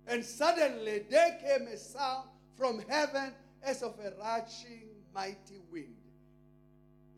And 0.10 0.26
suddenly 0.26 1.06
there 1.10 1.38
came 1.46 1.70
a 1.70 1.78
sound 1.78 2.30
from 2.58 2.82
heaven 2.90 3.34
as 3.62 3.82
of 3.86 3.94
a 4.02 4.14
rushing 4.18 4.90
mighty 5.14 5.62
wind. 5.70 6.05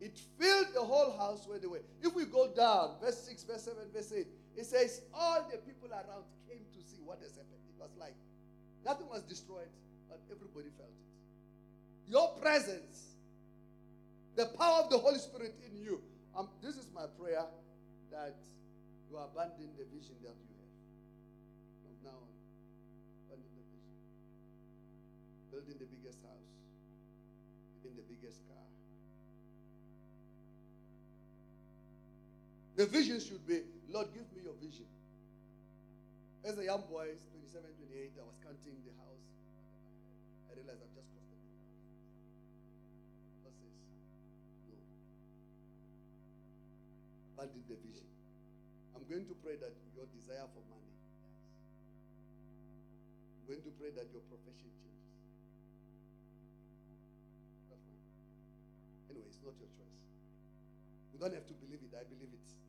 It 0.00 0.16
filled 0.38 0.68
the 0.74 0.80
whole 0.80 1.16
house 1.18 1.46
where 1.46 1.58
they 1.58 1.66
were. 1.66 1.82
If 2.02 2.14
we 2.14 2.24
go 2.24 2.52
down, 2.54 2.96
verse 3.02 3.18
6, 3.26 3.42
verse 3.44 3.64
7, 3.64 3.78
verse 3.92 4.12
8, 4.14 4.26
it 4.56 4.66
says, 4.66 5.02
All 5.12 5.46
the 5.50 5.58
people 5.58 5.90
around 5.90 6.22
came 6.48 6.62
to 6.62 6.80
see 6.86 7.02
what 7.04 7.18
has 7.18 7.32
happened 7.32 7.62
It 7.66 7.80
was 7.80 7.90
like. 7.98 8.14
Nothing 8.84 9.08
was 9.08 9.22
destroyed, 9.22 9.68
but 10.08 10.20
everybody 10.30 10.70
felt 10.78 10.90
it. 10.90 12.10
Your 12.10 12.30
presence, 12.40 13.18
the 14.36 14.46
power 14.46 14.84
of 14.84 14.90
the 14.90 14.98
Holy 14.98 15.18
Spirit 15.18 15.54
in 15.66 15.76
you. 15.76 16.00
Um, 16.36 16.48
this 16.62 16.76
is 16.76 16.86
my 16.94 17.06
prayer 17.18 17.42
that 18.12 18.38
you 19.10 19.18
abandon 19.18 19.74
the 19.76 19.84
vision 19.90 20.14
that 20.22 20.38
you 20.38 20.54
have. 20.54 20.72
From 21.82 21.94
now 22.06 22.18
on, 22.22 22.32
abandon 23.26 23.50
the 23.50 23.64
vision. 23.66 23.98
Building 25.50 25.76
the 25.82 25.90
biggest 25.90 26.22
house, 26.22 26.48
in 27.82 27.98
the 27.98 28.06
biggest 28.06 28.46
car. 28.46 28.67
The 32.78 32.86
vision 32.86 33.18
should 33.18 33.42
be, 33.42 33.58
Lord, 33.90 34.06
give 34.14 34.22
me 34.38 34.46
your 34.46 34.54
vision. 34.62 34.86
As 36.46 36.54
a 36.54 36.62
young 36.62 36.86
boy, 36.86 37.10
27, 37.34 37.66
28, 37.90 38.14
I 38.14 38.22
was 38.22 38.38
counting 38.38 38.78
the 38.86 38.94
house. 39.02 39.26
I 40.46 40.54
realized 40.54 40.86
I've 40.86 40.94
just 40.94 41.10
crossed 41.10 41.26
the 41.26 41.42
big 41.42 41.58
God 43.42 43.50
says, 43.58 43.74
no. 43.82 44.78
Abandon 47.34 47.66
the 47.66 47.82
vision. 47.82 48.06
I'm 48.94 49.02
going 49.10 49.26
to 49.26 49.34
pray 49.42 49.58
that 49.58 49.74
your 49.98 50.06
desire 50.14 50.46
for 50.46 50.62
money. 50.70 50.94
I'm 53.42 53.58
going 53.58 53.66
to 53.66 53.74
pray 53.74 53.90
that 53.90 54.06
your 54.14 54.22
profession 54.30 54.70
changes. 54.78 55.02
Anyway, 59.10 59.26
it's 59.26 59.42
not 59.42 59.58
your 59.58 59.66
choice. 59.74 59.98
You 61.10 61.18
don't 61.18 61.34
have 61.34 61.50
to 61.50 61.58
believe 61.58 61.82
it. 61.82 61.90
I 61.98 62.06
believe 62.06 62.30
it. 62.30 62.67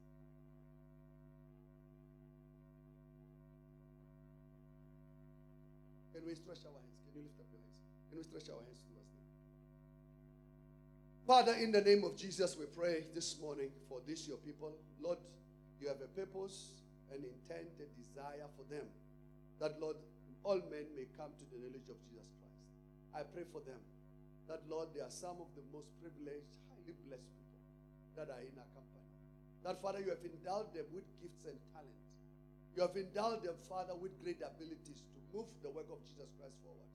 We 6.30 6.38
stretch 6.38 6.62
our 6.62 6.78
hands? 6.78 7.02
Can 7.10 7.18
you 7.18 7.26
lift 7.26 7.42
up 7.42 7.50
your 7.50 7.58
hands? 7.58 7.82
Can 8.06 8.16
we 8.22 8.26
stretch 8.30 8.54
our 8.54 8.62
hands 8.62 8.86
towards 8.86 9.10
them? 9.10 9.26
Father, 11.26 11.58
in 11.58 11.74
the 11.74 11.82
name 11.82 12.06
of 12.06 12.14
Jesus, 12.14 12.54
we 12.54 12.70
pray 12.70 13.10
this 13.18 13.34
morning 13.42 13.74
for 13.90 13.98
this, 14.06 14.30
your 14.30 14.38
people. 14.38 14.78
Lord, 15.02 15.18
you 15.82 15.90
have 15.90 15.98
a 16.06 16.12
purpose, 16.14 16.86
an 17.10 17.26
intent, 17.26 17.74
a 17.82 17.90
desire 17.98 18.46
for 18.54 18.62
them. 18.70 18.86
That, 19.58 19.82
Lord, 19.82 19.98
all 20.46 20.62
men 20.70 20.86
may 20.94 21.10
come 21.18 21.34
to 21.34 21.46
the 21.50 21.58
knowledge 21.58 21.90
of 21.90 21.98
Jesus 22.06 22.30
Christ. 22.38 22.62
I 23.18 23.26
pray 23.26 23.50
for 23.50 23.66
them. 23.66 23.82
That, 24.46 24.62
Lord, 24.70 24.94
they 24.94 25.02
are 25.02 25.10
some 25.10 25.42
of 25.42 25.50
the 25.58 25.66
most 25.74 25.90
privileged, 25.98 26.54
highly 26.70 26.94
blessed 27.10 27.26
people 27.26 27.62
that 28.22 28.30
are 28.30 28.42
in 28.46 28.54
our 28.54 28.70
company. 28.78 29.10
That, 29.66 29.82
Father, 29.82 30.06
you 30.06 30.14
have 30.14 30.22
endowed 30.22 30.78
them 30.78 30.86
with 30.94 31.10
gifts 31.22 31.42
and 31.50 31.58
talent. 31.74 32.09
You 32.76 32.82
have 32.84 32.96
endowed 32.96 33.44
them, 33.44 33.56
Father, 33.68 33.96
with 33.96 34.16
great 34.24 34.42
abilities 34.46 35.02
to 35.02 35.18
move 35.34 35.48
the 35.62 35.70
work 35.70 35.88
of 35.92 36.00
Jesus 36.06 36.30
Christ 36.38 36.56
forward. 36.64 36.90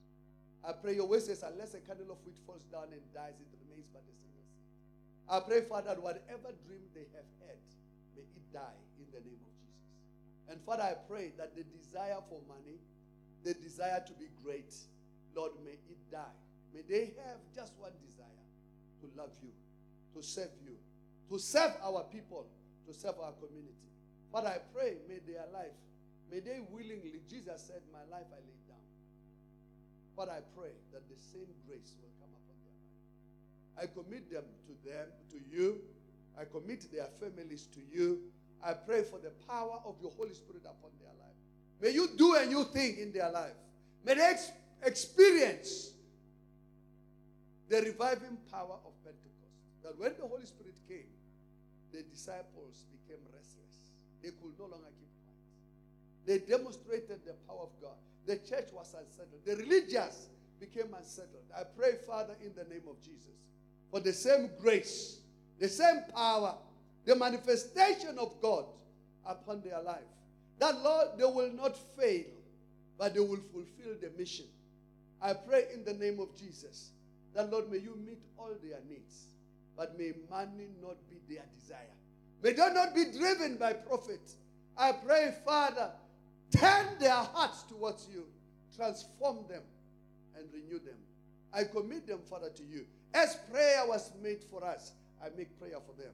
I 0.64 0.72
pray 0.72 0.96
your 0.96 1.08
says, 1.20 1.44
unless 1.44 1.74
a 1.74 1.80
candle 1.84 2.10
of 2.10 2.18
wheat 2.24 2.40
falls 2.46 2.64
down 2.72 2.88
and 2.92 3.04
dies, 3.12 3.36
it 3.36 3.50
remains 3.60 3.84
but 3.92 4.00
a 4.00 4.14
single. 4.16 4.48
I 5.28 5.40
pray, 5.44 5.60
Father, 5.68 5.92
that 5.92 6.00
whatever 6.00 6.56
dream 6.64 6.88
they 6.96 7.04
have 7.12 7.28
had, 7.44 7.60
may 8.16 8.24
it 8.24 8.46
die 8.48 8.80
in 8.96 9.04
the 9.12 9.20
name 9.20 9.40
of 9.44 9.52
Jesus. 9.60 9.84
And 10.48 10.56
Father, 10.64 10.88
I 10.88 10.96
pray 11.04 11.32
that 11.36 11.52
the 11.52 11.64
desire 11.68 12.16
for 12.32 12.40
money, 12.48 12.80
the 13.44 13.52
desire 13.52 14.00
to 14.06 14.12
be 14.16 14.32
great, 14.42 14.72
Lord, 15.36 15.52
may 15.64 15.76
it 15.76 16.00
die. 16.10 16.36
May 16.72 16.80
they 16.88 17.12
have 17.28 17.44
just 17.54 17.76
one 17.76 17.92
desire 18.00 18.44
to 19.04 19.06
love 19.20 19.36
you, 19.42 19.52
to 20.16 20.26
serve 20.26 20.50
you, 20.64 20.76
to 21.28 21.38
serve 21.38 21.72
our 21.84 22.04
people, 22.10 22.46
to 22.88 22.94
serve 22.94 23.20
our 23.20 23.32
community. 23.32 23.92
Father, 24.34 24.48
I 24.48 24.58
pray, 24.74 24.98
may 25.06 25.22
their 25.22 25.46
life 25.54 25.78
May 26.34 26.40
they 26.40 26.58
willingly, 26.68 27.20
Jesus 27.30 27.62
said, 27.62 27.82
My 27.92 28.02
life 28.10 28.26
I 28.32 28.42
lay 28.42 28.58
down. 28.66 28.82
But 30.16 30.28
I 30.28 30.40
pray 30.58 30.74
that 30.92 31.06
the 31.08 31.14
same 31.14 31.46
grace 31.66 31.94
will 32.02 32.10
come 32.18 32.34
upon 32.34 32.56
their 32.66 32.74
life. 32.82 32.98
I 33.78 33.84
commit 33.86 34.30
them 34.30 34.42
to 34.66 34.88
them, 34.88 35.06
to 35.30 35.38
you. 35.38 35.78
I 36.36 36.44
commit 36.44 36.90
their 36.92 37.06
families 37.20 37.68
to 37.74 37.80
you. 37.80 38.18
I 38.64 38.72
pray 38.72 39.02
for 39.02 39.20
the 39.20 39.30
power 39.46 39.78
of 39.84 39.94
your 40.02 40.10
Holy 40.16 40.34
Spirit 40.34 40.62
upon 40.64 40.90
their 40.98 41.14
life. 41.22 41.38
May 41.80 41.90
you 41.90 42.08
do 42.16 42.34
a 42.34 42.46
new 42.46 42.64
thing 42.64 42.98
in 42.98 43.12
their 43.12 43.30
life. 43.30 43.54
May 44.04 44.14
they 44.14 44.22
ex- 44.22 44.50
experience 44.82 45.92
the 47.68 47.80
reviving 47.82 48.38
power 48.50 48.78
of 48.84 48.92
Pentecost. 49.04 49.54
That 49.84 49.98
when 49.98 50.14
the 50.18 50.26
Holy 50.26 50.46
Spirit 50.46 50.74
came, 50.88 51.06
the 51.92 52.02
disciples. 52.02 52.86
They 54.24 54.30
could 54.30 54.58
no 54.58 54.64
longer 54.64 54.88
keep 54.98 55.12
quiet. 55.20 56.24
they 56.24 56.38
demonstrated 56.50 57.20
the 57.26 57.34
power 57.46 57.64
of 57.64 57.72
God. 57.82 57.96
The 58.24 58.36
church 58.36 58.72
was 58.72 58.94
unsettled. 58.98 59.44
The 59.44 59.56
religious 59.56 60.28
became 60.58 60.94
unsettled. 60.96 61.44
I 61.54 61.64
pray, 61.76 61.96
Father, 62.06 62.34
in 62.42 62.54
the 62.54 62.64
name 62.72 62.84
of 62.88 63.02
Jesus, 63.02 63.36
for 63.90 64.00
the 64.00 64.14
same 64.14 64.48
grace, 64.62 65.18
the 65.60 65.68
same 65.68 66.04
power, 66.14 66.54
the 67.04 67.14
manifestation 67.14 68.16
of 68.18 68.40
God 68.40 68.64
upon 69.26 69.60
their 69.60 69.82
life. 69.82 70.08
That, 70.58 70.80
Lord, 70.80 71.08
they 71.18 71.24
will 71.24 71.52
not 71.52 71.76
fail, 71.98 72.24
but 72.96 73.12
they 73.12 73.20
will 73.20 73.42
fulfill 73.52 73.96
the 74.00 74.10
mission. 74.16 74.46
I 75.20 75.34
pray 75.34 75.66
in 75.74 75.84
the 75.84 75.92
name 75.92 76.18
of 76.18 76.34
Jesus 76.34 76.92
that, 77.34 77.50
Lord, 77.52 77.70
may 77.70 77.78
you 77.78 77.94
meet 78.06 78.22
all 78.38 78.54
their 78.62 78.78
needs, 78.88 79.26
but 79.76 79.98
may 79.98 80.12
money 80.30 80.70
not 80.80 80.96
be 81.10 81.34
their 81.34 81.44
desire. 81.60 81.92
May 82.44 82.52
they 82.52 82.74
not 82.74 82.94
be 82.94 83.06
driven 83.06 83.56
by 83.56 83.72
profit. 83.72 84.20
I 84.76 84.92
pray, 84.92 85.34
Father, 85.46 85.90
turn 86.54 86.88
their 87.00 87.14
hearts 87.14 87.62
towards 87.62 88.06
you, 88.12 88.26
transform 88.76 89.38
them, 89.48 89.62
and 90.36 90.44
renew 90.52 90.78
them. 90.78 90.98
I 91.54 91.64
commit 91.64 92.06
them, 92.06 92.18
Father, 92.28 92.50
to 92.50 92.62
you. 92.62 92.84
As 93.14 93.36
prayer 93.50 93.86
was 93.88 94.12
made 94.22 94.44
for 94.50 94.62
us, 94.62 94.92
I 95.24 95.28
make 95.38 95.58
prayer 95.58 95.78
for 95.86 95.98
them. 95.98 96.12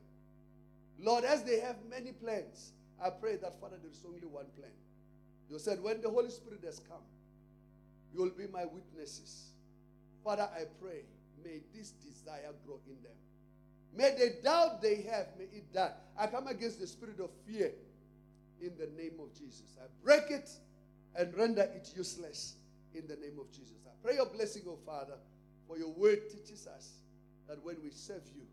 Lord, 1.01 1.25
as 1.25 1.43
they 1.43 1.59
have 1.59 1.77
many 1.91 2.13
plans, 2.13 2.75
I 3.03 3.11
pray 3.11 3.35
that, 3.37 3.61
Father, 3.61 3.77
there 3.83 3.91
is 3.91 4.05
only 4.07 4.29
one 4.29 4.47
plan. 4.57 4.71
You 5.51 5.59
said, 5.59 5.83
when 5.83 6.01
the 6.01 6.11
Holy 6.11 6.31
Spirit 6.31 6.61
has 6.65 6.79
come, 6.79 7.03
you 8.15 8.21
will 8.21 8.31
be 8.31 8.47
my 8.53 8.67
witnesses. 8.67 9.49
Father, 10.23 10.49
I 10.55 10.63
pray, 10.81 11.01
may 11.43 11.59
this 11.75 11.91
desire 11.91 12.53
grow 12.65 12.79
in 12.87 13.03
them. 13.03 13.17
May 13.97 14.15
the 14.17 14.37
doubt 14.43 14.83
they 14.83 15.03
have, 15.11 15.27
may 15.39 15.45
it 15.45 15.73
die. 15.73 15.93
I 16.17 16.27
come 16.27 16.47
against 16.47 16.81
the 16.81 16.87
spirit 16.87 17.19
of 17.21 17.31
fear 17.47 17.73
in 18.61 18.73
the 18.79 18.89
name 19.01 19.19
of 19.21 19.35
Jesus. 19.35 19.77
I 19.83 19.87
break 20.05 20.31
it 20.31 20.49
and 21.17 21.35
render 21.37 21.63
it 21.63 21.91
useless 21.97 22.55
in 22.95 23.07
the 23.09 23.17
name 23.17 23.39
of 23.41 23.51
Jesus. 23.51 23.77
I 23.87 23.91
pray 24.03 24.15
your 24.17 24.27
blessing, 24.27 24.63
oh 24.69 24.79
Father, 24.87 25.19
for 25.67 25.77
your 25.77 25.91
word 25.91 26.31
teaches 26.31 26.67
us 26.67 27.03
that 27.49 27.59
when 27.65 27.77
we 27.83 27.91
serve 27.91 28.23
you, 28.35 28.47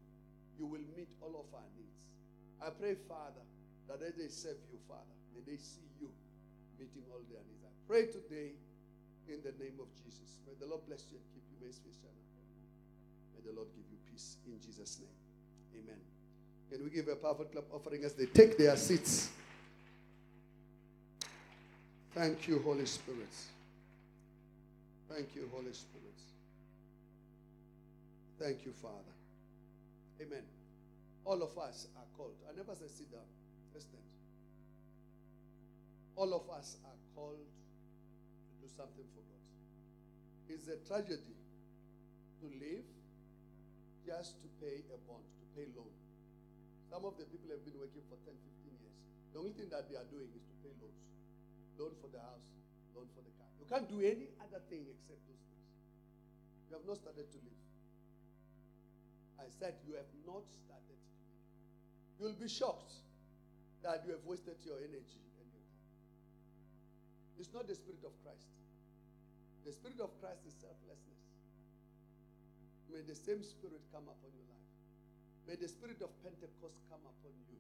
you 0.58 0.66
will 0.66 0.86
meet 0.98 1.10
all 1.22 1.46
of 1.46 1.54
our 1.54 1.70
needs. 1.78 2.10
I 2.62 2.70
pray, 2.72 2.96
Father, 3.08 3.46
that 3.88 4.02
as 4.02 4.16
they 4.16 4.28
serve 4.28 4.58
you, 4.74 4.80
Father, 4.88 5.14
may 5.36 5.42
they 5.46 5.58
see 5.58 5.86
you 6.02 6.10
meeting 6.80 7.06
all 7.14 7.22
their 7.30 7.46
needs. 7.46 7.62
I 7.62 7.74
pray 7.88 8.10
today 8.10 8.58
in 9.30 9.46
the 9.46 9.54
name 9.62 9.78
of 9.78 9.88
Jesus. 10.02 10.42
May 10.48 10.58
the 10.60 10.66
Lord 10.66 10.82
bless 10.90 11.06
you 11.12 11.18
and 11.22 11.26
keep 11.30 11.44
you. 11.46 11.58
May 13.36 13.42
the 13.46 13.56
Lord 13.56 13.68
give 13.76 13.86
you 13.92 13.98
peace 14.12 14.38
in 14.48 14.60
Jesus' 14.60 15.00
name. 15.00 15.27
Amen. 15.84 16.00
Can 16.72 16.84
we 16.84 16.90
give 16.90 17.08
a 17.08 17.16
powerful 17.16 17.46
clap 17.46 17.66
offering 17.74 18.04
as 18.04 18.14
they 18.14 18.26
take 18.26 18.58
their 18.58 18.76
seats? 18.76 19.30
Thank 22.14 22.48
you, 22.48 22.60
Holy 22.60 22.86
Spirit. 22.86 23.34
Thank 25.10 25.36
you, 25.36 25.50
Holy 25.54 25.74
Spirit. 25.74 26.18
Thank 28.40 28.66
you, 28.66 28.72
Father. 28.72 29.16
Amen. 30.22 30.44
All 31.26 31.42
of 31.42 31.58
us 31.58 31.88
are 31.96 32.06
called. 32.18 32.34
I 32.50 32.56
never 32.56 32.74
say 32.76 32.88
sit 32.88 33.12
down. 33.12 33.22
Let's. 33.74 33.86
All 36.16 36.34
of 36.34 36.50
us 36.50 36.78
are 36.84 36.98
called 37.16 37.38
to 37.38 38.54
do 38.62 38.68
something 38.76 39.06
for 39.14 39.22
God. 39.22 39.46
It's 40.50 40.68
a 40.68 40.78
tragedy 40.88 41.38
to 42.42 42.46
live 42.58 42.86
just 44.06 44.42
to 44.42 44.48
pay 44.60 44.82
a 44.90 44.98
bond, 45.06 45.22
pay 45.58 45.66
loan. 45.74 45.90
Some 46.94 47.02
of 47.02 47.18
the 47.18 47.26
people 47.26 47.50
have 47.50 47.66
been 47.66 47.82
working 47.82 48.06
for 48.06 48.22
10, 48.22 48.30
15 48.30 48.78
years. 48.78 48.98
The 49.34 49.42
only 49.42 49.58
thing 49.58 49.74
that 49.74 49.90
they 49.90 49.98
are 49.98 50.06
doing 50.14 50.30
is 50.38 50.46
to 50.46 50.54
pay 50.62 50.70
loans. 50.78 51.02
Loan 51.82 51.98
for 51.98 52.14
the 52.14 52.22
house, 52.22 52.46
loan 52.94 53.10
for 53.18 53.26
the 53.26 53.34
car. 53.42 53.50
You 53.58 53.66
can't 53.66 53.90
do 53.90 54.06
any 54.06 54.30
other 54.38 54.62
thing 54.70 54.86
except 54.86 55.20
those 55.26 55.42
things. 55.50 55.68
You 56.70 56.78
have 56.78 56.86
not 56.86 57.02
started 57.02 57.26
to 57.26 57.38
live. 57.42 57.62
I 59.42 59.50
said 59.50 59.82
you 59.90 59.98
have 59.98 60.10
not 60.30 60.46
started 60.54 60.98
to 60.98 61.12
live. 61.18 61.42
You'll 62.22 62.38
be 62.38 62.50
shocked 62.50 62.94
that 63.82 64.06
you 64.06 64.14
have 64.14 64.26
wasted 64.26 64.62
your 64.62 64.78
energy 64.78 65.22
and 65.42 65.48
your 65.54 65.66
time. 65.66 65.86
It's 67.42 67.54
not 67.54 67.66
the 67.66 67.78
Spirit 67.78 68.02
of 68.06 68.14
Christ. 68.26 68.50
The 69.66 69.74
Spirit 69.74 70.02
of 70.02 70.14
Christ 70.22 70.42
is 70.50 70.56
selflessness. 70.58 71.22
May 72.90 73.06
the 73.06 73.14
same 73.14 73.44
Spirit 73.46 73.84
come 73.94 74.10
upon 74.10 74.32
your 74.34 74.48
life. 74.50 74.57
May 75.48 75.56
the 75.56 75.68
Spirit 75.72 76.04
of 76.04 76.12
Pentecost 76.20 76.84
come 76.92 77.00
upon 77.08 77.32
you. 77.48 77.56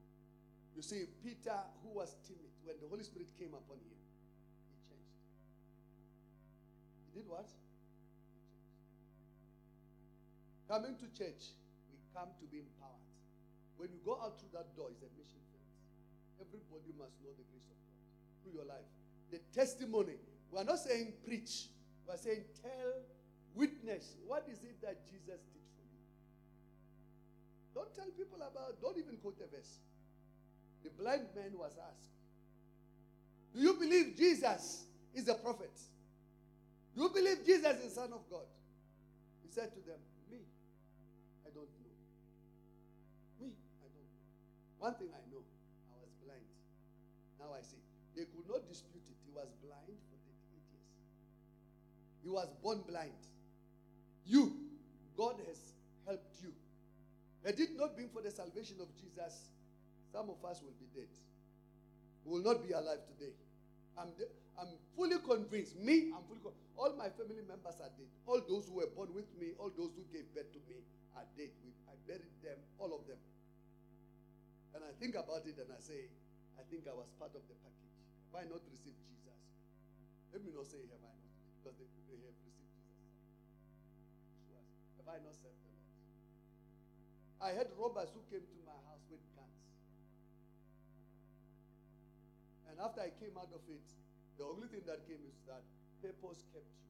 You 0.75 0.83
see, 0.83 1.07
Peter, 1.23 1.55
who 1.81 1.95
was 1.95 2.13
timid, 2.27 2.51
when 2.67 2.75
the 2.83 2.87
Holy 2.91 3.07
Spirit 3.07 3.31
came 3.39 3.55
upon 3.55 3.79
him, 3.79 3.95
he 3.95 4.77
changed. 4.91 5.15
He 7.07 7.23
did 7.23 7.25
what? 7.31 7.47
Coming 10.67 10.99
to 10.99 11.07
church, 11.15 11.55
we 11.87 11.97
come 12.11 12.27
to 12.43 12.45
be 12.51 12.59
empowered. 12.59 13.07
When 13.79 13.87
you 13.89 14.03
go 14.03 14.19
out 14.19 14.35
through 14.35 14.51
that 14.51 14.75
door, 14.75 14.91
it's 14.91 15.01
a 15.01 15.09
mission 15.15 15.39
field. 15.47 16.43
Everybody 16.43 16.91
must 16.99 17.15
know 17.23 17.31
the 17.39 17.47
grace 17.47 17.71
of 17.71 17.79
God 17.87 18.03
through 18.43 18.55
your 18.59 18.67
life. 18.67 18.85
The 19.31 19.39
testimony. 19.55 20.19
We 20.51 20.59
are 20.59 20.67
not 20.67 20.83
saying 20.83 21.13
preach. 21.23 21.71
We 22.03 22.13
are 22.13 22.19
saying 22.19 22.43
tell, 22.61 22.99
witness. 23.55 24.19
What 24.27 24.43
is 24.51 24.59
it 24.61 24.75
that 24.83 25.07
Jesus 25.07 25.39
did? 25.55 25.56
Don't 27.77 27.93
tell 27.93 28.09
people 28.17 28.41
about, 28.41 28.81
don't 28.81 28.97
even 28.97 29.21
quote 29.21 29.37
a 29.37 29.45
verse. 29.55 29.77
The 30.81 30.89
blind 30.97 31.29
man 31.37 31.53
was 31.53 31.77
asked, 31.77 32.09
Do 33.53 33.61
you 33.61 33.77
believe 33.77 34.17
Jesus 34.17 34.89
is 35.13 35.29
a 35.29 35.35
prophet? 35.35 35.77
Do 36.97 37.03
you 37.03 37.09
believe 37.13 37.45
Jesus 37.45 37.77
is 37.85 37.93
Son 37.93 38.09
of 38.17 38.25
God? 38.33 38.49
He 39.45 39.53
said 39.53 39.69
to 39.77 39.81
them, 39.85 40.01
Me, 40.25 40.41
I 41.45 41.53
don't 41.53 41.69
know. 41.69 41.93
Me, 43.45 43.53
I 43.53 43.85
don't 43.93 44.09
know. 44.09 44.81
One 44.81 44.95
thing 44.97 45.13
I 45.13 45.21
know, 45.29 45.45
I 45.93 46.01
was 46.01 46.09
blind. 46.25 46.49
Now 47.37 47.53
I 47.53 47.61
see. 47.61 47.77
They 48.17 48.25
could 48.25 48.49
not 48.49 48.65
dispute 48.65 49.05
it. 49.05 49.21
He 49.21 49.29
was 49.29 49.53
blind 49.61 50.01
for 50.09 50.17
38 50.25 50.65
years. 50.65 50.89
He 52.25 52.29
was 52.33 52.49
born 52.65 52.81
blind. 52.89 53.21
You, 54.25 54.65
God 55.13 55.37
has. 55.45 55.66
Had 57.47 57.63
it 57.63 57.79
not 57.79 57.95
been 57.95 58.11
for 58.11 58.19
the 58.19 58.27
salvation 58.27 58.75
of 58.83 58.91
Jesus, 58.99 59.47
some 60.11 60.27
of 60.27 60.43
us 60.43 60.59
will 60.59 60.75
be 60.75 60.91
dead. 60.91 61.07
We 62.27 62.35
will 62.35 62.43
not 62.43 62.59
be 62.59 62.75
alive 62.75 62.99
today. 63.07 63.31
I'm, 63.95 64.11
de- 64.19 64.27
I'm 64.59 64.75
fully 64.99 65.15
convinced. 65.23 65.79
Me, 65.79 66.11
I'm 66.11 66.27
fully 66.27 66.43
convinced. 66.43 66.75
All 66.75 66.91
my 66.99 67.07
family 67.15 67.39
members 67.47 67.79
are 67.79 67.87
dead. 67.95 68.11
All 68.27 68.43
those 68.43 68.67
who 68.67 68.83
were 68.83 68.91
born 68.91 69.15
with 69.15 69.31
me, 69.39 69.55
all 69.63 69.71
those 69.71 69.95
who 69.95 70.03
gave 70.11 70.27
birth 70.35 70.51
to 70.51 70.59
me 70.67 70.83
are 71.15 71.23
dead. 71.39 71.55
We, 71.63 71.71
I 71.87 71.95
buried 72.03 72.35
them, 72.43 72.59
all 72.83 72.91
of 72.91 73.07
them. 73.07 73.15
And 74.75 74.83
I 74.83 74.91
think 74.99 75.15
about 75.15 75.47
it 75.47 75.55
and 75.55 75.71
I 75.71 75.79
say, 75.79 76.11
I 76.59 76.67
think 76.67 76.83
I 76.83 76.99
was 76.99 77.07
part 77.15 77.31
of 77.31 77.47
the 77.47 77.55
package. 77.63 77.95
Have 78.27 78.43
I 78.43 78.45
not 78.51 78.59
received 78.67 78.99
Jesus? 79.07 79.39
Let 80.35 80.43
me 80.43 80.51
not 80.51 80.67
say, 80.67 80.83
have 80.83 80.99
I 80.99 81.15
not? 81.15 81.31
Because 81.63 81.79
they, 81.79 81.87
they 82.11 82.19
have 82.27 82.35
received 82.43 82.59
Jesus. 82.75 83.07
Have 84.99 85.07
I 85.15 85.23
not 85.23 85.31
served? 85.31 85.66
I 87.41 87.53
had 87.53 87.67
robbers 87.77 88.09
who 88.13 88.21
came 88.33 88.41
to 88.41 88.57
my 88.65 88.77
house 88.89 89.05
with 89.09 89.21
guns. 89.37 89.61
And 92.69 92.81
after 92.81 93.01
I 93.01 93.13
came 93.21 93.37
out 93.37 93.53
of 93.53 93.61
it, 93.69 93.85
the 94.37 94.45
only 94.45 94.67
thing 94.67 94.81
that 94.85 95.05
came 95.05 95.21
is 95.25 95.37
that 95.45 95.61
purpose 96.01 96.41
kept 96.53 96.65
you. 96.65 96.85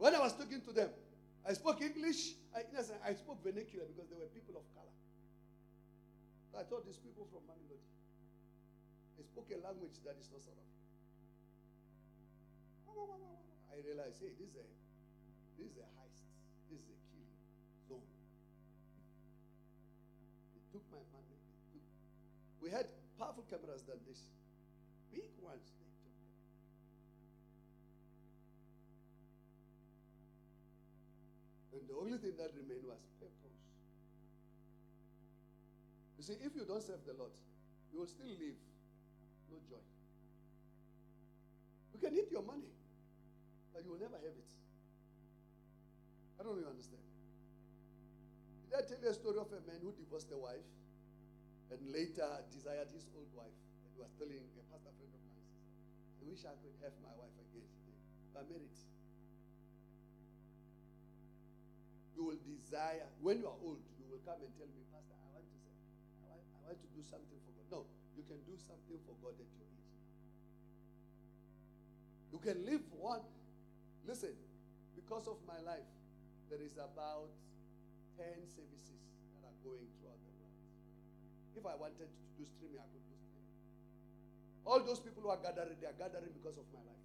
When 0.00 0.14
I 0.16 0.20
was 0.20 0.32
talking 0.32 0.60
to 0.64 0.72
them, 0.72 0.88
I 1.44 1.52
spoke 1.52 1.80
English. 1.80 2.36
I, 2.56 2.64
I 3.04 3.12
spoke 3.12 3.44
vernacular 3.44 3.84
because 3.88 4.08
they 4.08 4.16
were 4.16 4.28
people 4.32 4.56
of 4.56 4.64
color. 4.76 4.96
I 6.56 6.64
thought 6.68 6.84
these 6.84 7.00
people 7.00 7.24
from 7.32 7.40
Mamelodi. 7.48 7.80
They 9.16 9.24
spoke 9.24 9.48
a 9.48 9.60
language 9.64 9.96
that 10.04 10.16
is 10.20 10.28
not 10.28 10.44
South 10.44 10.60
African. 10.60 10.80
I 13.72 13.80
realized, 13.80 14.20
hey, 14.20 14.36
this 14.36 14.52
is 14.52 14.60
a 14.60 14.66
this 15.56 15.72
is 15.72 15.78
a 15.80 15.88
heist. 15.96 16.20
This 16.68 16.84
is 16.84 16.88
a 16.92 16.99
we 22.60 22.70
had 22.70 22.86
powerful 23.18 23.44
cameras 23.48 23.82
than 23.88 23.96
this. 24.06 24.20
Big 25.12 25.32
ones. 25.42 25.72
They 25.80 25.88
took. 26.04 26.16
And 31.80 31.88
the 31.88 31.96
only 31.96 32.18
thing 32.20 32.36
that 32.36 32.52
remained 32.54 32.84
was 32.84 33.00
purpose. 33.18 33.58
You 36.18 36.24
see, 36.24 36.36
if 36.44 36.54
you 36.54 36.68
don't 36.68 36.84
serve 36.84 37.00
the 37.08 37.16
Lord, 37.16 37.32
you 37.92 37.98
will 37.98 38.06
still 38.06 38.28
live 38.28 38.60
no 39.50 39.56
joy. 39.68 39.82
You 41.96 41.98
can 41.98 42.12
eat 42.14 42.30
your 42.30 42.44
money, 42.44 42.70
but 43.72 43.84
you 43.84 43.90
will 43.90 44.00
never 44.00 44.16
have 44.16 44.36
it. 44.36 44.50
I 46.38 46.44
don't 46.44 46.56
really 46.56 46.68
understand. 46.68 47.02
Did 48.70 48.78
I 48.78 48.82
tell 48.86 49.00
you 49.02 49.08
a 49.10 49.14
story 49.14 49.36
of 49.36 49.48
a 49.48 49.60
man 49.66 49.80
who 49.82 49.92
divorced 49.92 50.30
a 50.32 50.38
wife 50.38 50.64
and 51.70 51.80
later 51.94 52.26
desired 52.50 52.90
his 52.90 53.06
old 53.14 53.30
wife? 53.32 53.54
And 53.86 53.94
was 53.94 54.10
telling 54.18 54.42
a 54.42 54.64
pastor 54.70 54.90
friend 54.98 55.12
of 55.14 55.22
mine, 55.30 55.46
I 56.18 56.22
wish 56.26 56.42
I 56.42 56.54
could 56.58 56.74
have 56.82 56.94
my 56.98 57.14
wife 57.14 57.34
again. 57.38 57.62
Today. 57.62 57.98
But 58.34 58.44
married. 58.50 58.78
You 62.18 62.22
will 62.26 62.42
desire, 62.42 63.06
when 63.22 63.40
you 63.40 63.48
are 63.48 63.60
old, 63.62 63.80
you 63.96 64.04
will 64.10 64.20
come 64.26 64.42
and 64.42 64.52
tell 64.58 64.68
me, 64.68 64.82
Pastor, 64.92 65.16
I 65.16 65.28
want 65.32 65.46
to 65.46 65.58
say, 65.62 65.72
I 66.20 66.28
want, 66.28 66.42
I 66.52 66.58
want 66.68 66.78
to 66.82 66.88
do 66.92 67.00
something 67.06 67.40
for 67.46 67.52
God. 67.56 67.66
No, 67.72 67.80
you 68.18 68.26
can 68.26 68.42
do 68.44 68.58
something 68.60 69.00
for 69.08 69.14
God 69.24 69.38
at 69.40 69.48
your 69.56 69.64
age. 69.70 69.88
You 72.34 72.40
can 72.42 72.58
live 72.66 72.84
one. 72.92 73.24
Listen, 74.04 74.34
because 74.98 75.24
of 75.30 75.40
my 75.48 75.58
life, 75.64 75.86
there 76.50 76.60
is 76.60 76.76
about 76.76 77.30
10 78.18 78.26
services 78.48 79.00
that 79.40 79.48
are 79.48 79.58
going. 79.64 79.86
If 81.60 81.68
I 81.68 81.76
wanted 81.76 82.08
to 82.08 82.24
do 82.40 82.48
streaming, 82.48 82.80
I 82.80 82.88
could 82.88 83.04
do 83.04 83.16
streaming. 83.20 83.52
All 84.64 84.80
those 84.80 84.96
people 84.96 85.20
who 85.20 85.28
are 85.28 85.36
gathering, 85.44 85.76
they 85.76 85.92
are 85.92 85.98
gathering 86.00 86.32
because 86.32 86.56
of 86.56 86.64
my 86.72 86.80
life. 86.80 87.04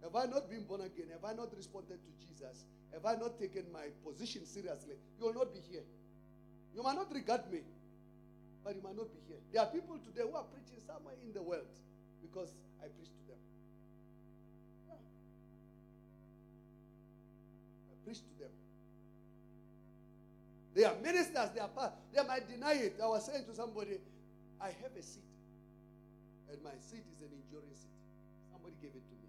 Have 0.00 0.16
I 0.16 0.24
not 0.24 0.48
been 0.48 0.64
born 0.64 0.80
again? 0.80 1.12
Have 1.12 1.28
I 1.28 1.36
not 1.36 1.52
responded 1.52 2.00
to 2.00 2.10
Jesus? 2.16 2.64
Have 2.96 3.04
I 3.04 3.20
not 3.20 3.36
taken 3.36 3.68
my 3.68 3.92
position 4.08 4.48
seriously? 4.48 4.96
You 5.20 5.28
will 5.28 5.36
not 5.36 5.52
be 5.52 5.60
here. 5.60 5.84
You 6.72 6.80
might 6.80 6.96
not 6.96 7.12
regard 7.12 7.44
me, 7.52 7.60
but 8.64 8.72
you 8.72 8.80
might 8.80 8.96
not 8.96 9.12
be 9.12 9.20
here. 9.28 9.40
There 9.52 9.60
are 9.60 9.68
people 9.68 10.00
today 10.00 10.24
who 10.24 10.32
are 10.32 10.48
preaching 10.48 10.80
somewhere 10.80 11.20
in 11.20 11.36
the 11.36 11.44
world 11.44 11.68
because 12.24 12.56
I 12.80 12.88
preach 12.88 13.12
to 13.12 13.22
them. 13.28 13.40
Yeah. 14.88 14.96
I 17.92 17.94
preach 18.08 18.24
to 18.24 18.32
them. 18.40 18.52
They 20.74 20.84
are 20.84 20.96
ministers, 21.04 21.52
they 21.52 21.60
are 21.60 21.68
part. 21.68 21.92
They 22.16 22.24
might 22.24 22.48
deny 22.48 22.72
it. 22.80 22.96
I 22.96 23.06
was 23.06 23.28
saying 23.28 23.44
to 23.44 23.54
somebody, 23.54 24.00
I 24.56 24.72
have 24.80 24.96
a 24.96 25.04
seat, 25.04 25.28
and 26.48 26.56
my 26.64 26.72
seat 26.80 27.04
is 27.12 27.20
an 27.20 27.28
enduring 27.28 27.76
seat. 27.76 27.92
Somebody 28.48 28.72
gave 28.80 28.96
it 28.96 29.04
to 29.04 29.14
me. 29.20 29.28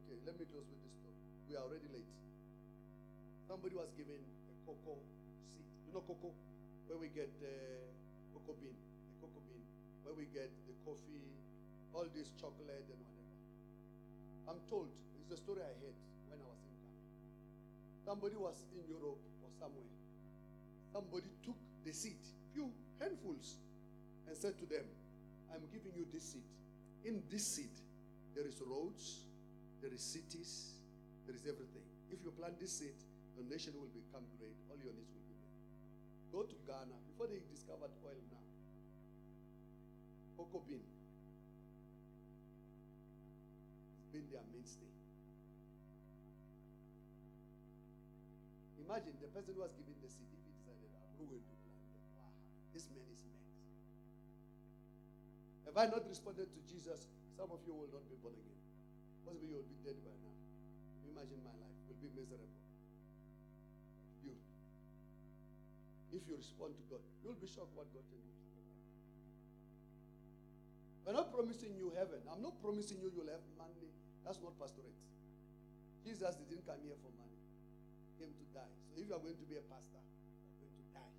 Okay, 0.00 0.16
let 0.24 0.40
me 0.40 0.48
close 0.48 0.64
with 0.64 0.80
this 0.80 0.96
story. 0.96 1.18
We 1.52 1.52
are 1.60 1.64
already 1.68 1.88
late. 1.92 2.08
Somebody 3.44 3.76
was 3.76 3.92
given 4.00 4.16
a 4.16 4.54
cocoa 4.64 4.96
seed. 5.52 5.68
You 5.88 5.92
know 5.92 6.00
cocoa? 6.08 6.32
Where 6.88 6.96
we 6.96 7.12
get 7.12 7.28
uh, 7.44 7.48
cocoa 8.32 8.56
bean, 8.56 8.72
The 9.12 9.28
cocoa 9.28 9.44
bean, 9.44 9.60
where 10.08 10.16
we 10.16 10.24
get 10.32 10.48
the 10.64 10.72
coffee, 10.88 11.20
all 11.92 12.08
this 12.16 12.32
chocolate 12.40 12.80
and 12.88 12.96
whatever. 12.96 13.36
I'm 14.48 14.60
told, 14.72 14.88
it's 15.20 15.36
a 15.36 15.40
story 15.40 15.60
I 15.60 15.72
heard 15.84 15.96
when 16.32 16.40
I 16.40 16.46
was 16.48 16.60
in 16.64 16.72
Ghana. 16.80 17.04
Somebody 18.08 18.36
was 18.40 18.56
in 18.72 18.84
Europe 18.88 19.20
somewhere. 19.58 19.90
Somebody 20.92 21.30
took 21.44 21.56
the 21.84 21.92
seed, 21.92 22.18
few 22.52 22.70
handfuls, 23.00 23.56
and 24.26 24.36
said 24.36 24.58
to 24.58 24.66
them, 24.66 24.84
I'm 25.52 25.62
giving 25.72 25.92
you 25.96 26.06
this 26.12 26.34
seed. 26.34 26.48
In 27.04 27.22
this 27.30 27.46
seed, 27.46 27.74
there 28.34 28.46
is 28.46 28.62
roads, 28.64 29.26
there 29.82 29.92
is 29.92 30.00
cities, 30.00 30.74
there 31.26 31.34
is 31.34 31.42
everything. 31.42 31.84
If 32.10 32.22
you 32.24 32.30
plant 32.30 32.58
this 32.60 32.78
seed, 32.78 32.96
your 33.36 33.46
nation 33.50 33.74
will 33.74 33.90
become 33.90 34.22
great. 34.38 34.54
All 34.70 34.78
your 34.78 34.94
needs 34.94 35.10
will 35.10 35.26
be 35.26 35.34
met. 35.34 35.58
Go 36.30 36.40
to 36.46 36.56
Ghana 36.66 36.96
before 37.10 37.26
they 37.26 37.42
discovered 37.50 37.90
oil 38.06 38.22
now. 38.30 38.46
Cocoa 40.38 40.62
bean. 40.66 40.82
It's 43.98 44.08
been 44.14 44.26
their 44.30 44.46
mainstay. 44.54 44.93
Imagine 48.84 49.16
the 49.16 49.32
person 49.32 49.56
who 49.56 49.64
was 49.64 49.72
given 49.72 49.96
the 50.04 50.10
seed, 50.12 50.28
if 50.28 50.44
he 50.44 50.52
decided, 50.60 50.92
I'm 50.92 51.16
going 51.16 51.40
to. 51.40 51.56
Wow, 52.20 52.28
this 52.76 52.84
man 52.92 53.08
is 53.08 53.24
mad. 53.24 53.40
Have 55.64 55.76
I 55.80 55.88
not 55.88 56.04
responded 56.04 56.52
to 56.52 56.60
Jesus? 56.68 57.08
Some 57.32 57.48
of 57.48 57.64
you 57.64 57.72
will 57.72 57.88
not 57.88 58.04
be 58.12 58.20
born 58.20 58.36
again. 58.36 58.60
Possibly 59.24 59.48
you 59.48 59.64
will 59.64 59.72
be 59.72 59.80
dead 59.80 59.96
by 60.04 60.12
now. 60.20 60.36
Imagine 61.08 61.40
my 61.40 61.56
life 61.56 61.80
will 61.88 61.96
be 61.96 62.12
miserable. 62.12 62.52
You. 64.20 64.36
If 66.12 66.28
you 66.28 66.36
respond 66.36 66.76
to 66.76 66.84
God, 66.92 67.02
you'll 67.24 67.40
be 67.40 67.48
shocked 67.48 67.72
what 67.72 67.88
God 67.90 68.04
can 68.04 68.20
do. 68.20 68.32
We're 71.08 71.16
not 71.16 71.32
promising 71.32 71.72
you 71.76 71.92
heaven. 71.96 72.20
I'm 72.28 72.40
not 72.44 72.60
promising 72.60 73.00
you 73.00 73.08
you'll 73.12 73.32
have 73.32 73.44
money. 73.56 73.88
That's 74.24 74.40
not 74.44 74.56
pastorate. 74.60 74.96
Jesus 76.04 76.36
didn't 76.36 76.64
come 76.68 76.80
here 76.84 76.96
for 77.00 77.12
money. 77.16 77.33
He 78.24 78.32
came 78.32 78.40
to 78.40 78.48
die. 78.56 78.72
So 78.88 78.96
if 78.96 79.04
you 79.04 79.12
are 79.12 79.20
going 79.20 79.36
to 79.36 79.44
be 79.44 79.60
a 79.60 79.64
pastor, 79.68 80.00
you're 80.00 80.64
going 80.64 80.80
to 80.80 80.86
die. 80.96 81.14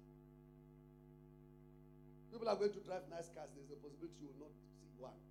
People 2.33 2.49
are 2.49 2.57
going 2.57 2.73
to 2.73 2.81
drive 2.81 3.05
nice 3.13 3.29
cars. 3.29 3.53
There's 3.53 3.69
a 3.69 3.77
possibility 3.77 4.25
you 4.25 4.33
will 4.33 4.49
not 4.49 4.53
see 4.57 4.89
one. 4.97 5.21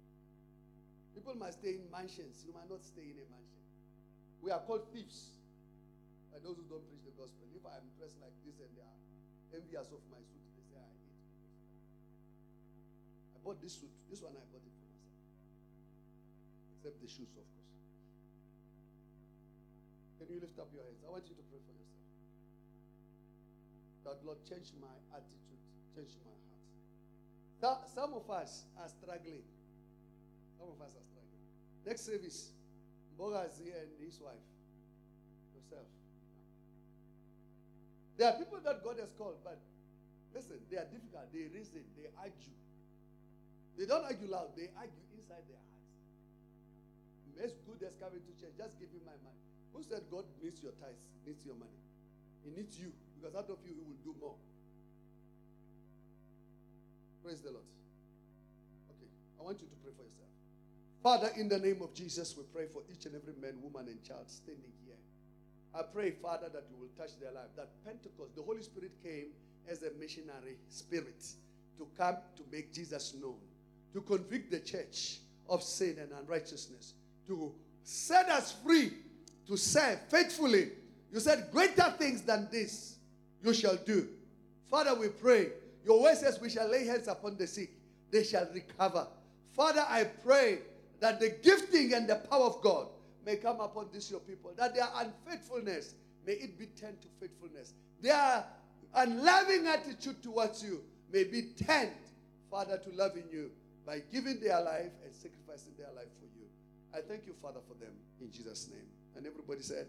People 1.18 1.35
might 1.35 1.59
stay 1.59 1.83
in 1.83 1.91
mansions. 1.91 2.47
You 2.47 2.55
might 2.55 2.70
not 2.70 2.87
stay 2.87 3.11
in 3.11 3.18
a 3.18 3.27
mansion. 3.27 3.66
We 4.39 4.55
are 4.55 4.62
called 4.62 4.87
thieves 4.95 5.35
by 6.31 6.39
those 6.47 6.62
who 6.62 6.66
don't 6.70 6.87
preach 6.87 7.03
the 7.03 7.14
gospel. 7.18 7.43
If 7.51 7.66
I 7.66 7.83
am 7.83 7.87
dressed 7.99 8.22
like 8.22 8.35
this 8.47 8.55
and 8.62 8.70
they 8.79 8.87
are 8.87 8.99
envious 9.59 9.91
of 9.91 10.03
my 10.14 10.22
suit, 10.22 10.47
they 10.55 10.62
say 10.70 10.79
I 10.79 10.91
eat. 10.95 11.18
I 13.35 13.39
bought 13.43 13.59
this 13.59 13.83
suit. 13.83 13.91
This 14.07 14.22
one 14.22 14.39
I 14.39 14.47
bought 14.55 14.62
it 14.62 14.75
for 14.79 14.87
myself. 14.87 15.18
Except 16.79 16.99
the 17.03 17.11
shoes, 17.11 17.35
of. 17.35 17.53
Can 20.25 20.41
you 20.41 20.41
lift 20.41 20.57
up 20.57 20.72
your 20.72 20.81
hands? 20.89 21.05
I 21.05 21.12
want 21.12 21.29
you 21.29 21.37
to 21.37 21.45
pray 21.53 21.61
for 21.61 21.77
yourself. 21.77 22.09
That 24.09 24.25
Lord 24.25 24.41
change 24.49 24.72
my 24.81 24.89
attitude, 25.12 25.61
change 25.93 26.16
my 26.25 26.33
heart. 27.61 27.85
Some 27.93 28.16
of 28.16 28.25
us 28.33 28.64
are 28.81 28.89
struggling. 28.89 29.45
Some 30.57 30.72
of 30.72 30.81
us 30.81 30.97
are 30.97 31.05
struggling. 31.12 31.45
Next 31.85 32.09
service, 32.09 32.57
here 33.61 33.77
and 33.85 33.93
his 34.01 34.16
wife, 34.16 34.41
yourself. 35.53 35.93
There 38.16 38.33
are 38.33 38.37
people 38.41 38.64
that 38.64 38.81
God 38.81 38.97
has 39.05 39.12
called, 39.20 39.45
but 39.45 39.61
listen, 40.33 40.57
they 40.72 40.81
are 40.81 40.89
difficult. 40.89 41.29
They 41.37 41.53
reason, 41.53 41.85
they 42.01 42.09
argue. 42.16 42.57
They 43.77 43.85
don't 43.85 44.09
argue 44.09 44.33
loud, 44.33 44.57
they 44.57 44.72
argue 44.72 45.05
inside 45.20 45.45
their 45.53 45.61
hearts. 45.68 45.93
As 47.45 47.53
good 47.68 47.85
as 47.85 47.93
coming 48.01 48.25
to 48.25 48.33
church, 48.41 48.57
just 48.57 48.72
give 48.81 48.89
him 48.89 49.05
my 49.05 49.20
money. 49.20 49.43
Who 49.75 49.83
said 49.83 50.03
God 50.11 50.25
needs 50.43 50.62
your 50.62 50.72
tithes, 50.72 51.03
needs 51.27 51.45
your 51.45 51.57
money? 51.57 51.83
He 52.45 52.51
needs 52.55 52.79
you, 52.79 52.93
because 53.18 53.35
out 53.35 53.51
of 53.51 53.59
you, 53.66 53.75
he 53.75 53.83
will 53.83 54.01
do 54.05 54.14
more. 54.20 54.37
Praise 57.25 57.41
the 57.41 57.51
Lord. 57.51 57.64
Okay, 58.91 59.11
I 59.41 59.43
want 59.43 59.61
you 59.61 59.66
to 59.66 59.77
pray 59.83 59.93
for 59.97 60.05
yourself. 60.05 60.31
Father, 61.03 61.31
in 61.41 61.49
the 61.49 61.59
name 61.59 61.83
of 61.83 61.93
Jesus, 61.95 62.37
we 62.37 62.45
pray 62.53 62.66
for 62.72 62.83
each 62.93 63.07
and 63.07 63.14
every 63.14 63.35
man, 63.41 63.61
woman, 63.62 63.89
and 63.89 64.03
child 64.05 64.31
standing 64.31 64.72
here. 64.85 64.97
I 65.75 65.83
pray, 65.83 66.12
Father, 66.12 66.49
that 66.53 66.64
you 66.70 66.77
will 66.79 66.93
touch 66.97 67.18
their 67.18 67.33
life. 67.33 67.51
That 67.57 67.68
Pentecost, 67.85 68.37
the 68.37 68.43
Holy 68.43 68.62
Spirit 68.62 68.93
came 69.03 69.33
as 69.68 69.83
a 69.83 69.91
missionary 69.99 70.57
spirit 70.68 71.25
to 71.79 71.89
come 71.99 72.16
to 72.37 72.43
make 72.53 72.72
Jesus 72.72 73.14
known, 73.20 73.41
to 73.93 74.01
convict 74.03 74.51
the 74.51 74.61
church 74.61 75.18
of 75.49 75.62
sin 75.62 75.97
and 75.99 76.12
unrighteousness, 76.12 76.95
to 77.27 77.53
set 77.83 78.29
us 78.29 78.55
free 78.64 78.93
to 79.47 79.57
serve 79.57 80.01
faithfully. 80.09 80.70
You 81.12 81.20
said, 81.20 81.49
Greater 81.53 81.95
things 81.99 82.22
than 82.22 82.49
this 82.51 82.97
you 83.42 83.55
shall 83.55 83.76
do. 83.76 84.09
Father, 84.70 84.95
we 84.95 85.09
pray. 85.09 85.49
Your 85.84 86.03
word 86.03 86.16
says, 86.16 86.40
We 86.40 86.51
shall 86.51 86.68
lay 86.68 86.86
hands 86.86 87.09
upon 87.09 87.36
the 87.36 87.47
sick, 87.47 87.70
they 88.11 88.24
shall 88.24 88.49
recover. 88.53 89.07
Father, 89.53 89.84
I 89.88 90.05
pray 90.05 90.59
that 91.01 91.20
the 91.20 91.36
gifting 91.42 91.95
and 91.95 92.09
the 92.09 92.16
power 92.16 92.45
of 92.45 92.61
God 92.62 92.88
may 93.24 93.36
come 93.36 93.61
upon 93.61 93.88
this 93.92 94.11
your 94.11 94.20
people, 94.20 94.53
that 94.57 94.74
their 94.74 94.88
unfaithfulness 94.97 95.95
may 96.26 96.32
it 96.32 96.59
be 96.59 96.66
turned 96.66 97.01
to 97.03 97.09
faithfulness. 97.20 97.74
Their 98.01 98.45
unloving 98.95 99.66
attitude 99.66 100.22
towards 100.22 100.62
you 100.62 100.82
may 101.12 101.24
be 101.24 101.51
turned, 101.64 101.90
Father, 102.51 102.78
to 102.78 102.90
loving 102.97 103.24
you 103.30 103.51
by 103.86 104.03
giving 104.12 104.40
their 104.40 104.61
life 104.61 104.90
and 105.05 105.14
sacrificing 105.14 105.74
their 105.78 105.92
life 105.95 106.11
for 106.18 106.26
you. 106.36 106.47
I 106.95 107.01
thank 107.01 107.26
you, 107.26 107.34
Father, 107.40 107.61
for 107.68 107.74
them 107.74 107.92
in 108.20 108.32
Jesus' 108.32 108.68
name. 108.70 108.86
And 109.16 109.26
everybody 109.26 109.62
said, 109.62 109.86